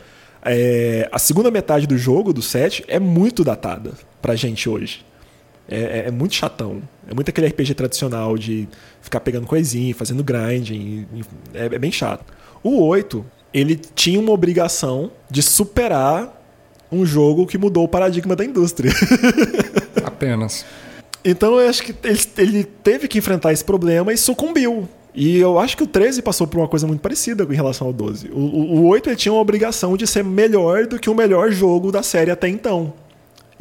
É, 0.45 1.09
a 1.13 1.19
segunda 1.19 1.51
metade 1.51 1.87
do 1.87 1.99
jogo, 1.99 2.33
do 2.33 2.41
7, 2.41 2.85
é 2.89 2.99
muito 2.99 3.45
datada 3.45 3.93
pra 4.21 4.35
gente 4.35 4.69
hoje. 4.69 5.05
É, 5.69 5.77
é, 5.77 6.05
é, 6.07 6.11
muito 6.11 6.35
chatão. 6.35 6.83
É 7.09 7.15
muito 7.15 7.29
aquele 7.29 7.47
RPG 7.47 7.75
tradicional 7.75 8.37
de 8.37 8.69
ficar 9.01 9.21
pegando 9.21 9.47
coisinha, 9.47 9.95
fazendo 9.95 10.25
grinding. 10.25 11.07
É, 11.53 11.67
é, 11.67 11.79
bem 11.79 11.93
chato. 11.93 12.25
O 12.63 12.83
8, 12.83 13.25
ele 13.53 13.77
tinha 13.77 14.19
uma 14.19 14.33
obrigação 14.33 15.11
de 15.31 15.43
superar 15.43 16.41
um 16.91 17.07
jogo 17.07 17.47
que 17.47 17.57
mudou 17.57 17.85
o 17.85 17.89
paradigma 17.89 18.37
da 18.37 18.45
indústria. 18.45 18.93
Apenas. 20.05 20.65
Então 21.25 21.59
eu 21.59 21.69
acho 21.69 21.83
que 21.83 21.95
ele, 22.05 22.21
ele 22.37 22.65
teve 22.65 23.09
que 23.09 23.19
enfrentar 23.19 23.53
esse 23.53 23.65
problema 23.65 24.13
e 24.13 24.17
sucumbiu. 24.17 24.89
E 25.15 25.39
eu 25.39 25.59
acho 25.59 25.77
que 25.77 25.83
o 25.83 25.87
13 25.87 26.23
passou 26.23 26.47
por 26.47 26.59
uma 26.59 26.69
coisa 26.69 26.87
muito 26.87 27.01
parecida 27.01 27.45
em 27.45 27.55
relação 27.55 27.87
ao 27.87 27.93
12. 27.93 28.31
O, 28.33 28.39
o, 28.39 28.81
o 28.81 28.87
8 28.89 29.11
ele 29.11 29.17
tinha 29.17 29.33
uma 29.33 29.41
obrigação 29.41 29.97
de 29.97 30.07
ser 30.07 30.25
melhor 30.25 30.87
do 30.87 30.99
que 30.99 31.11
o 31.11 31.15
melhor 31.15 31.51
jogo 31.51 31.93
da 31.93 32.03
série 32.03 32.31
até 32.31 32.49
então. 32.49 32.95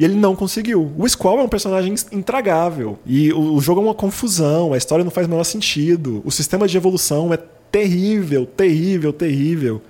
E 0.00 0.04
ele 0.04 0.14
não 0.14 0.34
conseguiu. 0.34 0.90
O 0.96 1.08
Squall 1.08 1.40
é 1.40 1.42
um 1.42 1.48
personagem 1.48 1.94
intragável. 2.10 2.98
E 3.06 3.32
o, 3.32 3.54
o, 3.54 3.60
jogo 3.60 3.80
é 3.80 3.84
uma 3.84 3.94
confusão, 3.94 4.72
a 4.72 4.78
história 4.78 5.04
não 5.04 5.10
faz 5.10 5.26
o 5.26 5.30
menor 5.30 5.44
sentido. 5.44 6.22
O 6.24 6.30
sistema 6.30 6.66
de 6.66 6.76
evolução 6.76 7.32
é 7.32 7.38
terrível, 7.72 8.44
terrível, 8.44 9.12
terrível. 9.12 9.82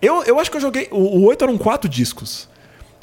Eu, 0.00 0.24
eu 0.24 0.40
acho 0.40 0.50
que 0.50 0.56
eu 0.56 0.60
joguei. 0.60 0.88
O, 0.90 1.18
o 1.18 1.24
8 1.26 1.44
eram 1.44 1.58
quatro 1.58 1.88
discos. 1.88 2.48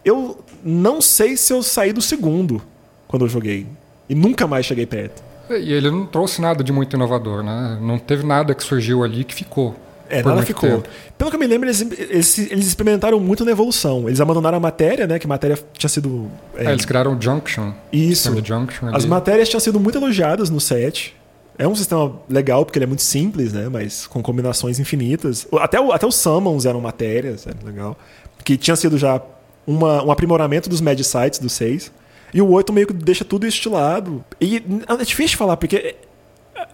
Eu 0.03 0.43
não 0.63 0.99
sei 1.01 1.37
se 1.37 1.53
eu 1.53 1.61
saí 1.63 1.93
do 1.93 2.01
segundo 2.01 2.61
quando 3.07 3.23
eu 3.23 3.29
joguei. 3.29 3.67
E 4.09 4.15
nunca 4.15 4.47
mais 4.47 4.65
cheguei 4.65 4.85
perto. 4.85 5.23
E 5.49 5.71
ele 5.71 5.91
não 5.91 6.05
trouxe 6.05 6.41
nada 6.41 6.63
de 6.63 6.71
muito 6.71 6.95
inovador, 6.95 7.43
né? 7.43 7.77
Não 7.81 7.97
teve 7.99 8.25
nada 8.25 8.53
que 8.55 8.63
surgiu 8.63 9.03
ali 9.03 9.23
que 9.23 9.35
ficou. 9.35 9.75
É, 10.09 10.21
nada 10.21 10.41
ficou. 10.43 10.69
Tempo. 10.69 10.89
Pelo 11.17 11.29
que 11.29 11.35
eu 11.35 11.39
me 11.39 11.47
lembro, 11.47 11.67
eles, 11.67 11.81
eles, 11.81 12.37
eles, 12.37 12.67
experimentaram 12.67 13.19
muito 13.19 13.45
na 13.45 13.51
evolução. 13.51 14.07
Eles 14.07 14.19
abandonaram 14.19 14.57
a 14.57 14.59
matéria, 14.59 15.07
né? 15.07 15.17
Que 15.17 15.25
a 15.25 15.29
matéria 15.29 15.57
tinha 15.73 15.89
sido. 15.89 16.29
É, 16.55 16.65
é 16.65 16.71
eles 16.71 16.85
criaram 16.85 17.15
o 17.15 17.21
Junction. 17.21 17.71
Isso. 17.91 18.33
Junction 18.43 18.89
As 18.93 19.05
matérias 19.05 19.49
tinham 19.49 19.59
sido 19.59 19.79
muito 19.79 19.97
elogiadas 19.97 20.49
no 20.49 20.59
set. 20.59 21.15
É 21.57 21.67
um 21.67 21.75
sistema 21.75 22.19
legal 22.27 22.65
porque 22.65 22.77
ele 22.77 22.85
é 22.85 22.87
muito 22.87 23.03
simples, 23.03 23.53
né? 23.53 23.69
Mas 23.69 24.07
com 24.07 24.21
combinações 24.21 24.79
infinitas. 24.79 25.47
Até, 25.59 25.79
o, 25.79 25.91
até 25.91 26.05
os 26.05 26.15
summons 26.15 26.65
eram 26.65 26.81
matérias, 26.81 27.45
era 27.45 27.57
legal. 27.63 27.97
Que 28.43 28.57
tinha 28.57 28.75
sido 28.75 28.97
já 28.97 29.21
uma, 29.65 30.03
um 30.03 30.11
aprimoramento 30.11 30.69
dos 30.69 30.81
Mad 30.81 30.99
Sites 30.99 31.39
do 31.39 31.49
6. 31.49 31.91
E 32.33 32.41
o 32.41 32.49
8 32.49 32.73
meio 32.73 32.87
que 32.87 32.93
deixa 32.93 33.23
tudo 33.23 33.45
estilado. 33.45 34.23
E 34.41 34.57
é 34.87 34.97
difícil 34.97 35.29
de 35.29 35.37
falar, 35.37 35.57
porque 35.57 35.95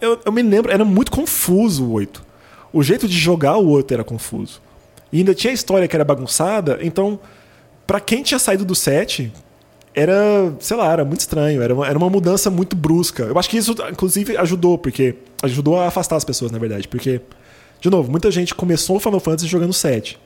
eu, 0.00 0.18
eu 0.24 0.32
me 0.32 0.42
lembro, 0.42 0.72
era 0.72 0.84
muito 0.84 1.10
confuso 1.10 1.84
o 1.84 1.92
8 1.92 2.30
o 2.72 2.82
jeito 2.82 3.08
de 3.08 3.16
jogar 3.16 3.56
o 3.56 3.68
outro 3.68 3.94
era 3.94 4.04
confuso. 4.04 4.60
E 5.12 5.18
ainda 5.18 5.34
tinha 5.34 5.50
a 5.50 5.54
história 5.54 5.88
que 5.88 5.96
era 5.96 6.04
bagunçada, 6.04 6.78
então, 6.82 7.18
para 7.86 8.00
quem 8.00 8.22
tinha 8.22 8.38
saído 8.38 8.64
do 8.64 8.74
set, 8.74 9.32
era, 9.94 10.54
sei 10.60 10.76
lá, 10.76 10.92
era 10.92 11.04
muito 11.04 11.20
estranho, 11.20 11.62
era 11.62 11.74
uma, 11.74 11.86
era 11.86 11.98
uma 11.98 12.08
mudança 12.08 12.50
muito 12.50 12.76
brusca. 12.76 13.24
Eu 13.24 13.38
acho 13.38 13.50
que 13.50 13.56
isso, 13.56 13.74
inclusive, 13.90 14.36
ajudou, 14.36 14.78
porque 14.78 15.16
ajudou 15.42 15.78
a 15.78 15.86
afastar 15.86 16.16
as 16.16 16.24
pessoas, 16.24 16.50
na 16.52 16.58
verdade, 16.58 16.86
porque, 16.86 17.20
de 17.80 17.90
novo, 17.90 18.10
muita 18.10 18.30
gente 18.30 18.54
começou 18.54 18.96
o 18.96 19.00
Final 19.00 19.20
Fantasy 19.20 19.46
jogando 19.46 19.72
7 19.72 20.18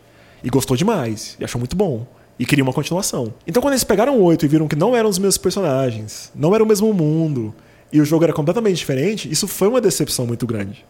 e 0.43 0.51
gostou 0.51 0.77
demais, 0.77 1.37
e 1.41 1.45
achou 1.45 1.59
muito 1.59 1.75
bom. 1.75 2.07
E 2.39 2.45
queria 2.45 2.65
uma 2.65 2.73
continuação. 2.73 3.33
Então, 3.47 3.63
quando 3.63 3.75
eles 3.75 3.85
pegaram 3.85 4.19
o 4.19 4.23
8 4.23 4.45
e 4.45 4.49
viram 4.49 4.67
que 4.67 4.75
não 4.75 4.95
eram 4.95 5.09
os 5.09 5.19
mesmos 5.19 5.39
personagens, 5.39 6.33
não 6.35 6.53
era 6.53 6.65
o 6.65 6.67
mesmo 6.67 6.93
mundo, 6.93 7.55
e 7.93 8.01
o 8.01 8.05
jogo 8.05 8.25
era 8.25 8.33
completamente 8.33 8.77
diferente, 8.77 9.31
isso 9.31 9.47
foi 9.47 9.69
uma 9.69 9.81
decepção 9.81 10.27
muito 10.27 10.47
grande. 10.47 10.85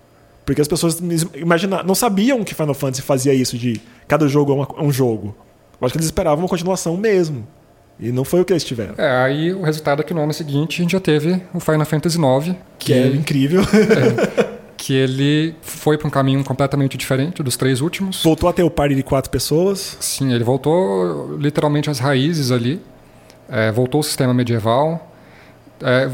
Porque 0.44 0.60
as 0.60 0.68
pessoas 0.68 1.00
imagina, 1.34 1.82
não 1.82 1.94
sabiam 1.94 2.42
que 2.42 2.54
Final 2.54 2.74
Fantasy 2.74 3.02
fazia 3.02 3.32
isso 3.32 3.56
de 3.56 3.80
cada 4.08 4.26
jogo 4.26 4.52
é, 4.54 4.80
é 4.80 4.82
um 4.82 4.90
jogo. 4.90 5.34
Eu 5.80 5.86
acho 5.86 5.92
que 5.92 5.98
eles 5.98 6.06
esperavam 6.06 6.44
uma 6.44 6.48
continuação 6.48 6.96
mesmo. 6.96 7.46
E 7.98 8.10
não 8.10 8.24
foi 8.24 8.40
o 8.40 8.44
que 8.44 8.52
eles 8.52 8.64
tiveram. 8.64 8.94
É, 8.98 9.22
aí 9.22 9.52
o 9.52 9.62
resultado 9.62 10.00
é 10.00 10.04
que 10.04 10.12
no 10.12 10.22
ano 10.22 10.32
seguinte 10.32 10.80
a 10.80 10.82
gente 10.82 10.92
já 10.92 11.00
teve 11.00 11.40
o 11.52 11.60
Final 11.60 11.86
Fantasy 11.86 12.18
IX. 12.18 12.56
Que, 12.78 12.92
é 12.92 13.06
incrível. 13.08 13.62
É, 13.74 14.54
que 14.76 14.92
ele 14.92 15.54
foi 15.62 15.96
para 15.96 16.06
um 16.06 16.10
caminho 16.10 16.44
completamente 16.44 16.98
diferente 16.98 17.42
dos 17.42 17.56
três 17.56 17.80
últimos. 17.80 18.22
Voltou 18.22 18.50
a 18.50 18.52
ter 18.52 18.62
o 18.62 18.70
party 18.70 18.94
de 18.94 19.02
quatro 19.02 19.30
pessoas. 19.30 19.96
Sim, 19.98 20.34
ele 20.34 20.44
voltou 20.44 21.38
literalmente 21.38 21.88
às 21.88 21.98
raízes 21.98 22.50
ali. 22.50 22.82
É, 23.48 23.72
voltou 23.72 24.00
o 24.00 24.04
sistema 24.04 24.34
medieval. 24.34 25.10
É, 25.80 26.06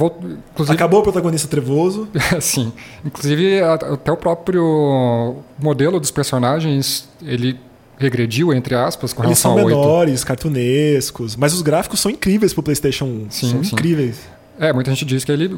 Acabou 0.72 1.00
o 1.00 1.02
protagonista 1.02 1.48
trevoso. 1.48 2.08
Sim. 2.40 2.72
Inclusive, 3.04 3.60
até 3.60 4.12
o 4.12 4.16
próprio 4.16 5.36
modelo 5.58 5.98
dos 5.98 6.10
personagens, 6.10 7.08
ele 7.22 7.58
regrediu, 8.00 8.52
entre 8.54 8.74
aspas, 8.74 9.12
com 9.12 9.22
Eles 9.22 9.40
relação 9.42 9.54
são 9.54 9.66
menores, 9.66 10.24
cartunescos, 10.24 11.36
mas 11.36 11.52
os 11.52 11.60
gráficos 11.60 12.00
são 12.00 12.10
incríveis 12.10 12.54
pro 12.54 12.62
PlayStation 12.62 13.04
1. 13.04 13.26
Sim, 13.30 13.50
são 13.50 13.62
sim. 13.62 13.74
incríveis. 13.74 14.18
É, 14.58 14.72
muita 14.72 14.90
gente 14.90 15.04
diz 15.04 15.22
que 15.22 15.30
ele 15.30 15.54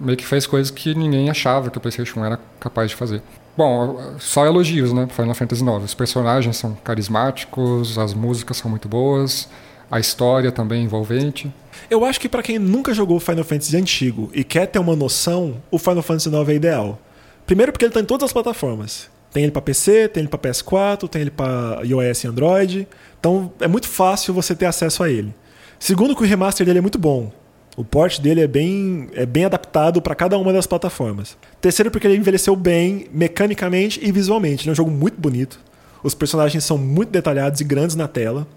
meio 0.00 0.16
que 0.16 0.24
fez 0.24 0.46
coisas 0.46 0.70
que 0.70 0.94
ninguém 0.94 1.30
achava 1.30 1.70
que 1.70 1.78
o 1.78 1.80
PlayStation 1.80 2.20
1 2.20 2.24
era 2.26 2.38
capaz 2.60 2.90
de 2.90 2.96
fazer. 2.96 3.22
Bom, 3.56 4.00
só 4.18 4.44
elogios, 4.44 4.92
né, 4.92 5.08
Final 5.10 5.34
Fantasy 5.34 5.62
IX. 5.62 5.84
Os 5.84 5.94
personagens 5.94 6.56
são 6.58 6.76
carismáticos, 6.84 7.98
as 7.98 8.12
músicas 8.12 8.58
são 8.58 8.70
muito 8.70 8.86
boas, 8.86 9.48
a 9.90 9.98
história 9.98 10.52
também 10.52 10.82
é 10.82 10.84
envolvente. 10.84 11.52
Eu 11.90 12.04
acho 12.04 12.20
que 12.20 12.28
para 12.28 12.42
quem 12.42 12.58
nunca 12.58 12.92
jogou 12.92 13.18
Final 13.18 13.44
Fantasy 13.44 13.76
antigo 13.76 14.30
e 14.34 14.44
quer 14.44 14.66
ter 14.66 14.78
uma 14.78 14.94
noção, 14.94 15.56
o 15.70 15.78
Final 15.78 16.02
Fantasy 16.02 16.28
IX 16.28 16.48
é 16.48 16.54
ideal. 16.54 16.98
Primeiro 17.46 17.72
porque 17.72 17.86
ele 17.86 17.94
tá 17.94 18.00
em 18.00 18.04
todas 18.04 18.26
as 18.26 18.32
plataformas. 18.32 19.08
Tem 19.32 19.42
ele 19.42 19.52
para 19.52 19.62
PC, 19.62 20.08
tem 20.08 20.22
ele 20.22 20.28
para 20.28 20.38
PS4, 20.38 21.08
tem 21.08 21.22
ele 21.22 21.30
para 21.30 21.80
iOS 21.84 22.24
e 22.24 22.26
Android. 22.26 22.88
Então 23.20 23.52
é 23.60 23.68
muito 23.68 23.88
fácil 23.88 24.32
você 24.32 24.54
ter 24.54 24.66
acesso 24.66 25.02
a 25.02 25.10
ele. 25.10 25.34
Segundo 25.78 26.16
que 26.16 26.22
o 26.22 26.26
remaster 26.26 26.66
dele 26.66 26.78
é 26.78 26.82
muito 26.82 26.98
bom. 26.98 27.30
O 27.76 27.84
port 27.84 28.18
dele 28.20 28.40
é 28.40 28.46
bem, 28.48 29.08
é 29.14 29.24
bem 29.24 29.44
adaptado 29.44 30.02
para 30.02 30.14
cada 30.14 30.36
uma 30.36 30.52
das 30.52 30.66
plataformas. 30.66 31.36
Terceiro 31.60 31.90
porque 31.90 32.08
ele 32.08 32.16
envelheceu 32.16 32.56
bem 32.56 33.06
mecanicamente 33.12 34.00
e 34.02 34.10
visualmente. 34.10 34.64
Ele 34.64 34.70
é 34.70 34.72
um 34.72 34.74
jogo 34.74 34.90
muito 34.90 35.20
bonito. 35.20 35.60
Os 36.02 36.14
personagens 36.14 36.64
são 36.64 36.76
muito 36.76 37.10
detalhados 37.10 37.60
e 37.60 37.64
grandes 37.64 37.94
na 37.94 38.08
tela. 38.08 38.48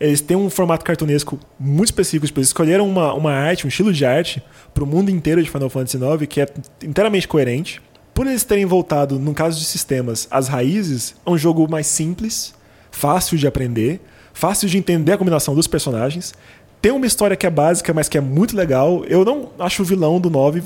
Eles 0.00 0.20
têm 0.20 0.36
um 0.36 0.50
formato 0.50 0.84
cartunesco 0.84 1.38
muito 1.58 1.90
específico. 1.90 2.26
Tipo, 2.26 2.40
eles 2.40 2.48
escolheram 2.48 2.88
uma, 2.88 3.14
uma 3.14 3.32
arte, 3.32 3.66
um 3.66 3.68
estilo 3.68 3.92
de 3.92 4.04
arte 4.04 4.42
para 4.74 4.82
o 4.82 4.86
mundo 4.86 5.10
inteiro 5.10 5.40
de 5.42 5.48
Final 5.48 5.70
Fantasy 5.70 5.96
IX 5.96 6.26
que 6.28 6.40
é 6.40 6.48
inteiramente 6.82 7.28
coerente. 7.28 7.80
Por 8.16 8.26
eles 8.26 8.44
terem 8.44 8.64
voltado, 8.64 9.18
no 9.18 9.34
caso 9.34 9.58
de 9.58 9.66
sistemas, 9.66 10.26
às 10.30 10.48
raízes, 10.48 11.14
é 11.26 11.28
um 11.28 11.36
jogo 11.36 11.70
mais 11.70 11.86
simples, 11.86 12.54
fácil 12.90 13.36
de 13.36 13.46
aprender, 13.46 14.00
fácil 14.32 14.70
de 14.70 14.78
entender 14.78 15.12
a 15.12 15.18
combinação 15.18 15.54
dos 15.54 15.66
personagens. 15.66 16.32
Tem 16.80 16.92
uma 16.92 17.04
história 17.04 17.36
que 17.36 17.46
é 17.46 17.50
básica, 17.50 17.92
mas 17.92 18.08
que 18.08 18.16
é 18.16 18.20
muito 18.22 18.56
legal. 18.56 19.04
Eu 19.04 19.22
não 19.22 19.50
acho 19.58 19.82
o 19.82 19.84
vilão 19.84 20.18
do 20.18 20.30
9 20.30 20.62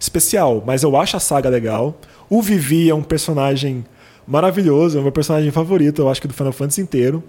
especial, 0.00 0.64
mas 0.66 0.82
eu 0.82 0.96
acho 0.96 1.18
a 1.18 1.20
saga 1.20 1.50
legal. 1.50 2.00
O 2.30 2.40
Vivi 2.40 2.88
é 2.88 2.94
um 2.94 3.02
personagem 3.02 3.84
maravilhoso, 4.26 4.96
é 4.96 5.00
o 5.00 5.02
meu 5.02 5.12
personagem 5.12 5.50
favorito, 5.50 6.00
eu 6.00 6.08
acho 6.08 6.22
que 6.22 6.28
do 6.28 6.32
Final 6.32 6.52
Fantasy 6.52 6.80
inteiro. 6.80 7.22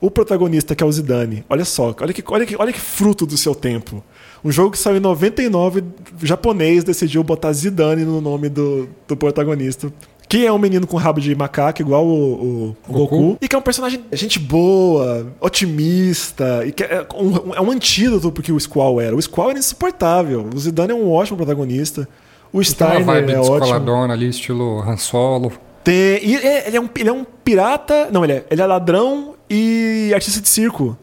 O 0.00 0.12
protagonista, 0.12 0.76
que 0.76 0.84
é 0.84 0.86
o 0.86 0.92
Zidane, 0.92 1.44
olha 1.50 1.64
só, 1.64 1.92
olha 2.00 2.12
que, 2.12 2.22
olha 2.24 2.46
que, 2.46 2.54
olha 2.56 2.72
que 2.72 2.80
fruto 2.80 3.26
do 3.26 3.36
seu 3.36 3.52
tempo. 3.52 4.00
Um 4.44 4.52
jogo 4.52 4.70
que 4.70 4.78
saiu 4.78 4.96
em 4.96 5.00
99, 5.00 5.84
japonês 6.22 6.84
decidiu 6.84 7.22
botar 7.24 7.52
Zidane 7.52 8.04
no 8.04 8.20
nome 8.20 8.48
do, 8.48 8.88
do 9.06 9.16
protagonista. 9.16 9.92
Que 10.28 10.46
é 10.46 10.52
um 10.52 10.58
menino 10.58 10.86
com 10.86 10.98
rabo 10.98 11.20
de 11.20 11.34
macaco, 11.34 11.80
igual 11.80 12.06
o, 12.06 12.10
o, 12.10 12.76
Goku. 12.86 13.16
Goku. 13.16 13.38
E 13.40 13.48
que 13.48 13.56
é 13.56 13.58
um 13.58 13.62
personagem 13.62 14.04
gente 14.12 14.38
boa, 14.38 15.26
otimista. 15.40 16.66
E 16.66 16.72
que 16.72 16.84
é 16.84 17.06
um, 17.14 17.54
é 17.54 17.60
um 17.60 17.70
antídoto 17.70 18.30
pro 18.30 18.42
que 18.42 18.52
o 18.52 18.60
Squall 18.60 19.00
era. 19.00 19.16
O 19.16 19.22
Squall 19.22 19.50
era 19.50 19.58
insuportável. 19.58 20.46
O 20.54 20.58
Zidane 20.58 20.92
é 20.92 20.94
um 20.94 21.10
ótimo 21.10 21.38
protagonista. 21.38 22.06
O 22.52 22.62
Steiner 22.62 22.98
uma 22.98 23.14
vibe 23.14 23.32
é 23.32 23.40
ótimo. 23.40 24.12
ali, 24.12 24.28
estilo 24.28 24.80
Han 24.82 24.98
Solo. 24.98 25.50
Tem, 25.82 25.94
e 26.22 26.34
ele 26.34 26.76
é, 26.76 26.80
um, 26.80 26.88
ele 26.94 27.08
é 27.08 27.12
um 27.12 27.24
pirata. 27.24 28.10
Não, 28.12 28.22
ele 28.22 28.34
é, 28.34 28.44
ele 28.50 28.60
é 28.60 28.66
ladrão 28.66 29.34
e 29.48 30.10
artista 30.12 30.42
de 30.42 30.48
circo. 30.48 30.96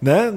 Né? 0.00 0.32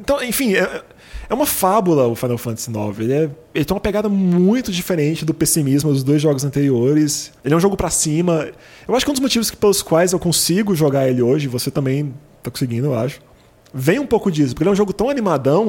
Então, 0.00 0.22
enfim, 0.22 0.54
é, 0.54 0.82
é 1.28 1.34
uma 1.34 1.46
fábula 1.46 2.06
o 2.06 2.14
Final 2.14 2.38
Fantasy 2.38 2.70
IX. 2.70 2.98
Ele, 3.00 3.12
é, 3.12 3.30
ele 3.54 3.64
tem 3.64 3.74
uma 3.74 3.80
pegada 3.80 4.08
muito 4.08 4.70
diferente 4.70 5.24
do 5.24 5.32
pessimismo 5.32 5.92
dos 5.92 6.02
dois 6.02 6.20
jogos 6.20 6.44
anteriores. 6.44 7.32
Ele 7.44 7.54
é 7.54 7.56
um 7.56 7.60
jogo 7.60 7.76
para 7.76 7.90
cima. 7.90 8.48
Eu 8.86 8.94
acho 8.94 9.04
que 9.04 9.10
um 9.10 9.14
dos 9.14 9.20
motivos 9.20 9.50
pelos 9.50 9.82
quais 9.82 10.12
eu 10.12 10.18
consigo 10.18 10.74
jogar 10.74 11.08
ele 11.08 11.22
hoje, 11.22 11.48
você 11.48 11.70
também 11.70 12.14
tá 12.42 12.50
conseguindo, 12.50 12.88
eu 12.88 12.94
acho. 12.94 13.20
Vem 13.72 13.98
um 13.98 14.06
pouco 14.06 14.30
disso, 14.30 14.54
porque 14.54 14.62
ele 14.62 14.70
é 14.70 14.72
um 14.72 14.76
jogo 14.76 14.92
tão 14.92 15.10
animadão 15.10 15.68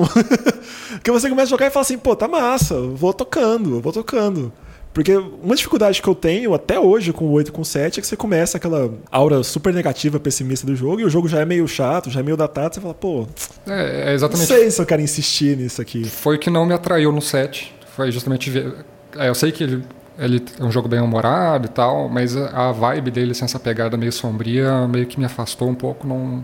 que 1.03 1.09
você 1.09 1.27
começa 1.27 1.47
a 1.47 1.49
jogar 1.49 1.67
e 1.67 1.71
fala 1.71 1.81
assim, 1.81 1.97
pô, 1.97 2.15
tá 2.15 2.27
massa, 2.27 2.79
vou 2.79 3.11
tocando, 3.13 3.81
vou 3.81 3.91
tocando. 3.91 4.53
Porque 4.95 5.13
uma 5.17 5.53
dificuldade 5.57 6.01
que 6.01 6.07
eu 6.07 6.15
tenho 6.15 6.53
até 6.53 6.79
hoje 6.79 7.11
com 7.11 7.25
o 7.25 7.31
8 7.31 7.49
e 7.49 7.51
com 7.51 7.63
o 7.63 7.65
7 7.65 7.99
é 7.99 8.01
que 8.01 8.07
você 8.07 8.15
começa 8.15 8.55
aquela 8.55 8.93
aura 9.11 9.43
super 9.43 9.73
negativa, 9.73 10.21
pessimista 10.21 10.65
do 10.65 10.73
jogo, 10.73 11.01
e 11.01 11.03
o 11.03 11.09
jogo 11.09 11.27
já 11.27 11.41
é 11.41 11.45
meio 11.45 11.67
chato, 11.67 12.09
já 12.09 12.21
é 12.21 12.23
meio 12.23 12.37
datado, 12.37 12.75
você 12.75 12.79
fala, 12.79 12.93
pô. 12.93 13.27
É, 13.67 14.11
é 14.11 14.13
exatamente. 14.13 14.49
Não 14.49 14.57
sei 14.57 14.71
se 14.71 14.81
eu 14.81 14.85
quero 14.85 15.01
insistir 15.01 15.57
nisso 15.57 15.81
aqui. 15.81 16.05
Foi 16.05 16.37
o 16.37 16.39
que 16.39 16.49
não 16.49 16.65
me 16.65 16.73
atraiu 16.73 17.11
no 17.11 17.21
7. 17.21 17.75
Foi 17.93 18.09
justamente 18.09 18.49
ver. 18.49 18.73
É, 19.17 19.27
eu 19.27 19.35
sei 19.35 19.51
que 19.51 19.65
ele, 19.65 19.83
ele 20.17 20.41
é 20.57 20.63
um 20.63 20.71
jogo 20.71 20.87
bem 20.87 21.01
humorado 21.01 21.65
e 21.65 21.69
tal, 21.69 22.07
mas 22.07 22.37
a 22.37 22.71
vibe 22.71 23.11
dele, 23.11 23.33
sem 23.33 23.43
essa 23.43 23.59
pegada 23.59 23.97
meio 23.97 24.13
sombria, 24.13 24.87
meio 24.87 25.05
que 25.07 25.19
me 25.19 25.25
afastou 25.25 25.67
um 25.67 25.75
pouco, 25.75 26.07
não, 26.07 26.41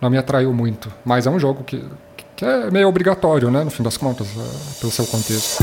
não 0.00 0.10
me 0.10 0.18
atraiu 0.18 0.52
muito. 0.52 0.92
Mas 1.04 1.24
é 1.28 1.30
um 1.30 1.38
jogo 1.38 1.62
que, 1.62 1.84
que 2.34 2.44
é 2.44 2.68
meio 2.68 2.88
obrigatório, 2.88 3.48
né, 3.48 3.62
no 3.62 3.70
fim 3.70 3.84
das 3.84 3.96
contas, 3.96 4.26
é, 4.26 4.80
pelo 4.80 4.90
seu 4.90 5.06
contexto. 5.06 5.62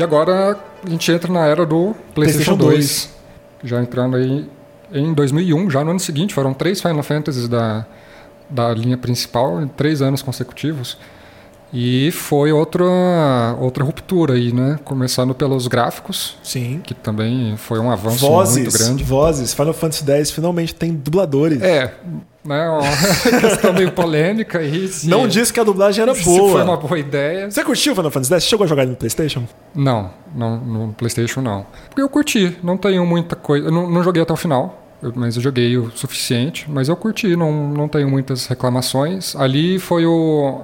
E 0.00 0.02
agora 0.02 0.58
a 0.82 0.88
gente 0.88 1.12
entra 1.12 1.30
na 1.30 1.44
era 1.44 1.66
do 1.66 1.94
PlayStation, 2.14 2.56
PlayStation 2.56 2.56
2, 2.56 3.10
2, 3.60 3.70
já 3.70 3.82
entrando 3.82 4.16
aí 4.16 4.48
em 4.90 5.12
2001, 5.12 5.68
já 5.68 5.84
no 5.84 5.90
ano 5.90 6.00
seguinte, 6.00 6.32
foram 6.32 6.54
três 6.54 6.80
Final 6.80 7.02
Fantasies 7.02 7.46
da, 7.46 7.84
da 8.48 8.72
linha 8.72 8.96
principal 8.96 9.60
em 9.60 9.68
três 9.68 10.00
anos 10.00 10.22
consecutivos. 10.22 10.96
E 11.70 12.10
foi 12.12 12.50
outra, 12.50 12.82
outra 13.60 13.84
ruptura 13.84 14.32
aí, 14.34 14.54
né? 14.54 14.78
Começando 14.86 15.34
pelos 15.34 15.68
gráficos. 15.68 16.38
Sim. 16.42 16.80
Que 16.82 16.94
também 16.94 17.54
foi 17.58 17.78
um 17.78 17.90
avanço 17.90 18.26
vozes, 18.26 18.64
muito 18.64 18.78
grande. 18.78 19.04
Vozes. 19.04 19.52
Final 19.52 19.74
Fantasy 19.74 20.10
X 20.10 20.30
finalmente 20.30 20.74
tem 20.74 20.94
dubladores. 20.94 21.60
É. 21.60 21.92
Né, 22.42 22.68
uma 22.70 22.80
questão 23.40 23.72
meio 23.72 23.92
polêmica 23.92 24.58
aí. 24.60 24.88
Se, 24.88 25.08
Não 25.08 25.28
disse 25.28 25.52
que 25.52 25.60
a 25.60 25.64
dublagem 25.64 26.02
era 26.02 26.14
se 26.14 26.24
boa. 26.24 26.52
foi 26.52 26.62
uma 26.62 26.76
boa 26.76 26.98
ideia. 26.98 27.50
Você 27.50 27.62
curtiu 27.62 27.94
Final 27.94 28.10
Fantasy 28.10 28.32
X? 28.32 28.44
Você 28.44 28.48
chegou 28.48 28.64
a 28.64 28.66
jogar 28.66 28.86
no 28.86 28.96
PlayStation? 28.96 29.44
Não, 29.74 30.10
não, 30.34 30.56
no 30.56 30.92
PlayStation 30.94 31.42
não. 31.42 31.66
Porque 31.88 32.00
eu 32.00 32.08
curti. 32.08 32.56
Não 32.62 32.78
tenho 32.78 33.04
muita 33.04 33.36
coisa. 33.36 33.66
Eu 33.68 33.72
não, 33.72 33.90
não 33.90 34.02
joguei 34.02 34.22
até 34.22 34.32
o 34.32 34.36
final. 34.36 34.82
Mas 35.14 35.36
eu 35.36 35.42
joguei 35.42 35.76
o 35.76 35.90
suficiente. 35.90 36.64
Mas 36.68 36.88
eu 36.88 36.96
curti. 36.96 37.36
Não, 37.36 37.52
não 37.68 37.88
tenho 37.88 38.08
muitas 38.08 38.46
reclamações. 38.46 39.36
Ali 39.36 39.78
foi 39.78 40.06
o 40.06 40.62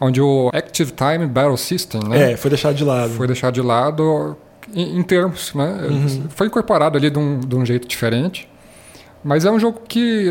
onde 0.00 0.20
o 0.20 0.50
Active 0.54 0.92
Time 0.92 1.26
Battle 1.26 1.56
System, 1.56 2.00
né? 2.08 2.32
É, 2.32 2.36
foi 2.36 2.50
deixado 2.50 2.74
de 2.74 2.84
lado. 2.84 3.10
Foi 3.10 3.26
deixado 3.26 3.54
de 3.54 3.62
lado 3.62 4.36
em, 4.74 4.98
em 4.98 5.02
termos, 5.02 5.52
né? 5.54 5.86
Uhum. 5.90 6.24
Foi 6.30 6.46
incorporado 6.46 6.96
ali 6.96 7.10
de 7.10 7.18
um, 7.18 7.40
de 7.40 7.56
um 7.56 7.66
jeito 7.66 7.86
diferente. 7.86 8.48
Mas 9.22 9.44
é 9.44 9.50
um 9.50 9.58
jogo 9.58 9.80
que 9.86 10.28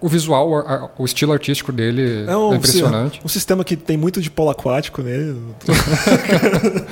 o 0.00 0.08
visual, 0.08 0.92
o 0.98 1.04
estilo 1.04 1.32
artístico 1.32 1.72
dele 1.72 2.24
é, 2.26 2.36
um, 2.36 2.52
é 2.52 2.56
impressionante. 2.56 3.20
Um 3.24 3.28
sistema 3.28 3.64
que 3.64 3.76
tem 3.76 3.96
muito 3.96 4.20
de 4.20 4.30
polo 4.30 4.50
aquático 4.50 5.02
nele. 5.02 5.40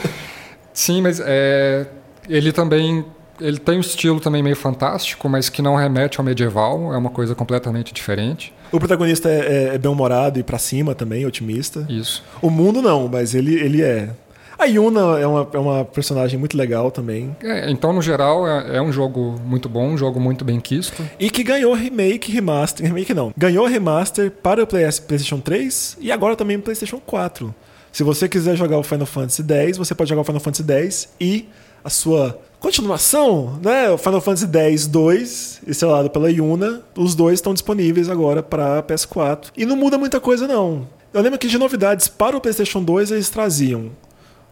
Sim, 0.73 1.03
mas 1.03 1.21
é, 1.25 1.87
ele 2.29 2.53
também 2.53 3.05
ele 3.41 3.59
tem 3.59 3.77
um 3.77 3.81
estilo 3.81 4.21
também 4.21 4.43
meio 4.43 4.57
fantástico, 4.57 5.29
mas 5.29 5.49
que 5.49 5.63
não 5.63 5.77
remete 5.77 6.19
ao 6.19 6.25
medieval, 6.25 6.93
é 6.93 6.99
uma 6.99 7.11
coisa 7.11 7.35
completamente 7.35 7.95
diferente. 7.95 8.53
O 8.71 8.79
protagonista 8.79 9.29
é, 9.29 9.75
é 9.75 9.79
bem-humorado 9.79 10.39
e 10.39 10.43
para 10.43 10.59
cima 10.59 10.95
também, 10.95 11.25
otimista. 11.25 11.87
Isso. 11.89 12.23
O 12.43 12.51
mundo 12.51 12.83
não, 12.83 13.09
mas 13.09 13.35
ele, 13.35 13.55
ele 13.55 13.83
é. 13.83 14.11
A 14.59 14.65
Yuna 14.65 15.21
é 15.21 15.27
uma, 15.27 15.49
é 15.53 15.59
uma 15.59 15.85
personagem 15.85 16.37
muito 16.37 16.57
legal 16.57 16.91
também. 16.91 17.37
É, 17.41 17.71
então, 17.71 17.93
no 17.93 18.03
geral, 18.03 18.47
é, 18.47 18.79
é, 18.79 18.83
um 18.83 18.91
jogo 18.91 19.41
muito 19.45 19.69
bom, 19.69 19.91
um 19.91 19.97
jogo 19.97 20.19
muito 20.19 20.45
bem 20.45 20.59
quisto. 20.59 21.09
E 21.17 21.31
que 21.31 21.45
ganhou 21.45 21.73
remake, 21.75 22.33
remaster. 22.33 22.85
Remake 22.85 23.15
não. 23.15 23.33
Ganhou 23.37 23.67
remaster 23.67 24.33
para 24.33 24.65
o 24.65 24.67
PlayStation 24.67 25.39
3 25.39 25.99
e 26.01 26.11
agora 26.11 26.35
também 26.35 26.57
o 26.57 26.61
PlayStation 26.61 26.99
4. 26.99 27.55
Se 27.93 28.03
você 28.03 28.29
quiser 28.29 28.57
jogar 28.57 28.79
o 28.79 28.83
Final 28.83 29.07
Fantasy 29.07 29.45
X, 29.49 29.77
você 29.77 29.95
pode 29.95 30.11
jogar 30.11 30.23
o 30.23 30.25
Final 30.25 30.41
Fantasy 30.41 30.73
X 30.73 31.09
e 31.21 31.49
a 31.85 31.89
sua 31.89 32.39
continuação, 32.59 33.61
né? 33.63 33.89
O 33.91 33.97
Final 33.97 34.21
Fantasy 34.21 34.49
X 34.53 34.87
2, 34.89 35.61
estrelado 35.69 36.11
pela 36.11 36.31
Yuna, 36.31 36.83
os 36.97 37.15
dois 37.15 37.35
estão 37.35 37.55
disponíveis 37.55 38.09
agora 38.09 38.43
para 38.43 38.83
PS4. 38.83 39.53
E 39.57 39.65
não 39.65 39.77
muda 39.77 39.97
muita 39.97 40.19
coisa 40.19 40.49
não. 40.49 40.87
Eu 41.15 41.23
lembro 41.23 41.39
que 41.39 41.47
de 41.47 41.57
novidades 41.57 42.09
para 42.09 42.37
o 42.37 42.41
PlayStation 42.41 42.83
2 42.83 43.13
eles 43.13 43.31
traziam 43.31 43.93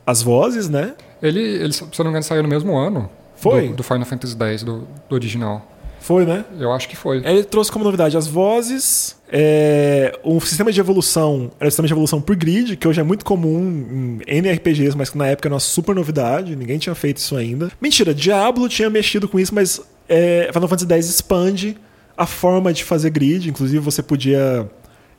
as 0.07 0.22
vozes, 0.22 0.68
né? 0.68 0.94
Ele, 1.20 1.40
ele 1.40 1.72
se 1.72 1.82
eu 1.82 1.88
não 1.98 2.04
me 2.07 2.11
engano, 2.11 2.22
saiu 2.22 2.42
no 2.42 2.48
mesmo 2.48 2.76
ano. 2.76 3.11
Foi? 3.34 3.68
Do, 3.68 3.76
do 3.76 3.82
Final 3.82 4.04
Fantasy 4.07 4.36
X, 4.38 4.62
do, 4.62 4.86
do 5.09 5.14
original. 5.14 5.66
Foi, 6.07 6.24
né? 6.24 6.44
Eu 6.61 6.72
acho 6.72 6.88
que 6.88 6.94
foi. 6.94 7.20
Ele 7.24 7.42
trouxe 7.42 7.72
como 7.72 7.84
novidade 7.84 8.16
as 8.16 8.28
vozes, 8.28 9.16
é, 9.28 10.16
um 10.24 10.38
sistema 10.38 10.70
de 10.70 10.78
evolução, 10.78 11.50
era 11.59 11.66
um 11.66 11.70
sistema 11.70 11.88
de 11.88 11.92
evolução 11.92 12.20
por 12.20 12.36
grid, 12.36 12.76
que 12.76 12.86
hoje 12.86 13.00
é 13.00 13.02
muito 13.02 13.24
comum 13.24 14.20
em 14.24 14.36
NRPGs, 14.38 14.96
mas 14.96 15.11
que 15.11 15.18
na 15.18 15.26
época 15.26 15.48
era 15.48 15.54
uma 15.54 15.61
super 15.61 15.96
novidade, 15.96 16.54
ninguém 16.54 16.78
tinha 16.78 16.94
feito 16.94 17.16
isso 17.16 17.36
ainda. 17.36 17.72
Mentira, 17.80 18.14
Diablo 18.14 18.68
tinha 18.68 18.88
mexido 18.88 19.28
com 19.28 19.40
isso, 19.40 19.52
mas 19.52 19.80
é, 20.09 20.48
Final 20.52 20.68
Fantasy 20.68 20.92
X 20.92 21.09
expande 21.09 21.76
a 22.16 22.24
forma 22.24 22.72
de 22.72 22.84
fazer 22.84 23.11
grid, 23.11 23.50
inclusive 23.50 23.80
você 23.80 24.00
podia 24.00 24.70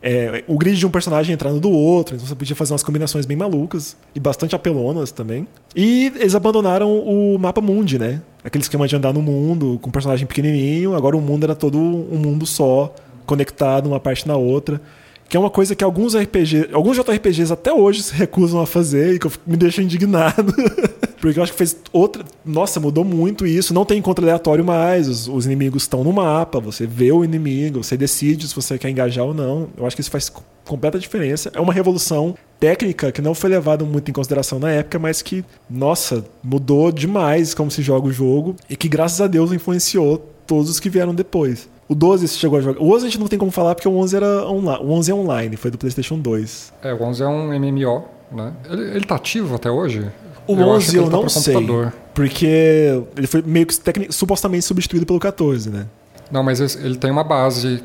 é, 0.01 0.43
o 0.47 0.57
grid 0.57 0.77
de 0.77 0.85
um 0.85 0.89
personagem 0.89 1.33
entrando 1.33 1.59
do 1.59 1.71
outro, 1.71 2.15
então 2.15 2.27
você 2.27 2.35
podia 2.35 2.55
fazer 2.55 2.73
umas 2.73 2.83
combinações 2.83 3.25
bem 3.25 3.35
malucas 3.35 3.97
e 4.13 4.19
bastante 4.19 4.55
apelonas 4.55 5.11
também. 5.11 5.47
E 5.75 6.11
eles 6.15 6.35
abandonaram 6.35 6.99
o 6.99 7.37
mapa 7.39 7.61
mundi, 7.61 7.97
né? 7.97 8.21
Aquele 8.43 8.61
esquema 8.61 8.87
de 8.87 8.95
andar 8.95 9.13
no 9.13 9.21
mundo 9.21 9.79
com 9.81 9.89
um 9.89 9.91
personagem 9.91 10.27
pequenininho, 10.27 10.95
agora 10.95 11.17
o 11.17 11.21
mundo 11.21 11.45
era 11.45 11.55
todo 11.55 11.79
um 11.79 12.17
mundo 12.17 12.45
só, 12.45 12.93
conectado 13.25 13.87
uma 13.87 13.99
parte 13.99 14.27
na 14.27 14.35
outra. 14.35 14.79
Que 15.27 15.35
é 15.35 15.39
uma 15.39 15.49
coisa 15.49 15.75
que 15.75 15.83
alguns 15.83 16.15
RPG, 16.15 16.69
alguns 16.71 16.95
JRPGs 16.95 17.51
até 17.51 17.73
hoje 17.73 18.01
se 18.01 18.13
recusam 18.13 18.61
a 18.61 18.65
fazer 18.65 19.15
e 19.15 19.19
que 19.19 19.29
me 19.45 19.57
deixa 19.57 19.81
indignado. 19.81 20.53
Porque 21.19 21.39
eu 21.39 21.43
acho 21.43 21.51
que 21.51 21.57
fez 21.57 21.77
outra. 21.91 22.23
Nossa, 22.45 22.79
mudou 22.79 23.03
muito 23.03 23.45
isso. 23.45 23.73
Não 23.73 23.85
tem 23.85 23.97
encontro 23.97 24.23
aleatório 24.23 24.63
mais. 24.63 25.07
Os, 25.07 25.27
os, 25.27 25.45
inimigos 25.45 25.83
estão 25.83 26.03
no 26.03 26.13
mapa. 26.13 26.59
Você 26.59 26.85
vê 26.85 27.11
o 27.11 27.23
inimigo, 27.23 27.83
você 27.83 27.97
decide 27.97 28.47
se 28.47 28.55
você 28.55 28.77
quer 28.77 28.89
engajar 28.89 29.25
ou 29.25 29.33
não. 29.33 29.69
Eu 29.77 29.85
acho 29.85 29.95
que 29.95 30.01
isso 30.01 30.11
faz 30.11 30.31
completa 30.65 30.99
diferença. 30.99 31.51
É 31.53 31.59
uma 31.59 31.73
revolução 31.73 32.35
técnica 32.59 33.11
que 33.11 33.21
não 33.21 33.33
foi 33.33 33.49
levada 33.49 33.85
muito 33.85 34.09
em 34.09 34.13
consideração 34.13 34.59
na 34.59 34.71
época, 34.71 34.99
mas 34.99 35.21
que, 35.21 35.43
nossa, 35.69 36.25
mudou 36.43 36.91
demais 36.91 37.53
como 37.53 37.71
se 37.71 37.81
joga 37.81 38.07
o 38.07 38.11
jogo 38.11 38.55
e 38.69 38.75
que, 38.75 38.89
graças 38.89 39.21
a 39.21 39.27
Deus, 39.27 39.51
influenciou 39.51 40.17
todos 40.45 40.69
os 40.69 40.79
que 40.79 40.89
vieram 40.89 41.15
depois. 41.15 41.69
O 41.89 41.95
12 41.95 42.27
você 42.27 42.37
chegou 42.37 42.59
a 42.59 42.61
jogar. 42.61 42.81
O 42.81 42.93
11 42.93 43.05
a 43.05 43.09
gente 43.09 43.19
não 43.19 43.27
tem 43.27 43.39
como 43.39 43.51
falar 43.51 43.73
porque 43.73 43.87
o 43.87 43.95
11 43.95 44.15
era 44.15 44.47
online. 44.47 44.83
O 44.83 44.91
11 44.91 45.11
é 45.11 45.15
online, 45.15 45.55
foi 45.55 45.71
do 45.71 45.77
PlayStation 45.77 46.19
2. 46.19 46.73
É, 46.83 46.93
o 46.93 47.01
11 47.01 47.23
é 47.23 47.27
um 47.27 47.47
MMO, 47.57 48.03
né? 48.31 48.53
Ele, 48.69 48.81
ele 48.95 49.05
tá 49.05 49.15
ativo 49.15 49.55
até 49.55 49.71
hoje? 49.71 50.05
O 50.47 50.55
eu 50.55 50.67
11 50.67 50.97
eu 50.97 51.03
tá 51.05 51.09
não 51.11 51.29
sei. 51.29 51.53
Computador. 51.53 51.93
Porque 52.13 53.03
ele 53.15 53.27
foi 53.27 53.41
meio 53.41 53.65
que 53.65 53.79
tecnic, 53.79 54.13
supostamente 54.13 54.65
substituído 54.65 55.05
pelo 55.05 55.19
14, 55.19 55.69
né? 55.69 55.85
Não, 56.31 56.41
mas 56.41 56.75
ele 56.75 56.97
tem 56.97 57.11
uma 57.11 57.23
base. 57.23 57.83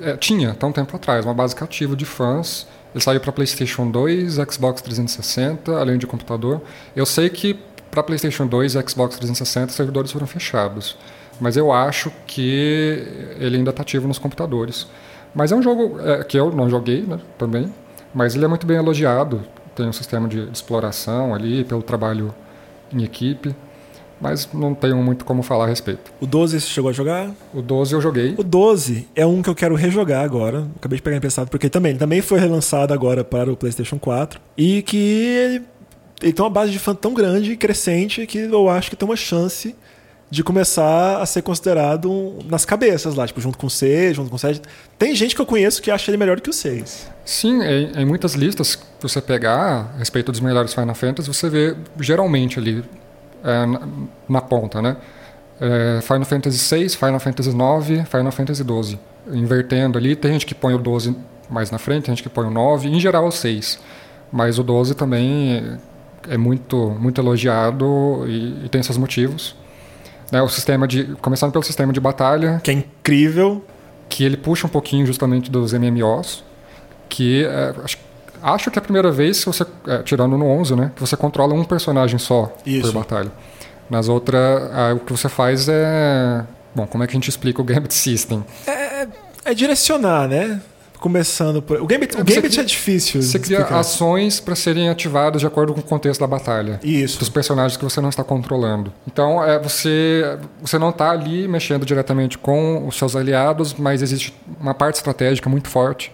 É, 0.00 0.16
tinha, 0.16 0.50
até 0.50 0.66
um 0.66 0.72
tempo 0.72 0.94
atrás, 0.96 1.24
uma 1.24 1.34
base 1.34 1.54
cativa 1.54 1.94
de 1.94 2.04
fãs. 2.04 2.66
Ele 2.94 3.02
saiu 3.02 3.20
para 3.20 3.32
PlayStation 3.32 3.90
2, 3.90 4.34
Xbox 4.50 4.82
360, 4.82 5.76
além 5.78 5.98
de 5.98 6.06
computador. 6.06 6.60
Eu 6.94 7.06
sei 7.06 7.28
que 7.28 7.58
para 7.90 8.02
PlayStation 8.02 8.46
2 8.46 8.74
e 8.74 8.88
Xbox 8.88 9.16
360 9.16 9.70
os 9.70 9.74
servidores 9.74 10.12
foram 10.12 10.26
fechados. 10.26 10.96
Mas 11.40 11.56
eu 11.56 11.72
acho 11.72 12.12
que 12.26 13.04
ele 13.38 13.56
ainda 13.56 13.70
está 13.70 13.82
ativo 13.82 14.06
nos 14.06 14.18
computadores. 14.18 14.86
Mas 15.34 15.50
é 15.50 15.56
um 15.56 15.62
jogo 15.62 15.98
é, 16.00 16.22
que 16.22 16.38
eu 16.38 16.52
não 16.52 16.70
joguei 16.70 17.02
né, 17.02 17.18
também, 17.36 17.72
mas 18.14 18.36
ele 18.36 18.44
é 18.44 18.48
muito 18.48 18.66
bem 18.66 18.76
elogiado 18.76 19.42
tem 19.74 19.86
um 19.86 19.92
sistema 19.92 20.28
de 20.28 20.48
exploração 20.50 21.34
ali 21.34 21.64
pelo 21.64 21.82
trabalho 21.82 22.34
em 22.92 23.02
equipe, 23.02 23.54
mas 24.20 24.48
não 24.52 24.74
tenho 24.74 24.96
muito 24.98 25.24
como 25.24 25.42
falar 25.42 25.64
a 25.64 25.68
respeito. 25.68 26.12
O 26.20 26.26
12 26.26 26.60
você 26.60 26.66
chegou 26.66 26.90
a 26.90 26.92
jogar? 26.92 27.30
O 27.52 27.60
12 27.60 27.94
eu 27.94 28.00
joguei. 28.00 28.34
O 28.38 28.42
12 28.42 29.08
é 29.14 29.26
um 29.26 29.42
que 29.42 29.50
eu 29.50 29.54
quero 29.54 29.74
rejogar 29.74 30.24
agora. 30.24 30.66
Acabei 30.76 30.96
de 30.96 31.02
pegar 31.02 31.16
emprestado 31.16 31.48
porque 31.48 31.68
também, 31.68 31.90
ele 31.90 31.98
também 31.98 32.20
foi 32.20 32.38
relançado 32.38 32.94
agora 32.94 33.24
para 33.24 33.52
o 33.52 33.56
PlayStation 33.56 33.98
4 33.98 34.40
e 34.56 34.82
que 34.82 34.96
ele, 34.96 35.62
ele 36.22 36.32
tem 36.32 36.44
uma 36.44 36.50
base 36.50 36.72
de 36.72 36.78
fã 36.78 36.94
tão 36.94 37.12
grande 37.12 37.52
e 37.52 37.56
crescente 37.56 38.26
que 38.26 38.38
eu 38.38 38.68
acho 38.68 38.90
que 38.90 38.96
tem 38.96 39.06
uma 39.06 39.16
chance 39.16 39.74
de 40.34 40.42
começar 40.42 41.22
a 41.22 41.26
ser 41.26 41.42
considerado 41.42 42.38
nas 42.46 42.64
cabeças 42.64 43.14
lá, 43.14 43.24
tipo, 43.24 43.40
junto 43.40 43.56
com 43.56 43.68
o 43.68 43.70
6, 43.70 44.16
junto 44.16 44.28
com 44.28 44.34
o 44.34 44.38
7. 44.38 44.60
Tem 44.98 45.14
gente 45.14 45.32
que 45.32 45.40
eu 45.40 45.46
conheço 45.46 45.80
que 45.80 45.92
acha 45.92 46.10
ele 46.10 46.18
melhor 46.18 46.40
que 46.40 46.50
o 46.50 46.52
6. 46.52 47.08
Sim, 47.24 47.62
em, 47.62 48.00
em 48.00 48.04
muitas 48.04 48.34
listas 48.34 48.74
que 48.74 48.82
você 49.00 49.20
pegar 49.20 49.92
a 49.94 49.98
respeito 49.98 50.32
dos 50.32 50.40
melhores 50.40 50.74
Final 50.74 50.94
Fantasy, 50.96 51.28
você 51.28 51.48
vê 51.48 51.76
geralmente 52.00 52.58
ali 52.58 52.84
é, 53.44 53.64
na, 53.64 53.88
na, 54.28 54.40
ponta, 54.40 54.82
né? 54.82 54.96
É, 55.60 56.00
Final 56.02 56.24
Fantasy 56.24 56.58
6, 56.58 56.96
Final 56.96 57.20
Fantasy 57.20 57.54
9, 57.54 58.04
Final 58.04 58.32
Fantasy 58.32 58.64
12. 58.64 58.98
Invertendo 59.28 59.96
ali, 59.96 60.16
tem 60.16 60.32
gente 60.32 60.46
que 60.46 60.54
põe 60.54 60.74
o 60.74 60.78
12 60.78 61.16
mais 61.48 61.70
na 61.70 61.78
frente, 61.78 62.06
tem 62.06 62.16
gente 62.16 62.24
que 62.24 62.28
põe 62.28 62.48
o 62.48 62.50
9, 62.50 62.88
em 62.88 62.98
geral 62.98 63.28
o 63.28 63.30
6. 63.30 63.78
Mas 64.32 64.58
o 64.58 64.64
12 64.64 64.96
também 64.96 65.78
é 66.28 66.36
muito, 66.36 66.90
muito 66.98 67.20
elogiado 67.20 68.24
e, 68.26 68.64
e 68.64 68.68
tem 68.68 68.82
seus 68.82 68.98
motivos. 68.98 69.54
Né, 70.30 70.42
o 70.42 70.48
sistema 70.48 70.86
de. 70.86 71.04
Começando 71.20 71.52
pelo 71.52 71.64
sistema 71.64 71.92
de 71.92 72.00
batalha. 72.00 72.60
Que 72.62 72.70
é 72.70 72.74
incrível. 72.74 73.64
Que 74.08 74.24
ele 74.24 74.36
puxa 74.36 74.66
um 74.66 74.70
pouquinho 74.70 75.06
justamente 75.06 75.50
dos 75.50 75.72
MMOs. 75.72 76.44
Que 77.08 77.44
é, 77.44 77.74
acho, 77.84 77.98
acho, 78.42 78.70
que 78.70 78.78
é 78.78 78.80
a 78.80 78.82
primeira 78.82 79.10
vez, 79.10 79.40
que 79.40 79.46
você, 79.46 79.64
é, 79.86 79.98
tirando 80.02 80.36
no 80.36 80.46
11, 80.46 80.76
né? 80.76 80.92
Que 80.94 81.00
você 81.00 81.16
controla 81.16 81.54
um 81.54 81.64
personagem 81.64 82.18
só 82.18 82.54
Isso. 82.64 82.92
por 82.92 83.00
batalha. 83.00 83.30
Nas 83.88 84.08
outras, 84.08 84.62
o 84.96 85.00
que 85.00 85.12
você 85.12 85.28
faz 85.28 85.68
é. 85.68 86.44
Bom, 86.74 86.86
como 86.86 87.04
é 87.04 87.06
que 87.06 87.12
a 87.12 87.14
gente 87.18 87.28
explica 87.28 87.60
o 87.60 87.64
Gambit 87.64 87.92
System? 87.94 88.44
É, 88.66 89.06
é 89.44 89.54
direcionar, 89.54 90.26
né? 90.26 90.60
Começando 91.04 91.60
por. 91.60 91.82
O 91.82 91.86
Gambit, 91.86 92.16
o 92.16 92.24
Gambit 92.24 92.58
é 92.58 92.62
difícil. 92.62 93.20
Você 93.20 93.38
cria 93.38 93.62
ações 93.66 94.40
para 94.40 94.54
serem 94.54 94.88
ativadas 94.88 95.42
de 95.42 95.46
acordo 95.46 95.74
com 95.74 95.80
o 95.80 95.82
contexto 95.82 96.18
da 96.18 96.26
batalha. 96.26 96.80
Isso. 96.82 97.18
Dos 97.18 97.28
personagens 97.28 97.76
que 97.76 97.84
você 97.84 98.00
não 98.00 98.08
está 98.08 98.24
controlando. 98.24 98.90
Então, 99.06 99.44
é, 99.44 99.58
você, 99.58 100.38
você 100.62 100.78
não 100.78 100.88
está 100.88 101.10
ali 101.10 101.46
mexendo 101.46 101.84
diretamente 101.84 102.38
com 102.38 102.88
os 102.88 102.96
seus 102.96 103.14
aliados, 103.14 103.74
mas 103.74 104.00
existe 104.00 104.34
uma 104.58 104.72
parte 104.72 104.94
estratégica 104.94 105.50
muito 105.50 105.68
forte 105.68 106.10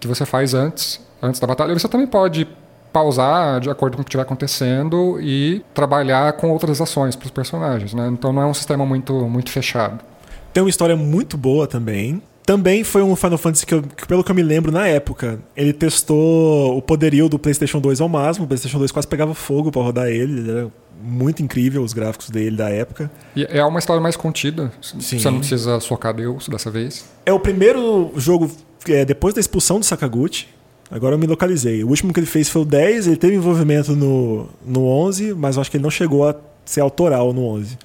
que 0.00 0.08
você 0.08 0.24
faz 0.24 0.54
antes, 0.54 0.98
antes 1.22 1.38
da 1.38 1.46
batalha. 1.46 1.78
Você 1.78 1.86
também 1.86 2.06
pode 2.06 2.48
pausar 2.90 3.60
de 3.60 3.68
acordo 3.68 3.96
com 3.96 4.00
o 4.00 4.04
que 4.06 4.08
estiver 4.08 4.22
acontecendo 4.22 5.20
e 5.20 5.62
trabalhar 5.74 6.32
com 6.32 6.50
outras 6.50 6.80
ações 6.80 7.14
para 7.14 7.26
os 7.26 7.30
personagens. 7.30 7.92
Né? 7.92 8.08
Então, 8.10 8.32
não 8.32 8.40
é 8.40 8.46
um 8.46 8.54
sistema 8.54 8.86
muito, 8.86 9.12
muito 9.28 9.50
fechado. 9.50 10.02
Tem 10.50 10.62
uma 10.62 10.70
história 10.70 10.96
muito 10.96 11.36
boa 11.36 11.66
também. 11.66 12.22
Também 12.44 12.82
foi 12.82 13.02
um 13.02 13.14
Final 13.14 13.38
Fantasy 13.38 13.66
que, 13.66 13.74
eu, 13.74 13.82
que, 13.82 14.06
pelo 14.06 14.24
que 14.24 14.30
eu 14.30 14.34
me 14.34 14.42
lembro, 14.42 14.72
na 14.72 14.86
época, 14.86 15.38
ele 15.56 15.72
testou 15.72 16.76
o 16.76 16.82
poderio 16.82 17.28
do 17.28 17.38
PlayStation 17.38 17.80
2 17.80 18.00
ao 18.00 18.08
máximo. 18.08 18.44
O 18.44 18.48
PlayStation 18.48 18.78
2 18.78 18.90
quase 18.90 19.06
pegava 19.06 19.34
fogo 19.34 19.70
para 19.70 19.82
rodar 19.82 20.08
ele. 20.08 20.40
ele 20.40 20.50
era 20.50 20.70
muito 21.02 21.42
incrível 21.42 21.82
os 21.82 21.92
gráficos 21.92 22.28
dele 22.30 22.56
da 22.56 22.68
época. 22.68 23.10
E 23.34 23.46
é 23.48 23.64
uma 23.64 23.78
história 23.78 24.02
mais 24.02 24.16
contida. 24.16 24.72
Sim. 24.82 25.18
Você 25.18 25.30
não 25.30 25.38
precisa 25.38 25.80
socar 25.80 26.12
Deus 26.12 26.48
dessa 26.48 26.70
vez. 26.70 27.04
É 27.24 27.32
o 27.32 27.40
primeiro 27.40 28.12
jogo 28.16 28.50
é, 28.88 29.04
depois 29.04 29.34
da 29.34 29.40
expulsão 29.40 29.78
do 29.78 29.84
Sakaguchi. 29.84 30.48
Agora 30.90 31.14
eu 31.14 31.18
me 31.18 31.26
localizei. 31.26 31.84
O 31.84 31.88
último 31.88 32.12
que 32.12 32.18
ele 32.18 32.26
fez 32.26 32.48
foi 32.48 32.62
o 32.62 32.64
10. 32.64 33.06
Ele 33.06 33.16
teve 33.16 33.36
envolvimento 33.36 33.94
no, 33.94 34.48
no 34.66 34.86
11, 34.86 35.34
mas 35.34 35.56
eu 35.56 35.62
acho 35.62 35.70
que 35.70 35.76
ele 35.76 35.84
não 35.84 35.90
chegou 35.90 36.28
a 36.28 36.34
ser 36.64 36.80
autoral 36.80 37.32
no 37.32 37.44
11. 37.44 37.78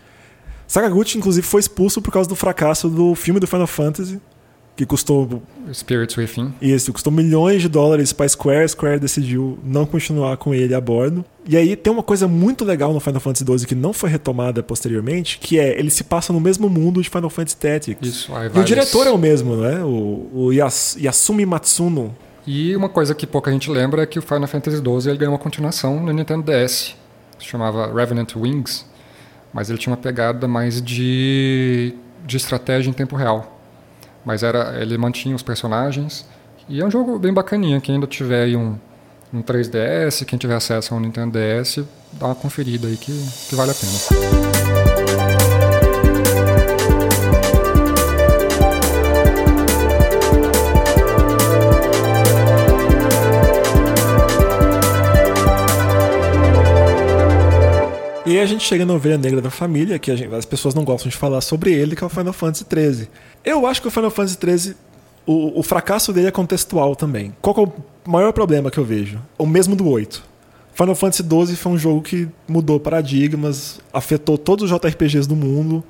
Sakaguchi, 0.68 1.18
inclusive, 1.18 1.46
foi 1.46 1.60
expulso 1.60 2.02
por 2.02 2.12
causa 2.12 2.28
do 2.28 2.36
fracasso 2.36 2.90
do 2.90 3.14
filme 3.14 3.40
do 3.40 3.46
Final 3.46 3.68
Fantasy, 3.68 4.20
que 4.76 4.86
custou. 4.86 5.42
Spirits 5.74 6.16
Within. 6.18 6.54
Isso, 6.62 6.92
custou 6.92 7.12
milhões 7.12 7.62
de 7.62 7.70
dólares 7.70 8.12
para 8.12 8.28
Square. 8.28 8.68
Square 8.70 9.00
decidiu 9.00 9.58
não 9.64 9.86
continuar 9.86 10.38
com 10.38 10.54
ele 10.54 10.76
a 10.76 10.82
bordo. 10.82 11.24
E 11.48 11.56
aí 11.56 11.76
tem 11.76 11.94
uma 11.94 12.04
coisa 12.04 12.28
muito 12.28 12.66
legal 12.66 12.94
no 12.94 13.00
Final 13.00 13.20
Fantasy 13.20 13.46
XII 13.46 13.68
que 13.68 13.76
não 13.76 13.94
foi 13.94 14.10
retomada 14.10 14.62
posteriormente, 14.62 15.38
que 15.40 15.60
é 15.60 15.80
ele 15.80 15.90
se 15.90 16.04
passa 16.04 16.34
no 16.34 16.40
mesmo 16.40 16.68
mundo 16.70 17.02
de 17.02 17.10
Final 17.10 17.30
Fantasy 17.30 17.58
Tactics. 17.58 18.08
Isso, 18.08 18.36
aí 18.36 18.50
E 18.54 18.60
o 18.60 18.64
diretor 18.64 19.08
é 19.08 19.12
o 19.12 19.18
mesmo, 19.18 19.56
né? 19.56 19.84
O, 19.84 20.30
o 20.34 20.52
Yas, 20.52 20.98
Yasumi 21.00 21.46
Matsuno. 21.46 22.16
E 22.48 22.76
uma 22.76 22.90
coisa 22.90 23.16
que 23.16 23.26
pouca 23.26 23.52
gente 23.52 23.70
lembra 23.72 24.04
é 24.04 24.06
que 24.06 24.20
o 24.20 24.22
Final 24.22 24.48
Fantasy 24.48 24.78
XII 24.78 25.10
ele 25.10 25.18
ganhou 25.18 25.34
uma 25.34 25.40
continuação 25.40 26.00
no 26.04 26.12
Nintendo 26.12 26.44
DS. 26.44 26.96
Se 27.40 27.46
chamava 27.46 27.92
Revenant 27.94 28.36
Wings. 28.36 28.86
Mas 29.54 29.70
ele 29.70 29.80
tinha 29.80 29.92
uma 29.92 30.02
pegada 30.02 30.48
mais 30.48 30.82
de, 30.82 31.94
de 32.26 32.38
estratégia 32.38 32.90
em 32.90 32.94
tempo 32.94 33.16
real. 33.16 33.55
Mas 34.26 34.44
era, 34.44 34.82
ele 34.82 34.98
mantinha 34.98 35.36
os 35.36 35.44
personagens. 35.44 36.26
E 36.68 36.82
é 36.82 36.86
um 36.86 36.90
jogo 36.90 37.20
bem 37.20 37.34
bacaninha. 37.34 37.80
Quem 37.80 37.96
ainda 37.96 38.08
tiver 38.08 38.44
aí 38.44 38.56
um, 38.56 38.76
um 39.34 39.42
3DS, 39.42 40.26
quem 40.26 40.38
tiver 40.40 40.56
acesso 40.56 40.94
a 40.94 40.98
um 40.98 41.00
Nintendo 41.00 41.38
DS, 41.38 41.86
dá 42.14 42.28
uma 42.28 42.36
conferida 42.36 42.88
aí 42.88 42.98
que, 42.98 43.12
que 43.48 43.56
vale 43.56 43.72
a 43.72 43.76
pena. 43.76 44.75
E 58.26 58.40
a 58.40 58.46
gente 58.46 58.64
chega 58.64 58.86
na 58.86 58.94
ovelha 58.94 59.20
negra 59.20 59.40
da 59.40 59.52
família, 59.52 60.00
que 60.00 60.16
gente, 60.16 60.34
as 60.34 60.46
pessoas 60.46 60.74
não 60.74 60.84
gostam 60.84 61.10
de 61.10 61.16
falar 61.16 61.42
sobre 61.42 61.72
ele, 61.72 61.96
que 61.96 62.04
é 62.04 62.08
o 62.08 62.10
Final 62.10 62.34
Fantasy 62.34 62.66
XIII. 62.68 63.08
Eu 63.44 63.68
acho 63.68 63.80
que 63.80 63.88
o 63.88 63.92
Final 63.92 64.10
Fantasy 64.10 64.38
XIII 64.42 64.76
o, 65.26 65.60
o 65.60 65.64
fracasso 65.64 66.14
dele 66.14 66.28
é 66.28 66.32
contextual 66.32 66.96
também. 66.96 67.36
Qual 67.42 67.56
é 67.58 67.62
o 67.62 68.10
maior 68.10 68.32
problema 68.32 68.70
que 68.70 68.78
eu 68.78 68.86
vejo? 68.86 69.20
O 69.38 69.46
mesmo 69.46 69.76
do 69.76 69.88
8. 69.88 70.24
Final 70.74 70.96
Fantasy 70.96 71.24
XII 71.24 71.56
foi 71.56 71.72
um 71.72 71.78
jogo 71.78 72.02
que 72.02 72.28
mudou 72.48 72.80
paradigmas, 72.80 73.80
afetou 73.94 74.38
todos 74.38 74.70
os 74.70 74.78
JRPGs 74.78 75.28
do 75.28 75.36
mundo. 75.36 75.84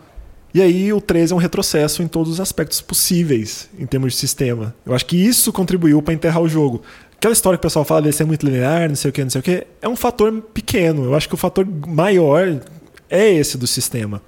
E 0.53 0.61
aí 0.61 0.93
o 0.93 1.01
13 1.01 1.33
é 1.33 1.35
um 1.35 1.39
retrocesso 1.39 2.01
em 2.01 2.07
todos 2.07 2.31
os 2.33 2.39
aspectos 2.39 2.79
possíveis 2.79 3.67
em 3.77 3.85
termos 3.85 4.13
de 4.13 4.19
sistema. 4.19 4.73
Eu 4.85 4.93
acho 4.93 5.05
que 5.05 5.17
isso 5.17 5.51
contribuiu 5.51 6.01
para 6.01 6.13
enterrar 6.13 6.41
o 6.41 6.47
jogo. 6.47 6.81
Aquela 7.25 7.33
história 7.33 7.57
que 7.57 7.61
o 7.61 7.67
pessoal 7.67 7.83
fala 7.83 8.03
de 8.03 8.13
ser 8.13 8.23
muito 8.23 8.45
linear, 8.45 8.87
não 8.87 8.95
sei 8.95 9.09
o 9.09 9.11
que, 9.11 9.23
não 9.23 9.31
sei 9.31 9.39
o 9.39 9.43
que, 9.43 9.65
é 9.81 9.89
um 9.89 9.95
fator 9.95 10.31
pequeno. 10.53 11.05
Eu 11.05 11.15
acho 11.15 11.27
que 11.27 11.33
o 11.33 11.37
fator 11.37 11.67
maior 11.87 12.61
é 13.09 13.33
esse 13.33 13.57
do 13.57 13.65
sistema. 13.65 14.21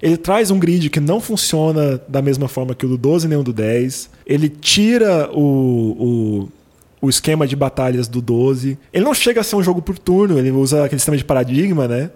Ele 0.00 0.16
traz 0.16 0.52
um 0.52 0.58
grid 0.60 0.88
que 0.88 1.00
não 1.00 1.20
funciona 1.20 2.00
da 2.06 2.22
mesma 2.22 2.46
forma 2.46 2.72
que 2.72 2.86
o 2.86 2.88
do 2.88 2.96
12 2.96 3.26
nem 3.26 3.36
o 3.36 3.42
do 3.42 3.52
10. 3.52 4.08
Ele 4.24 4.48
tira 4.48 5.28
o, 5.32 5.40
o, 5.40 6.48
o 7.00 7.10
esquema 7.10 7.44
de 7.44 7.56
batalhas 7.56 8.06
do 8.06 8.22
12. 8.22 8.78
Ele 8.92 9.04
não 9.04 9.14
chega 9.14 9.40
a 9.40 9.42
ser 9.42 9.56
um 9.56 9.62
jogo 9.62 9.82
por 9.82 9.98
turno, 9.98 10.38
ele 10.38 10.52
usa 10.52 10.84
aquele 10.84 11.00
sistema 11.00 11.16
de 11.16 11.24
paradigma, 11.24 11.88
né? 11.88 12.12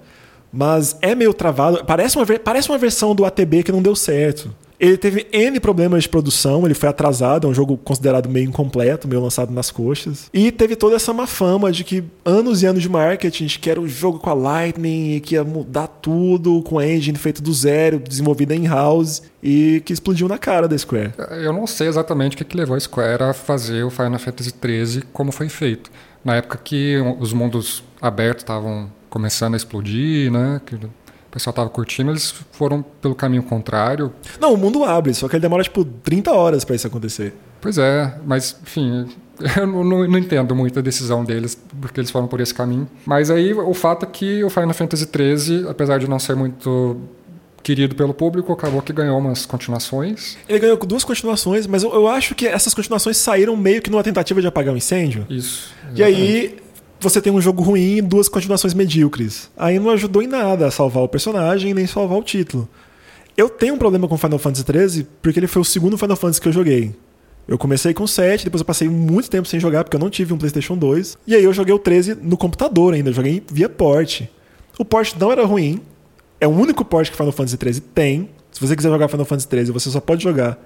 Mas 0.53 0.97
é 1.03 1.17
meio 1.17 1.35
travado. 1.35 1.85
Parece 1.85 2.17
uma, 2.17 2.25
parece 2.39 2.69
uma 2.69 2.79
versão 2.79 3.13
do 3.13 3.25
ATB 3.25 3.65
que 3.65 3.73
não 3.73 3.83
deu 3.83 3.97
certo. 3.97 4.55
Ele 4.79 4.97
teve 4.97 5.27
N 5.33 5.59
problemas 5.59 6.05
de 6.05 6.09
produção, 6.09 6.65
ele 6.65 6.75
foi 6.75 6.89
atrasado, 6.89 7.47
é 7.47 7.51
um 7.51 7.55
jogo 7.55 7.77
considerado 7.77 8.29
meio 8.29 8.49
incompleto, 8.49 9.09
meio 9.09 9.21
lançado 9.21 9.53
nas 9.53 9.71
coxas. 9.71 10.31
E 10.33 10.53
teve 10.53 10.77
toda 10.77 10.97
essa 10.97 11.13
má 11.13 11.27
fama 11.27 11.73
de 11.73 11.83
que 11.83 12.05
anos 12.25 12.63
e 12.63 12.67
anos 12.67 12.83
de 12.83 12.89
marketing, 12.89 13.47
de 13.47 13.59
que 13.59 13.69
era 13.69 13.81
um 13.81 13.89
jogo 13.89 14.19
com 14.19 14.31
a 14.31 14.35
Lightning 14.35 15.17
e 15.17 15.21
que 15.21 15.35
ia 15.35 15.43
mudar 15.43 15.89
tudo, 15.89 16.63
com 16.63 16.79
a 16.79 16.87
engine 16.87 17.19
feita 17.19 17.43
do 17.43 17.53
zero, 17.53 17.99
desenvolvida 17.99 18.55
in-house, 18.55 19.23
e 19.43 19.83
que 19.85 19.93
explodiu 19.93 20.29
na 20.29 20.39
cara 20.39 20.69
da 20.69 20.79
Square. 20.79 21.13
Eu 21.43 21.53
não 21.53 21.67
sei 21.67 21.89
exatamente 21.89 22.41
o 22.41 22.45
que 22.45 22.57
levou 22.57 22.77
a 22.77 22.81
Square 22.81 23.23
a 23.23 23.33
fazer 23.33 23.83
o 23.83 23.91
Final 23.91 24.19
Fantasy 24.19 24.53
XIII 24.53 25.03
como 25.13 25.33
foi 25.33 25.49
feito. 25.49 25.91
Na 26.25 26.37
época 26.37 26.59
que 26.63 26.97
os 27.19 27.33
mundos 27.33 27.83
abertos 28.01 28.43
estavam 28.43 28.91
começando 29.09 29.55
a 29.55 29.57
explodir, 29.57 30.31
né? 30.31 30.61
Que 30.65 30.77
o 31.29 31.31
pessoal 31.31 31.53
tava 31.53 31.69
curtindo, 31.69 32.11
eles 32.11 32.35
foram 32.53 32.83
pelo 33.03 33.15
caminho 33.15 33.43
contrário. 33.43 34.13
Não, 34.41 34.55
o 34.55 34.57
mundo 34.57 34.83
abre, 34.83 35.13
só 35.13 35.29
que 35.29 35.37
ele 35.37 35.43
demora 35.43 35.63
tipo 35.63 35.85
30 35.85 36.33
horas 36.33 36.65
para 36.65 36.75
isso 36.75 36.87
acontecer. 36.87 37.35
Pois 37.61 37.77
é, 37.77 38.15
mas 38.25 38.57
enfim, 38.63 39.07
eu 39.57 39.67
não, 39.67 39.85
não, 39.85 40.09
não, 40.09 40.19
entendo 40.19 40.55
muito 40.55 40.79
a 40.79 40.83
decisão 40.83 41.25
deles, 41.25 41.61
porque 41.81 42.01
eles 42.01 42.11
foram 42.11 42.27
por 42.27 42.41
esse 42.41 42.55
caminho. 42.55 42.89
Mas 43.05 43.31
aí 43.31 43.53
o 43.53 43.75
fato 43.75 44.07
é 44.07 44.09
que 44.09 44.43
o 44.43 44.49
Final 44.49 44.73
Fantasy 44.73 45.07
XIII, 45.07 45.69
apesar 45.69 45.99
de 45.99 46.09
não 46.09 46.19
ser 46.19 46.35
muito 46.35 46.97
querido 47.63 47.95
pelo 47.95 48.15
público, 48.15 48.51
acabou 48.51 48.81
que 48.81 48.95
ganhou 48.95 49.19
umas 49.19 49.45
continuações. 49.45 50.39
Ele 50.49 50.59
ganhou 50.59 50.79
duas 50.79 51.05
continuações, 51.05 51.67
mas 51.67 51.83
eu, 51.83 51.93
eu 51.93 52.09
acho 52.09 52.35
que 52.35 52.47
essas 52.47 52.73
continuações 52.73 53.19
saíram 53.19 53.55
meio 53.55 53.83
que 53.83 53.91
numa 53.91 54.03
tentativa 54.03 54.41
de 54.41 54.47
apagar 54.47 54.73
o 54.73 54.75
um 54.75 54.79
incêndio. 54.79 55.27
Isso. 55.29 55.75
Exatamente. 55.83 56.01
E 56.01 56.03
aí 56.03 56.57
você 57.01 57.21
tem 57.21 57.33
um 57.33 57.41
jogo 57.41 57.63
ruim 57.63 57.99
e 57.99 58.03
duas 58.03 58.29
continuações 58.29 58.75
medíocres. 58.75 59.51
Aí 59.57 59.79
não 59.79 59.91
ajudou 59.91 60.23
em 60.23 60.27
nada 60.27 60.67
a 60.67 60.71
salvar 60.71 61.03
o 61.03 61.09
personagem 61.09 61.75
nem 61.75 61.87
salvar 61.87 62.19
o 62.19 62.23
título. 62.23 62.69
Eu 63.37 63.49
tenho 63.49 63.75
um 63.75 63.79
problema 63.79 64.09
com 64.09 64.19
Final 64.19 64.39
Fantasy 64.39 64.65
XIII 64.65 65.07
porque 65.23 65.39
ele 65.39 65.47
foi 65.47 65.63
o 65.63 65.65
segundo 65.65 65.97
Final 65.97 66.17
Fantasy 66.17 66.41
que 66.41 66.49
eu 66.49 66.53
joguei. 66.53 66.95
Eu 67.47 67.57
comecei 67.57 67.95
com 67.95 68.03
o 68.03 68.09
7, 68.09 68.45
depois 68.45 68.61
eu 68.61 68.65
passei 68.67 68.89
muito 68.89 69.31
tempo 69.31 69.49
sem 69.49 69.59
jogar 69.59 69.85
porque 69.85 69.97
eu 69.97 70.01
não 70.01 70.11
tive 70.11 70.35
um 70.35 70.39
PlayStation 70.39 70.77
2. 70.77 71.17
E 71.27 71.35
aí 71.35 71.45
eu 71.45 71.53
joguei 71.53 71.73
o 71.73 71.79
13 71.79 72.17
no 72.21 72.37
computador 72.37 72.93
ainda, 72.93 73.11
eu 73.11 73.15
joguei 73.15 73.43
via 73.51 73.69
port. 73.69 74.23
O 74.79 74.85
port 74.85 75.15
não 75.19 75.33
era 75.33 75.45
ruim, 75.47 75.81
é 76.41 76.47
o 76.47 76.51
único 76.51 76.85
port 76.85 77.11
que 77.11 77.17
Final 77.17 77.33
Fantasy 77.33 77.57
XIII 77.61 77.81
tem. 77.95 78.29
Se 78.51 78.61
você 78.61 78.77
quiser 78.77 78.91
jogar 78.91 79.09
Final 79.09 79.25
Fantasy 79.25 79.49
XIII, 79.49 79.73
você 79.73 79.89
só 79.89 80.01
pode 80.01 80.23
jogar 80.23 80.59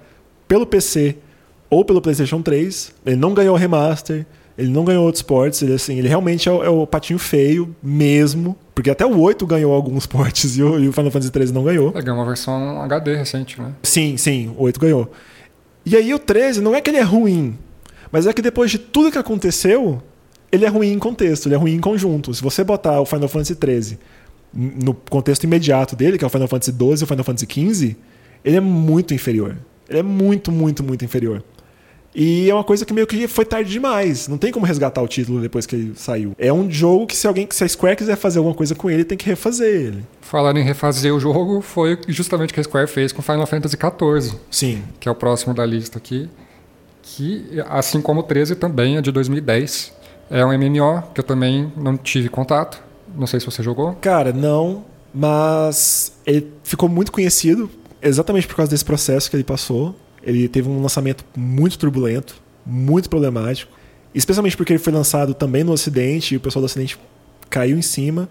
pelo 0.49 0.66
PC 0.66 1.16
ou 1.70 1.85
pelo 1.85 2.01
PlayStation 2.03 2.43
3. 2.43 2.93
Ele 3.07 3.16
não 3.16 3.33
ganhou 3.33 3.55
remaster. 3.57 4.26
Ele 4.62 4.70
não 4.70 4.84
ganhou 4.84 5.04
outros 5.04 5.22
ports, 5.22 5.60
ele, 5.60 5.72
assim, 5.72 5.98
ele 5.98 6.06
realmente 6.06 6.48
é 6.48 6.52
o, 6.52 6.62
é 6.62 6.68
o, 6.68 6.86
patinho 6.86 7.18
feio 7.18 7.74
mesmo. 7.82 8.56
Porque 8.72 8.90
até 8.90 9.04
o 9.04 9.18
8 9.18 9.44
ganhou 9.44 9.72
alguns 9.72 10.06
ports 10.06 10.56
e 10.56 10.62
o, 10.62 10.78
e 10.78 10.88
o 10.88 10.92
Final 10.92 11.10
Fantasy 11.10 11.32
13 11.32 11.52
não 11.52 11.64
ganhou. 11.64 11.92
É, 11.96 12.00
ganhou 12.00 12.18
uma 12.18 12.24
versão 12.24 12.80
HD 12.82 13.16
recente, 13.16 13.60
né? 13.60 13.72
Sim, 13.82 14.16
sim, 14.16 14.54
o 14.56 14.62
8 14.62 14.78
ganhou. 14.78 15.10
E 15.84 15.96
aí 15.96 16.14
o 16.14 16.18
13 16.18 16.60
não 16.60 16.76
é 16.76 16.80
que 16.80 16.90
ele 16.90 16.98
é 16.98 17.02
ruim, 17.02 17.58
mas 18.12 18.28
é 18.28 18.32
que 18.32 18.40
depois 18.40 18.70
de 18.70 18.78
tudo 18.78 19.10
que 19.10 19.18
aconteceu, 19.18 20.00
ele 20.52 20.64
é 20.64 20.68
ruim 20.68 20.92
em 20.92 20.98
contexto, 20.98 21.46
ele 21.46 21.56
é 21.56 21.58
ruim 21.58 21.74
em 21.74 21.80
conjunto. 21.80 22.32
Se 22.32 22.40
você 22.40 22.62
botar 22.62 23.00
o 23.00 23.04
Final 23.04 23.28
Fantasy 23.28 23.56
13 23.56 23.98
no 24.54 24.94
contexto 24.94 25.42
imediato 25.42 25.96
dele, 25.96 26.16
que 26.16 26.24
é 26.24 26.26
o 26.26 26.30
Final 26.30 26.46
Fantasy 26.46 26.70
12 26.70 27.02
e 27.02 27.04
o 27.04 27.06
Final 27.08 27.24
Fantasy 27.24 27.46
15, 27.46 27.96
ele 28.44 28.56
é 28.56 28.60
muito 28.60 29.12
inferior. 29.12 29.56
Ele 29.88 29.98
é 29.98 30.02
muito, 30.02 30.52
muito, 30.52 30.84
muito 30.84 31.04
inferior. 31.04 31.42
E 32.14 32.50
é 32.50 32.54
uma 32.54 32.64
coisa 32.64 32.84
que 32.84 32.92
meio 32.92 33.06
que 33.06 33.26
foi 33.26 33.44
tarde 33.44 33.70
demais. 33.70 34.28
Não 34.28 34.36
tem 34.36 34.52
como 34.52 34.66
resgatar 34.66 35.00
o 35.02 35.08
título 35.08 35.40
depois 35.40 35.64
que 35.64 35.74
ele 35.74 35.92
saiu. 35.96 36.34
É 36.38 36.52
um 36.52 36.70
jogo 36.70 37.06
que 37.06 37.16
se 37.16 37.26
alguém, 37.26 37.48
se 37.50 37.64
a 37.64 37.68
Square 37.68 37.96
quiser 37.96 38.16
fazer 38.16 38.38
alguma 38.38 38.54
coisa 38.54 38.74
com 38.74 38.90
ele, 38.90 39.04
tem 39.04 39.16
que 39.16 39.26
refazer 39.26 39.74
ele. 39.74 40.04
Falando 40.20 40.58
em 40.58 40.62
refazer 40.62 41.14
o 41.14 41.18
jogo, 41.18 41.62
foi 41.62 41.98
justamente 42.08 42.50
o 42.50 42.54
que 42.54 42.60
a 42.60 42.64
Square 42.64 42.86
fez 42.86 43.12
com 43.12 43.22
Final 43.22 43.46
Fantasy 43.46 43.76
XIV. 43.76 44.38
Sim. 44.50 44.82
Que 45.00 45.08
é 45.08 45.12
o 45.12 45.14
próximo 45.14 45.54
da 45.54 45.64
lista 45.64 45.98
aqui. 45.98 46.28
Que, 47.02 47.62
assim 47.68 48.00
como 48.00 48.20
o 48.20 48.22
13, 48.22 48.56
também 48.56 48.96
é 48.96 49.00
de 49.00 49.10
2010. 49.10 49.92
É 50.30 50.44
um 50.44 50.48
MMO 50.56 51.02
que 51.14 51.20
eu 51.20 51.24
também 51.24 51.72
não 51.76 51.96
tive 51.96 52.28
contato. 52.28 52.82
Não 53.14 53.26
sei 53.26 53.40
se 53.40 53.46
você 53.46 53.62
jogou. 53.62 53.94
Cara, 54.00 54.32
não. 54.32 54.84
Mas 55.14 56.12
ele 56.24 56.52
ficou 56.62 56.88
muito 56.88 57.12
conhecido 57.12 57.70
exatamente 58.00 58.46
por 58.46 58.56
causa 58.56 58.70
desse 58.70 58.84
processo 58.84 59.30
que 59.30 59.36
ele 59.36 59.44
passou. 59.44 59.94
Ele 60.23 60.49
teve 60.49 60.68
um 60.68 60.81
lançamento 60.81 61.25
muito 61.37 61.79
turbulento, 61.79 62.41
muito 62.64 63.11
problemático, 63.11 63.73
especialmente 64.14 64.57
porque 64.57 64.73
ele 64.73 64.79
foi 64.79 64.93
lançado 64.93 65.35
também 65.35 65.64
no 65.64 65.73
Ocidente 65.73 66.35
e 66.35 66.37
o 66.37 66.41
pessoal 66.41 66.62
do 66.62 66.66
Ocidente 66.66 66.99
caiu 67.51 67.77
em 67.77 67.83
cima, 67.83 68.29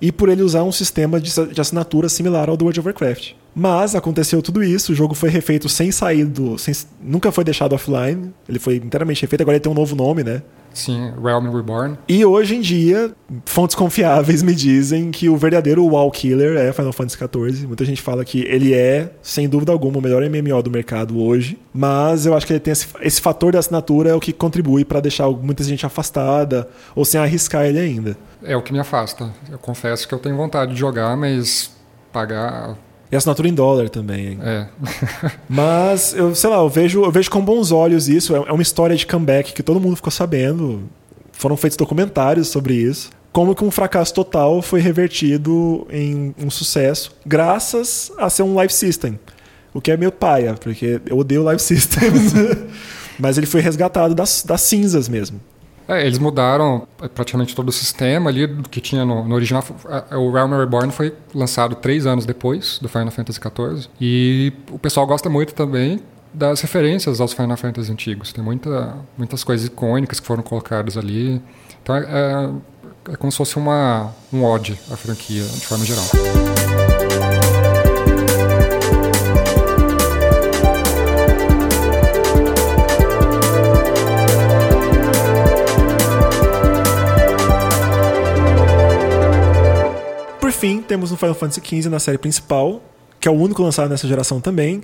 e 0.00 0.12
por 0.12 0.28
ele 0.28 0.42
usar 0.42 0.62
um 0.62 0.72
sistema 0.72 1.20
de 1.20 1.60
assinatura 1.60 2.08
similar 2.08 2.48
ao 2.48 2.56
do 2.56 2.64
World 2.64 2.80
of 2.80 2.88
Warcraft. 2.88 3.32
Mas 3.54 3.94
aconteceu 3.94 4.42
tudo 4.42 4.62
isso, 4.62 4.92
o 4.92 4.94
jogo 4.94 5.14
foi 5.14 5.30
refeito 5.30 5.68
sem 5.68 5.90
sair 5.90 6.26
do. 6.26 6.58
Sem, 6.58 6.74
nunca 7.02 7.32
foi 7.32 7.42
deixado 7.42 7.74
offline, 7.74 8.30
ele 8.46 8.58
foi 8.58 8.76
inteiramente 8.76 9.22
refeito, 9.22 9.40
agora 9.40 9.56
ele 9.56 9.62
tem 9.62 9.72
um 9.72 9.74
novo 9.74 9.96
nome, 9.96 10.22
né? 10.22 10.42
Sim, 10.76 11.12
Realm 11.22 11.50
Reborn. 11.50 11.98
E 12.06 12.24
hoje 12.24 12.54
em 12.54 12.60
dia, 12.60 13.10
fontes 13.46 13.74
confiáveis 13.74 14.42
me 14.42 14.54
dizem 14.54 15.10
que 15.10 15.28
o 15.28 15.36
verdadeiro 15.36 15.84
WoW 15.84 16.10
Killer 16.10 16.58
é 16.58 16.72
Final 16.72 16.92
Fantasy 16.92 17.16
XIV. 17.16 17.66
Muita 17.66 17.84
gente 17.84 18.02
fala 18.02 18.24
que 18.24 18.42
ele 18.42 18.74
é, 18.74 19.10
sem 19.22 19.48
dúvida 19.48 19.72
alguma, 19.72 19.98
o 19.98 20.02
melhor 20.02 20.22
MMO 20.22 20.62
do 20.62 20.70
mercado 20.70 21.18
hoje. 21.18 21.58
Mas 21.72 22.26
eu 22.26 22.36
acho 22.36 22.46
que 22.46 22.52
ele 22.52 22.60
tem 22.60 22.72
esse, 22.72 22.86
esse 23.00 23.20
fator 23.20 23.52
da 23.52 23.58
assinatura 23.58 24.10
é 24.10 24.14
o 24.14 24.20
que 24.20 24.34
contribui 24.34 24.84
para 24.84 25.00
deixar 25.00 25.30
muita 25.30 25.64
gente 25.64 25.86
afastada 25.86 26.68
ou 26.94 27.04
sem 27.04 27.18
arriscar 27.18 27.64
ele 27.64 27.78
ainda. 27.78 28.16
É 28.42 28.54
o 28.54 28.62
que 28.62 28.72
me 28.72 28.78
afasta. 28.78 29.32
Eu 29.50 29.58
confesso 29.58 30.06
que 30.06 30.14
eu 30.14 30.18
tenho 30.18 30.36
vontade 30.36 30.74
de 30.74 30.78
jogar, 30.78 31.16
mas 31.16 31.74
pagar 32.12 32.76
e 33.10 33.16
assinatura 33.16 33.48
em 33.48 33.54
dólar 33.54 33.88
também. 33.88 34.38
É. 34.42 34.66
Mas, 35.48 36.14
eu 36.14 36.34
sei 36.34 36.50
lá, 36.50 36.56
eu 36.56 36.68
vejo, 36.68 37.04
eu 37.04 37.10
vejo 37.10 37.30
com 37.30 37.40
bons 37.40 37.70
olhos 37.70 38.08
isso. 38.08 38.34
É, 38.34 38.38
é 38.38 38.52
uma 38.52 38.62
história 38.62 38.96
de 38.96 39.06
comeback 39.06 39.52
que 39.52 39.62
todo 39.62 39.80
mundo 39.80 39.96
ficou 39.96 40.10
sabendo. 40.10 40.82
Foram 41.32 41.56
feitos 41.56 41.76
documentários 41.76 42.48
sobre 42.48 42.74
isso. 42.74 43.10
Como 43.32 43.54
que 43.54 43.62
um 43.62 43.70
fracasso 43.70 44.14
total 44.14 44.62
foi 44.62 44.80
revertido 44.80 45.86
em 45.90 46.34
um 46.42 46.48
sucesso, 46.48 47.12
graças 47.24 48.10
a 48.16 48.30
ser 48.30 48.42
um 48.42 48.54
live 48.54 48.72
system. 48.72 49.18
O 49.74 49.80
que 49.80 49.90
é 49.90 49.96
meio 49.96 50.10
paia, 50.10 50.54
porque 50.54 51.02
eu 51.04 51.18
odeio 51.18 51.42
live 51.42 51.60
systems. 51.62 52.32
Mas 53.18 53.36
ele 53.36 53.46
foi 53.46 53.60
resgatado 53.60 54.14
das, 54.14 54.42
das 54.42 54.62
cinzas 54.62 55.08
mesmo. 55.08 55.40
É, 55.88 56.04
eles 56.04 56.18
mudaram 56.18 56.86
praticamente 57.14 57.54
todo 57.54 57.68
o 57.68 57.72
sistema 57.72 58.30
ali 58.30 58.48
que 58.70 58.80
tinha 58.80 59.04
no, 59.04 59.24
no, 59.26 59.34
original. 59.34 59.64
O 60.12 60.32
Realm 60.32 60.58
Reborn 60.58 60.92
foi 60.92 61.14
lançado 61.34 61.76
três 61.76 62.06
anos 62.06 62.26
depois 62.26 62.78
do 62.80 62.88
Final 62.88 63.10
Fantasy 63.10 63.40
XIV. 63.40 63.88
E 64.00 64.52
o 64.70 64.78
pessoal 64.78 65.06
gosta 65.06 65.30
muito 65.30 65.54
também 65.54 66.00
das 66.34 66.60
referências 66.60 67.20
aos 67.20 67.32
Final 67.32 67.56
Fantasy 67.56 67.90
antigos. 67.90 68.32
Tem 68.32 68.42
muita, 68.42 68.96
muitas 69.16 69.44
coisas 69.44 69.66
icônicas 69.66 70.20
que 70.20 70.26
foram 70.26 70.42
colocadas 70.42 70.96
ali. 70.96 71.40
Então 71.82 71.94
é, 71.96 72.00
é, 72.02 73.12
é 73.12 73.16
como 73.16 73.30
se 73.30 73.38
fosse 73.38 73.56
uma, 73.56 74.12
um 74.32 74.44
ode 74.44 74.78
à 74.90 74.96
franquia, 74.96 75.44
de 75.44 75.66
forma 75.66 75.84
geral. 75.84 76.04
Fim, 90.66 90.82
temos 90.82 91.12
o 91.12 91.16
Final 91.16 91.34
Fantasy 91.34 91.60
XV 91.64 91.88
na 91.88 92.00
série 92.00 92.18
principal, 92.18 92.82
que 93.20 93.28
é 93.28 93.30
o 93.30 93.34
único 93.34 93.62
lançado 93.62 93.88
nessa 93.88 94.08
geração 94.08 94.40
também. 94.40 94.82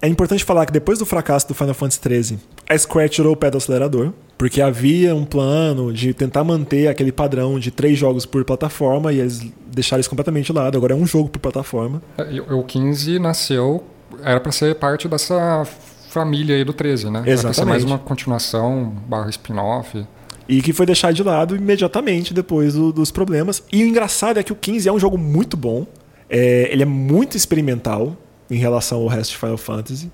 É 0.00 0.06
importante 0.06 0.44
falar 0.44 0.66
que 0.66 0.72
depois 0.72 0.98
do 0.98 1.06
fracasso 1.06 1.48
do 1.48 1.54
Final 1.54 1.74
Fantasy 1.74 2.00
XIII, 2.00 2.38
a 2.68 2.78
Square 2.78 3.08
tirou 3.08 3.32
o 3.32 3.36
pé 3.36 3.50
do 3.50 3.56
acelerador, 3.56 4.12
porque 4.38 4.60
havia 4.60 5.16
um 5.16 5.24
plano 5.24 5.92
de 5.92 6.12
tentar 6.14 6.44
manter 6.44 6.86
aquele 6.86 7.10
padrão 7.10 7.58
de 7.58 7.70
três 7.70 7.98
jogos 7.98 8.24
por 8.26 8.44
plataforma 8.44 9.12
e 9.12 9.18
eles 9.18 9.50
deixaram 9.66 10.00
isso 10.00 10.10
completamente 10.10 10.46
de 10.46 10.52
lado. 10.52 10.76
Agora 10.76 10.92
é 10.92 10.96
um 10.96 11.06
jogo 11.06 11.28
por 11.28 11.40
plataforma. 11.40 12.02
É, 12.18 12.40
o 12.52 12.62
15 12.62 13.18
nasceu, 13.18 13.82
era 14.22 14.38
para 14.38 14.52
ser 14.52 14.74
parte 14.76 15.08
dessa 15.08 15.66
família 16.10 16.56
aí 16.56 16.64
do 16.64 16.72
13, 16.72 17.10
né? 17.10 17.22
Exatamente. 17.26 17.42
Vai 17.42 17.54
ser 17.54 17.64
mais 17.64 17.84
uma 17.84 17.98
continuação, 17.98 18.94
barra 19.08 19.30
spin-off. 19.30 20.06
E 20.48 20.62
que 20.62 20.72
foi 20.72 20.86
deixado 20.86 21.14
de 21.14 21.22
lado 21.22 21.56
imediatamente 21.56 22.32
depois 22.32 22.74
do, 22.74 22.92
dos 22.92 23.10
problemas. 23.10 23.62
E 23.72 23.82
o 23.82 23.86
engraçado 23.86 24.38
é 24.38 24.42
que 24.42 24.52
o 24.52 24.56
15 24.56 24.88
é 24.88 24.92
um 24.92 24.98
jogo 24.98 25.18
muito 25.18 25.56
bom. 25.56 25.86
É, 26.28 26.68
ele 26.70 26.82
é 26.82 26.86
muito 26.86 27.36
experimental 27.36 28.16
em 28.50 28.56
relação 28.56 29.00
ao 29.00 29.08
resto 29.08 29.32
de 29.32 29.38
Final 29.38 29.58
Fantasy. 29.58 30.10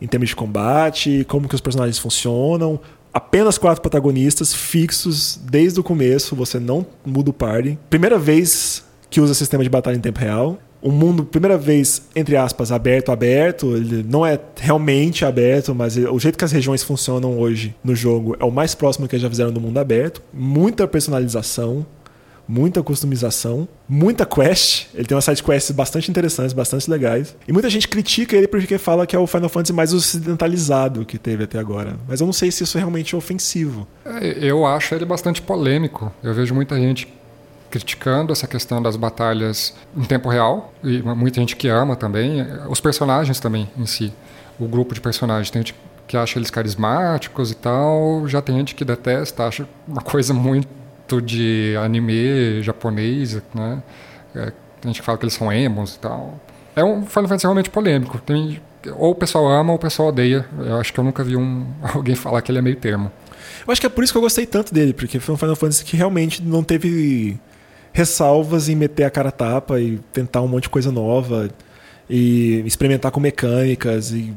Em 0.00 0.06
termos 0.06 0.28
de 0.28 0.36
combate, 0.36 1.24
como 1.28 1.48
que 1.48 1.54
os 1.54 1.60
personagens 1.60 1.98
funcionam. 1.98 2.80
Apenas 3.12 3.58
quatro 3.58 3.80
protagonistas 3.80 4.54
fixos 4.54 5.40
desde 5.42 5.78
o 5.80 5.82
começo. 5.82 6.34
Você 6.36 6.58
não 6.58 6.84
muda 7.04 7.30
o 7.30 7.32
party. 7.32 7.78
Primeira 7.88 8.18
vez 8.18 8.84
que 9.10 9.20
usa 9.20 9.32
sistema 9.34 9.62
de 9.62 9.70
batalha 9.70 9.96
em 9.96 10.00
tempo 10.00 10.20
real 10.20 10.58
um 10.82 10.90
mundo, 10.90 11.24
primeira 11.24 11.58
vez, 11.58 12.02
entre 12.14 12.36
aspas, 12.36 12.70
aberto, 12.70 13.10
aberto. 13.10 13.76
Ele 13.76 14.04
não 14.08 14.24
é 14.24 14.38
realmente 14.56 15.24
aberto, 15.24 15.74
mas 15.74 15.96
o 15.96 16.18
jeito 16.18 16.38
que 16.38 16.44
as 16.44 16.52
regiões 16.52 16.82
funcionam 16.82 17.38
hoje 17.38 17.74
no 17.82 17.94
jogo 17.94 18.36
é 18.38 18.44
o 18.44 18.50
mais 18.50 18.74
próximo 18.74 19.08
que 19.08 19.14
eles 19.14 19.22
já 19.22 19.28
fizeram 19.28 19.52
do 19.52 19.60
mundo 19.60 19.78
aberto. 19.78 20.22
Muita 20.32 20.86
personalização, 20.86 21.84
muita 22.48 22.82
customização, 22.82 23.68
muita 23.88 24.24
quest. 24.24 24.86
Ele 24.94 25.04
tem 25.04 25.14
umas 25.14 25.24
side 25.24 25.42
quests 25.42 25.70
bastante 25.72 26.10
interessantes, 26.10 26.54
bastante 26.54 26.90
legais. 26.90 27.36
E 27.46 27.52
muita 27.52 27.68
gente 27.68 27.86
critica 27.86 28.34
ele 28.34 28.48
porque 28.48 28.78
fala 28.78 29.06
que 29.06 29.14
é 29.14 29.18
o 29.18 29.26
Final 29.26 29.48
Fantasy 29.50 29.72
mais 29.72 29.92
ocidentalizado 29.92 31.04
que 31.04 31.18
teve 31.18 31.44
até 31.44 31.58
agora. 31.58 31.96
Mas 32.08 32.20
eu 32.20 32.26
não 32.26 32.32
sei 32.32 32.50
se 32.50 32.64
isso 32.64 32.78
realmente 32.78 33.14
é 33.14 33.18
ofensivo. 33.18 33.86
É, 34.04 34.38
eu 34.40 34.64
acho 34.64 34.94
ele 34.94 35.04
bastante 35.04 35.42
polêmico. 35.42 36.12
Eu 36.22 36.32
vejo 36.32 36.54
muita 36.54 36.76
gente 36.76 37.06
criticando 37.70 38.32
essa 38.32 38.46
questão 38.46 38.82
das 38.82 38.96
batalhas 38.96 39.74
em 39.96 40.04
tempo 40.04 40.28
real 40.28 40.72
e 40.82 41.02
muita 41.02 41.40
gente 41.40 41.56
que 41.56 41.68
ama 41.68 41.96
também 41.96 42.46
os 42.68 42.80
personagens 42.80 43.38
também 43.40 43.68
em 43.76 43.86
si 43.86 44.12
o 44.58 44.66
grupo 44.66 44.94
de 44.94 45.00
personagens 45.00 45.50
tem 45.50 45.60
gente 45.60 45.74
que 46.06 46.16
acha 46.16 46.38
eles 46.38 46.50
carismáticos 46.50 47.50
e 47.50 47.54
tal 47.54 48.26
já 48.26 48.40
tem 48.40 48.56
gente 48.56 48.74
que 48.74 48.84
detesta 48.84 49.44
acha 49.46 49.68
uma 49.86 50.00
coisa 50.00 50.32
muito 50.32 50.68
de 51.22 51.74
anime 51.82 52.62
japonês 52.62 53.40
né? 53.54 53.82
É, 54.34 54.52
tem 54.80 54.92
gente 54.92 55.00
que 55.00 55.06
fala 55.06 55.18
que 55.18 55.24
eles 55.24 55.34
são 55.34 55.50
emos 55.50 55.94
e 55.94 55.98
tal. 55.98 56.38
É 56.76 56.84
um 56.84 57.04
Final 57.06 57.28
Fantasy 57.28 57.44
realmente 57.44 57.70
polêmico 57.70 58.18
tem 58.18 58.60
ou 58.96 59.10
o 59.10 59.14
pessoal 59.14 59.48
ama 59.48 59.72
ou 59.72 59.76
o 59.76 59.80
pessoal 59.80 60.08
odeia 60.08 60.46
eu 60.58 60.76
acho 60.76 60.92
que 60.92 61.00
eu 61.00 61.04
nunca 61.04 61.24
vi 61.24 61.36
um 61.36 61.66
alguém 61.94 62.14
falar 62.14 62.42
que 62.42 62.50
ele 62.50 62.58
é 62.58 62.62
meio 62.62 62.76
termo. 62.76 63.10
Eu 63.66 63.72
acho 63.72 63.80
que 63.80 63.86
é 63.86 63.90
por 63.90 64.04
isso 64.04 64.12
que 64.12 64.16
eu 64.16 64.22
gostei 64.22 64.46
tanto 64.46 64.72
dele, 64.72 64.92
porque 64.92 65.18
foi 65.18 65.34
um 65.34 65.38
Final 65.38 65.56
Fantasy 65.56 65.84
que 65.84 65.96
realmente 65.96 66.42
não 66.42 66.62
teve 66.62 67.38
ressalvas 67.92 68.68
em 68.68 68.76
meter 68.76 69.04
a 69.04 69.10
cara 69.10 69.28
a 69.28 69.32
tapa 69.32 69.80
e 69.80 69.98
tentar 70.12 70.42
um 70.42 70.48
monte 70.48 70.64
de 70.64 70.68
coisa 70.68 70.92
nova 70.92 71.48
e 72.08 72.62
experimentar 72.66 73.10
com 73.10 73.20
mecânicas. 73.20 74.12
E... 74.12 74.32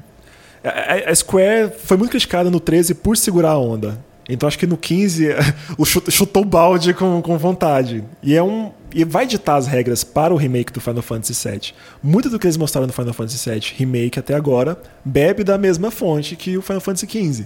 A 0.63 1.13
Square 1.13 1.71
foi 1.83 1.97
muito 1.97 2.11
criticada 2.11 2.49
no 2.49 2.59
13 2.59 2.95
por 2.95 3.17
segurar 3.17 3.51
a 3.51 3.59
onda. 3.59 3.97
Então 4.29 4.47
acho 4.47 4.57
que 4.57 4.67
no 4.67 4.77
15 4.77 5.29
o 5.77 5.85
chutou 5.85 6.43
o 6.43 6.45
balde 6.45 6.93
com, 6.93 7.21
com 7.21 7.37
vontade. 7.37 8.03
E 8.23 8.35
é 8.35 8.43
um. 8.43 8.71
E 8.93 9.05
vai 9.05 9.25
ditar 9.25 9.55
as 9.55 9.67
regras 9.67 10.03
para 10.03 10.33
o 10.33 10.37
remake 10.37 10.71
do 10.71 10.81
Final 10.81 11.01
Fantasy 11.01 11.49
VII. 11.49 11.73
Muito 12.03 12.29
do 12.29 12.37
que 12.37 12.45
eles 12.45 12.57
mostraram 12.57 12.87
no 12.87 12.93
Final 12.93 13.13
Fantasy 13.13 13.49
VII 13.49 13.73
Remake 13.77 14.19
até 14.19 14.33
agora 14.33 14.77
bebe 15.03 15.43
da 15.45 15.57
mesma 15.57 15.89
fonte 15.89 16.35
que 16.35 16.57
o 16.57 16.61
Final 16.61 16.81
Fantasy 16.81 17.07
XV. 17.07 17.45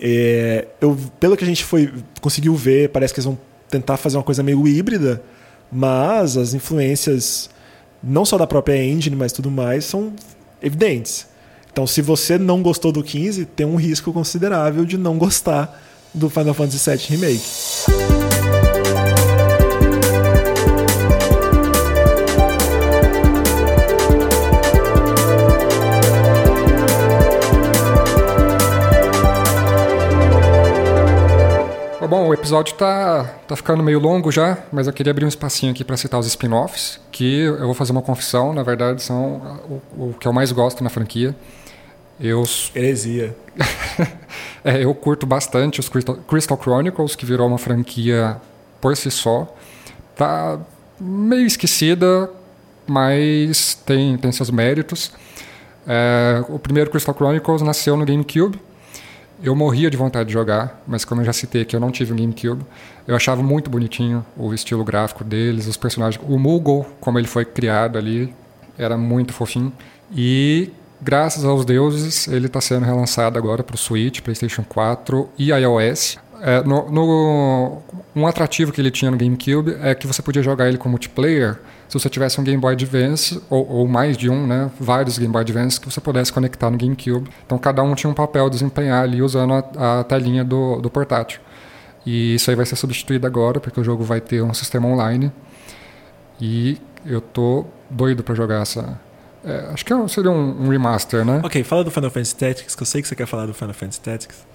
É, 0.00 0.66
eu, 0.80 0.98
pelo 1.20 1.36
que 1.36 1.44
a 1.44 1.46
gente 1.46 1.64
foi 1.64 1.92
conseguiu 2.20 2.54
ver, 2.56 2.88
parece 2.88 3.14
que 3.14 3.20
eles 3.20 3.26
vão 3.26 3.38
tentar 3.72 3.96
fazer 3.96 4.16
uma 4.16 4.22
coisa 4.22 4.42
meio 4.42 4.68
híbrida 4.68 5.20
mas 5.72 6.36
as 6.36 6.52
influências, 6.52 7.48
não 8.02 8.26
só 8.26 8.36
da 8.36 8.46
própria 8.46 8.76
engine, 8.84 9.16
mas 9.16 9.32
tudo 9.32 9.50
mais, 9.50 9.86
são 9.86 10.12
evidentes. 10.62 11.26
Então, 11.72 11.86
se 11.86 12.02
você 12.02 12.36
não 12.36 12.62
gostou 12.62 12.92
do 12.92 13.02
15, 13.02 13.46
tem 13.46 13.64
um 13.64 13.76
risco 13.76 14.12
considerável 14.12 14.84
de 14.84 14.98
não 14.98 15.16
gostar 15.16 15.82
do 16.12 16.28
Final 16.28 16.52
Fantasy 16.52 16.90
VII 16.90 17.16
Remake. 17.16 18.01
Episódio 32.42 32.74
tá, 32.74 33.22
tá 33.46 33.54
ficando 33.54 33.84
meio 33.84 34.00
longo 34.00 34.32
já, 34.32 34.58
mas 34.72 34.88
eu 34.88 34.92
queria 34.92 35.12
abrir 35.12 35.24
um 35.24 35.28
espacinho 35.28 35.70
aqui 35.70 35.84
para 35.84 35.96
citar 35.96 36.18
os 36.18 36.26
spin-offs, 36.26 36.98
que 37.12 37.42
eu 37.42 37.66
vou 37.66 37.74
fazer 37.74 37.92
uma 37.92 38.02
confissão, 38.02 38.52
na 38.52 38.64
verdade 38.64 39.00
são 39.00 39.60
o, 39.96 40.08
o 40.08 40.14
que 40.18 40.26
eu 40.26 40.32
mais 40.32 40.50
gosto 40.50 40.82
na 40.82 40.90
franquia. 40.90 41.36
Eu... 42.18 42.42
Heresia. 42.74 43.36
é, 44.64 44.82
eu 44.84 44.92
curto 44.92 45.24
bastante 45.24 45.78
os 45.78 45.88
Crystal, 45.88 46.16
Crystal 46.16 46.58
Chronicles, 46.60 47.14
que 47.14 47.24
virou 47.24 47.46
uma 47.46 47.58
franquia 47.58 48.36
por 48.80 48.96
si 48.96 49.10
só. 49.12 49.54
Tá 50.16 50.58
meio 51.00 51.46
esquecida, 51.46 52.28
mas 52.88 53.74
tem, 53.86 54.16
tem 54.16 54.32
seus 54.32 54.50
méritos. 54.50 55.12
É, 55.86 56.44
o 56.48 56.58
primeiro 56.58 56.90
Crystal 56.90 57.14
Chronicles 57.14 57.62
nasceu 57.62 57.96
no 57.96 58.04
GameCube, 58.04 58.60
eu 59.42 59.56
morria 59.56 59.90
de 59.90 59.96
vontade 59.96 60.28
de 60.28 60.32
jogar, 60.32 60.82
mas 60.86 61.04
como 61.04 61.20
eu 61.20 61.24
já 61.24 61.32
citei 61.32 61.64
que 61.64 61.74
eu 61.74 61.80
não 61.80 61.90
tive 61.90 62.12
um 62.12 62.16
GameCube, 62.16 62.64
eu 63.06 63.16
achava 63.16 63.42
muito 63.42 63.68
bonitinho 63.68 64.24
o 64.36 64.54
estilo 64.54 64.84
gráfico 64.84 65.24
deles, 65.24 65.66
os 65.66 65.76
personagens. 65.76 66.22
O 66.28 66.38
Moogle, 66.38 66.86
como 67.00 67.18
ele 67.18 67.26
foi 67.26 67.44
criado 67.44 67.98
ali, 67.98 68.32
era 68.78 68.96
muito 68.96 69.32
fofinho. 69.32 69.72
E 70.14 70.70
graças 71.00 71.44
aos 71.44 71.64
deuses, 71.64 72.28
ele 72.28 72.46
está 72.46 72.60
sendo 72.60 72.86
relançado 72.86 73.36
agora 73.36 73.62
para 73.62 73.74
o 73.74 73.78
Switch, 73.78 74.20
PlayStation 74.20 74.62
4 74.62 75.28
e 75.36 75.50
iOS. 75.50 76.18
É, 76.40 76.62
no, 76.62 76.90
no, 76.90 77.82
um 78.14 78.26
atrativo 78.26 78.72
que 78.72 78.80
ele 78.80 78.90
tinha 78.90 79.10
no 79.10 79.16
GameCube 79.16 79.76
é 79.80 79.94
que 79.94 80.06
você 80.06 80.22
podia 80.22 80.42
jogar 80.42 80.68
ele 80.68 80.78
com 80.78 80.88
multiplayer 80.88 81.58
se 81.92 82.00
você 82.00 82.08
tivesse 82.08 82.40
um 82.40 82.44
Game 82.44 82.58
Boy 82.58 82.72
Advance, 82.72 83.38
ou, 83.50 83.68
ou, 83.68 83.86
mais 83.86 84.16
de 84.16 84.30
um, 84.30 84.46
né, 84.46 84.70
vários 84.80 85.18
Game 85.18 85.30
Boy 85.30 85.42
Advance 85.42 85.78
que 85.78 85.90
você 85.90 86.00
pudesse 86.00 86.32
conectar 86.32 86.70
no 86.70 86.78
GameCube. 86.78 87.28
Então 87.44 87.58
cada 87.58 87.82
um 87.82 87.94
tinha 87.94 88.08
um 88.08 88.14
papel 88.14 88.46
a 88.46 88.48
desempenhar 88.48 89.02
ali 89.02 89.20
usando 89.20 89.52
a, 89.52 90.00
a 90.00 90.04
telinha 90.04 90.42
do, 90.42 90.80
do 90.80 90.88
portátil. 90.88 91.38
E 92.06 92.36
isso 92.36 92.48
aí 92.48 92.56
vai 92.56 92.64
ser 92.64 92.76
substituído 92.76 93.26
agora, 93.26 93.60
porque 93.60 93.78
o 93.78 93.84
jogo 93.84 94.04
vai 94.04 94.22
ter 94.22 94.42
um 94.42 94.54
sistema 94.54 94.88
online. 94.88 95.30
E 96.40 96.80
eu 97.04 97.20
tô 97.20 97.66
doido 97.90 98.24
para 98.24 98.34
jogar 98.34 98.62
essa. 98.62 98.98
É, 99.44 99.68
acho 99.74 99.84
que 99.84 99.92
é 99.92 100.08
seria 100.08 100.30
um, 100.30 100.64
um, 100.64 100.68
remaster, 100.70 101.26
né? 101.26 101.42
Ok, 101.44 101.62
fala 101.62 101.84
do 101.84 101.90
Final 101.90 102.10
Fantasy 102.10 102.34
Tactics, 102.34 102.74
que 102.74 102.82
eu 102.82 102.86
sei 102.86 103.02
que 103.02 103.08
você 103.08 103.14
quer 103.14 103.26
falar 103.26 103.44
do 103.44 103.52
Final 103.52 103.74
Fantasy 103.74 104.00
Tactics. 104.00 104.46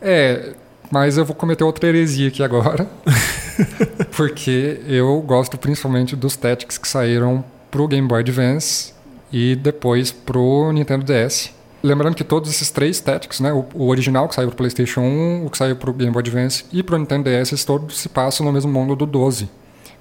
É, 0.00 0.54
mas 0.90 1.16
eu 1.16 1.24
vou 1.24 1.34
cometer 1.34 1.64
outra 1.64 1.88
heresia 1.88 2.28
aqui 2.28 2.42
agora. 2.42 2.88
porque 4.16 4.80
eu 4.86 5.20
gosto 5.22 5.58
principalmente 5.58 6.14
dos 6.14 6.36
Tactics 6.36 6.78
que 6.78 6.88
saíram 6.88 7.44
pro 7.70 7.86
Game 7.88 8.06
Boy 8.06 8.20
Advance 8.20 8.92
e 9.32 9.54
depois 9.56 10.10
pro 10.10 10.72
Nintendo 10.72 11.04
DS. 11.04 11.52
Lembrando 11.82 12.14
que 12.16 12.24
todos 12.24 12.50
esses 12.50 12.70
três 12.70 12.98
Tactics, 13.00 13.40
né, 13.40 13.52
o, 13.52 13.64
o 13.74 13.88
original 13.88 14.28
que 14.28 14.34
saiu 14.34 14.48
pro 14.48 14.56
PlayStation 14.56 15.00
1, 15.00 15.46
o 15.46 15.50
que 15.50 15.58
saiu 15.58 15.76
pro 15.76 15.92
Game 15.92 16.12
Boy 16.12 16.20
Advance 16.20 16.64
e 16.72 16.82
pro 16.82 16.98
Nintendo 16.98 17.30
DS, 17.30 17.64
todos 17.64 17.98
se 17.98 18.08
passam 18.08 18.44
no 18.44 18.52
mesmo 18.52 18.72
mundo 18.72 18.96
do 18.96 19.06
12, 19.06 19.48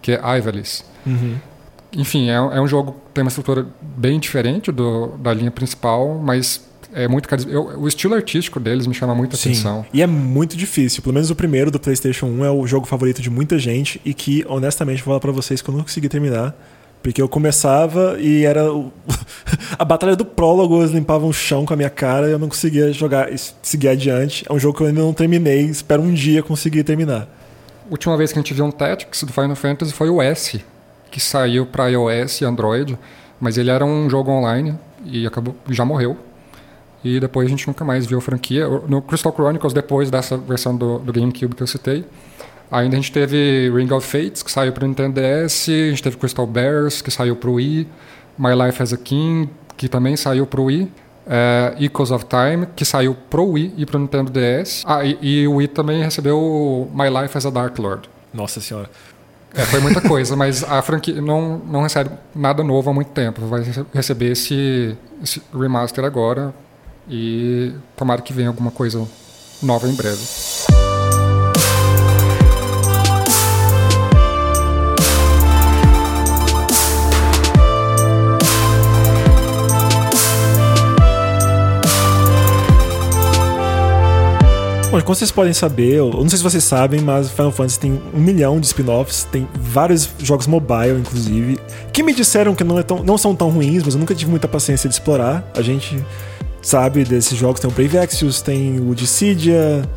que 0.01 0.13
é 0.13 0.37
Ivalice. 0.37 0.83
Uhum. 1.05 1.37
Enfim, 1.93 2.29
é, 2.29 2.35
é, 2.35 2.61
um 2.61 2.67
jogo 2.67 2.93
que 2.93 3.13
tem 3.13 3.23
uma 3.23 3.29
estrutura 3.29 3.65
bem 3.81 4.19
diferente 4.19 4.71
do, 4.71 5.07
da 5.17 5.33
linha 5.33 5.51
principal, 5.51 6.19
mas 6.23 6.67
é 6.93 7.07
muito 7.07 7.27
eu, 7.47 7.79
o 7.79 7.87
estilo 7.87 8.15
artístico 8.15 8.59
deles 8.59 8.87
me 8.87 8.93
chama 8.93 9.13
muita 9.13 9.35
Sim. 9.35 9.51
atenção. 9.51 9.85
E 9.93 10.01
é 10.01 10.07
muito 10.07 10.55
difícil. 10.55 11.01
Pelo 11.01 11.13
menos 11.13 11.29
o 11.29 11.35
primeiro 11.35 11.69
do 11.69 11.79
PlayStation 11.79 12.27
1 12.27 12.45
é 12.45 12.51
o 12.51 12.65
jogo 12.65 12.85
favorito 12.85 13.21
de 13.21 13.29
muita 13.29 13.59
gente 13.59 13.99
e 14.05 14.13
que, 14.13 14.45
honestamente, 14.47 14.97
vou 15.03 15.11
falar 15.11 15.19
pra 15.19 15.31
vocês 15.31 15.61
que 15.61 15.69
eu 15.69 15.75
não 15.75 15.83
consegui 15.83 16.07
terminar. 16.09 16.55
Porque 17.03 17.21
eu 17.21 17.29
começava 17.29 18.17
e 18.19 18.43
era. 18.43 18.71
O... 18.73 18.91
a 19.77 19.85
batalha 19.85 20.15
do 20.15 20.25
prólogo, 20.25 20.79
eles 20.79 20.91
limpavam 20.91 21.29
o 21.29 21.33
chão 21.33 21.65
com 21.65 21.73
a 21.73 21.77
minha 21.77 21.89
cara 21.89 22.27
e 22.27 22.31
eu 22.31 22.39
não 22.39 22.49
conseguia 22.49 22.91
jogar 22.91 23.29
seguir 23.61 23.89
adiante. 23.89 24.45
É 24.49 24.53
um 24.53 24.59
jogo 24.59 24.77
que 24.77 24.83
eu 24.83 24.87
ainda 24.87 25.01
não 25.01 25.13
terminei, 25.13 25.61
espero 25.61 26.01
um 26.01 26.13
dia 26.13 26.41
conseguir 26.41 26.83
terminar. 26.83 27.29
A 27.87 27.91
última 27.91 28.17
vez 28.17 28.33
que 28.33 28.39
a 28.39 28.41
gente 28.41 28.53
viu 28.53 28.65
um 28.65 28.71
Tactics 28.71 29.23
do 29.23 29.31
Final 29.31 29.55
Fantasy 29.55 29.93
foi 29.93 30.09
o 30.09 30.21
S, 30.21 30.59
que 31.09 31.19
saiu 31.21 31.65
para 31.65 31.87
iOS 31.87 32.41
e 32.41 32.45
Android, 32.45 32.97
mas 33.39 33.57
ele 33.57 33.69
era 33.69 33.85
um 33.85 34.09
jogo 34.09 34.31
online 34.31 34.75
e 35.05 35.25
acabou 35.25 35.55
já 35.69 35.85
morreu. 35.85 36.17
E 37.03 37.19
depois 37.19 37.47
a 37.47 37.49
gente 37.49 37.67
nunca 37.67 37.85
mais 37.85 38.05
viu 38.05 38.17
a 38.17 38.21
franquia. 38.21 38.67
No 38.87 39.01
Crystal 39.01 39.31
Chronicles, 39.33 39.73
depois 39.73 40.09
dessa 40.09 40.37
versão 40.37 40.75
do, 40.75 40.99
do 40.99 41.13
GameCube 41.13 41.55
que 41.55 41.63
eu 41.63 41.67
citei, 41.67 42.05
ainda 42.71 42.95
a 42.95 42.99
gente 42.99 43.11
teve 43.11 43.71
Ring 43.73 43.91
of 43.93 44.05
Fates, 44.05 44.43
que 44.43 44.51
saiu 44.51 44.71
para 44.73 44.83
o 44.83 44.87
Nintendo 44.87 45.21
DS, 45.21 45.69
a 45.69 45.89
gente 45.89 46.03
teve 46.03 46.17
Crystal 46.17 46.47
Bears, 46.47 47.01
que 47.01 47.11
saiu 47.11 47.35
para 47.35 47.49
o 47.49 47.53
Wii, 47.53 47.87
My 48.37 48.53
Life 48.65 48.81
as 48.81 48.93
a 48.93 48.97
King, 48.97 49.49
que 49.75 49.87
também 49.87 50.15
saiu 50.15 50.45
para 50.45 50.59
o 50.59 50.65
Wii, 50.65 50.91
é, 51.27 51.75
Echoes 51.79 52.11
of 52.11 52.25
Time, 52.25 52.67
que 52.75 52.85
saiu 52.85 53.15
para 53.29 53.41
o 53.41 53.51
Wii 53.51 53.73
e 53.77 53.85
para 53.85 53.97
o 53.97 53.99
Nintendo 53.99 54.31
DS. 54.31 54.83
Ah, 54.85 55.03
e, 55.05 55.17
e, 55.21 55.47
o 55.47 55.55
Wii 55.55 55.67
também 55.67 56.01
recebeu 56.01 56.89
My 56.93 57.09
Life 57.09 57.37
as 57.37 57.45
a 57.45 57.49
Dark 57.49 57.77
Lord. 57.77 58.09
Nossa 58.33 58.59
senhora. 58.59 58.89
É, 59.53 59.61
foi 59.61 59.79
muita 59.79 60.01
coisa, 60.01 60.35
mas 60.35 60.63
a 60.63 60.81
franquia 60.81 61.21
não, 61.21 61.57
não 61.59 61.81
recebe 61.81 62.11
nada 62.35 62.63
novo 62.63 62.89
há 62.89 62.93
muito 62.93 63.09
tempo. 63.09 63.45
Vai 63.47 63.63
receber 63.93 64.31
esse, 64.31 64.95
esse 65.23 65.41
remaster 65.53 66.03
agora, 66.03 66.53
E 67.09 67.73
tomara 67.95 68.21
que 68.21 68.33
venha 68.33 68.49
alguma 68.49 68.71
coisa 68.71 69.07
nova 69.61 69.87
em 69.87 69.95
breve. 69.95 70.21
Bom, 84.89 85.01
como 85.01 85.15
vocês 85.15 85.31
podem 85.31 85.53
saber, 85.53 85.95
eu 85.95 86.09
não 86.09 86.29
sei 86.29 86.37
se 86.37 86.43
vocês 86.43 86.63
sabem, 86.63 87.01
mas 87.01 87.29
Final 87.29 87.51
Fantasy 87.51 87.79
tem 87.79 88.01
um 88.13 88.19
milhão 88.19 88.59
de 88.59 88.67
spin-offs, 88.67 89.25
tem 89.25 89.47
vários 89.53 90.09
jogos 90.19 90.47
mobile, 90.47 90.97
inclusive, 90.97 91.59
que 91.91 92.01
me 92.01 92.13
disseram 92.13 92.55
que 92.55 92.63
não, 92.63 92.79
é 92.79 92.83
tão, 92.83 93.03
não 93.03 93.17
são 93.17 93.35
tão 93.35 93.49
ruins, 93.49 93.83
mas 93.83 93.93
eu 93.93 93.99
nunca 93.99 94.15
tive 94.15 94.31
muita 94.31 94.47
paciência 94.47 94.89
de 94.89 94.95
explorar. 94.95 95.43
A 95.55 95.61
gente 95.61 96.03
sabe 96.67 97.03
desses 97.05 97.37
jogos, 97.37 97.61
tem 97.61 97.69
o 97.69 97.73
Brave 97.73 97.97
Exvius, 97.97 98.41
tem 98.41 98.79
o 98.79 98.93
Dissidia, 98.93 99.87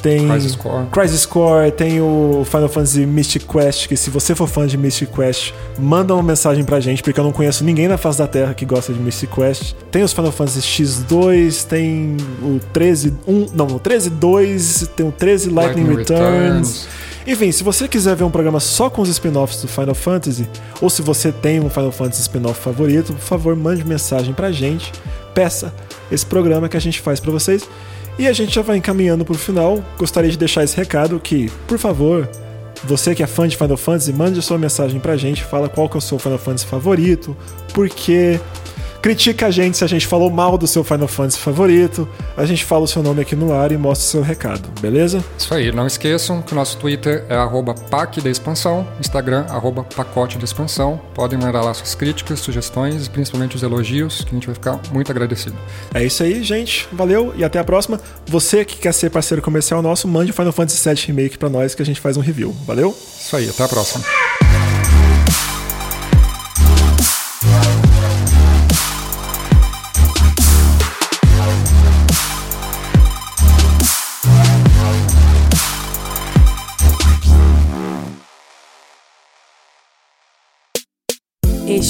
tem 0.00 0.26
Crisis 0.28 0.56
Core. 0.56 0.86
Crisis 0.90 1.26
Core, 1.26 1.70
tem 1.72 2.00
o 2.00 2.42
Final 2.46 2.68
Fantasy 2.70 3.04
Mystic 3.04 3.44
Quest, 3.46 3.86
que 3.86 3.96
se 3.96 4.08
você 4.08 4.34
for 4.34 4.46
fã 4.46 4.66
de 4.66 4.78
Mystic 4.78 5.10
Quest, 5.10 5.52
manda 5.78 6.14
uma 6.14 6.22
mensagem 6.22 6.64
pra 6.64 6.80
gente, 6.80 7.02
porque 7.02 7.20
eu 7.20 7.24
não 7.24 7.32
conheço 7.32 7.64
ninguém 7.64 7.86
na 7.86 7.98
face 7.98 8.18
da 8.18 8.26
Terra 8.26 8.54
que 8.54 8.64
gosta 8.64 8.94
de 8.94 8.98
Mystic 8.98 9.30
Quest. 9.30 9.74
Tem 9.90 10.02
os 10.02 10.12
Final 10.12 10.32
Fantasy 10.32 10.60
X2, 10.60 11.66
tem 11.66 12.16
o 12.42 12.60
13, 12.72 13.12
1, 13.28 13.46
não, 13.54 13.66
o 13.66 13.78
13 13.78 14.08
2, 14.08 14.90
tem 14.96 15.06
o 15.06 15.12
13 15.12 15.50
Lightning, 15.50 15.84
Lightning 15.84 15.96
Returns. 15.98 16.28
Returns. 16.30 16.88
Enfim, 17.26 17.50
se 17.50 17.64
você 17.64 17.88
quiser 17.88 18.14
ver 18.14 18.22
um 18.22 18.30
programa 18.30 18.60
só 18.60 18.88
com 18.88 19.02
os 19.02 19.08
spin-offs 19.08 19.60
do 19.60 19.66
Final 19.66 19.94
Fantasy, 19.94 20.48
ou 20.80 20.88
se 20.88 21.02
você 21.02 21.32
tem 21.32 21.58
um 21.58 21.68
Final 21.68 21.90
Fantasy 21.90 22.22
spin-off 22.22 22.60
favorito, 22.60 23.12
por 23.12 23.22
favor, 23.22 23.56
mande 23.56 23.84
mensagem 23.84 24.32
pra 24.32 24.52
gente, 24.52 24.92
peça 25.34 25.74
esse 26.10 26.24
programa 26.24 26.68
que 26.68 26.76
a 26.76 26.80
gente 26.80 27.00
faz 27.00 27.18
pra 27.18 27.32
vocês. 27.32 27.68
E 28.18 28.26
a 28.26 28.32
gente 28.32 28.54
já 28.54 28.62
vai 28.62 28.76
encaminhando 28.78 29.24
pro 29.24 29.34
final. 29.34 29.84
Gostaria 29.98 30.30
de 30.30 30.38
deixar 30.38 30.64
esse 30.64 30.76
recado 30.76 31.20
que, 31.20 31.50
por 31.66 31.78
favor, 31.78 32.28
você 32.84 33.14
que 33.14 33.22
é 33.22 33.26
fã 33.26 33.46
de 33.48 33.56
Final 33.56 33.76
Fantasy, 33.76 34.12
mande 34.12 34.38
a 34.38 34.42
sua 34.42 34.56
mensagem 34.56 35.00
pra 35.00 35.16
gente, 35.16 35.44
fala 35.44 35.68
qual 35.68 35.88
que 35.88 35.96
é 35.96 35.98
o 35.98 36.00
seu 36.00 36.18
Final 36.18 36.38
Fantasy 36.38 36.66
favorito, 36.66 37.36
porque 37.74 38.40
critica 39.06 39.46
a 39.46 39.50
gente 39.52 39.76
se 39.76 39.84
a 39.84 39.86
gente 39.86 40.04
falou 40.04 40.28
mal 40.32 40.58
do 40.58 40.66
seu 40.66 40.82
Final 40.82 41.06
Fantasy 41.06 41.38
favorito, 41.38 42.08
a 42.36 42.44
gente 42.44 42.64
fala 42.64 42.82
o 42.82 42.88
seu 42.88 43.04
nome 43.04 43.22
aqui 43.22 43.36
no 43.36 43.54
ar 43.54 43.70
e 43.70 43.76
mostra 43.76 44.04
o 44.04 44.10
seu 44.10 44.20
recado, 44.20 44.68
beleza? 44.80 45.24
Isso 45.38 45.54
aí, 45.54 45.70
não 45.70 45.86
esqueçam 45.86 46.42
que 46.42 46.52
o 46.52 46.56
nosso 46.56 46.76
Twitter 46.76 47.24
é 47.28 47.36
arroba 47.36 47.72
PAC 47.72 48.20
da 48.20 48.28
Expansão, 48.28 48.84
Instagram 48.98 49.46
arroba 49.48 49.84
Pacote 49.84 50.38
da 50.38 50.44
Expansão. 50.44 51.00
Podem 51.14 51.38
mandar 51.38 51.62
lá 51.62 51.72
suas 51.72 51.94
críticas, 51.94 52.40
sugestões 52.40 53.06
e 53.06 53.10
principalmente 53.10 53.54
os 53.54 53.62
elogios, 53.62 54.24
que 54.24 54.30
a 54.30 54.34
gente 54.34 54.46
vai 54.48 54.54
ficar 54.56 54.80
muito 54.90 55.08
agradecido. 55.08 55.56
É 55.94 56.04
isso 56.04 56.24
aí, 56.24 56.42
gente. 56.42 56.88
Valeu 56.90 57.32
e 57.36 57.44
até 57.44 57.60
a 57.60 57.64
próxima. 57.64 58.00
Você 58.26 58.64
que 58.64 58.76
quer 58.76 58.92
ser 58.92 59.10
parceiro 59.10 59.40
comercial 59.40 59.80
nosso, 59.82 60.08
mande 60.08 60.32
o 60.32 60.34
Final 60.34 60.52
Fantasy 60.52 60.82
VII 60.82 61.06
Remake 61.06 61.38
pra 61.38 61.48
nós 61.48 61.76
que 61.76 61.82
a 61.82 61.86
gente 61.86 62.00
faz 62.00 62.16
um 62.16 62.20
review. 62.20 62.50
Valeu? 62.66 62.90
Isso 62.90 63.36
aí, 63.36 63.48
até 63.48 63.62
a 63.62 63.68
próxima. 63.68 64.04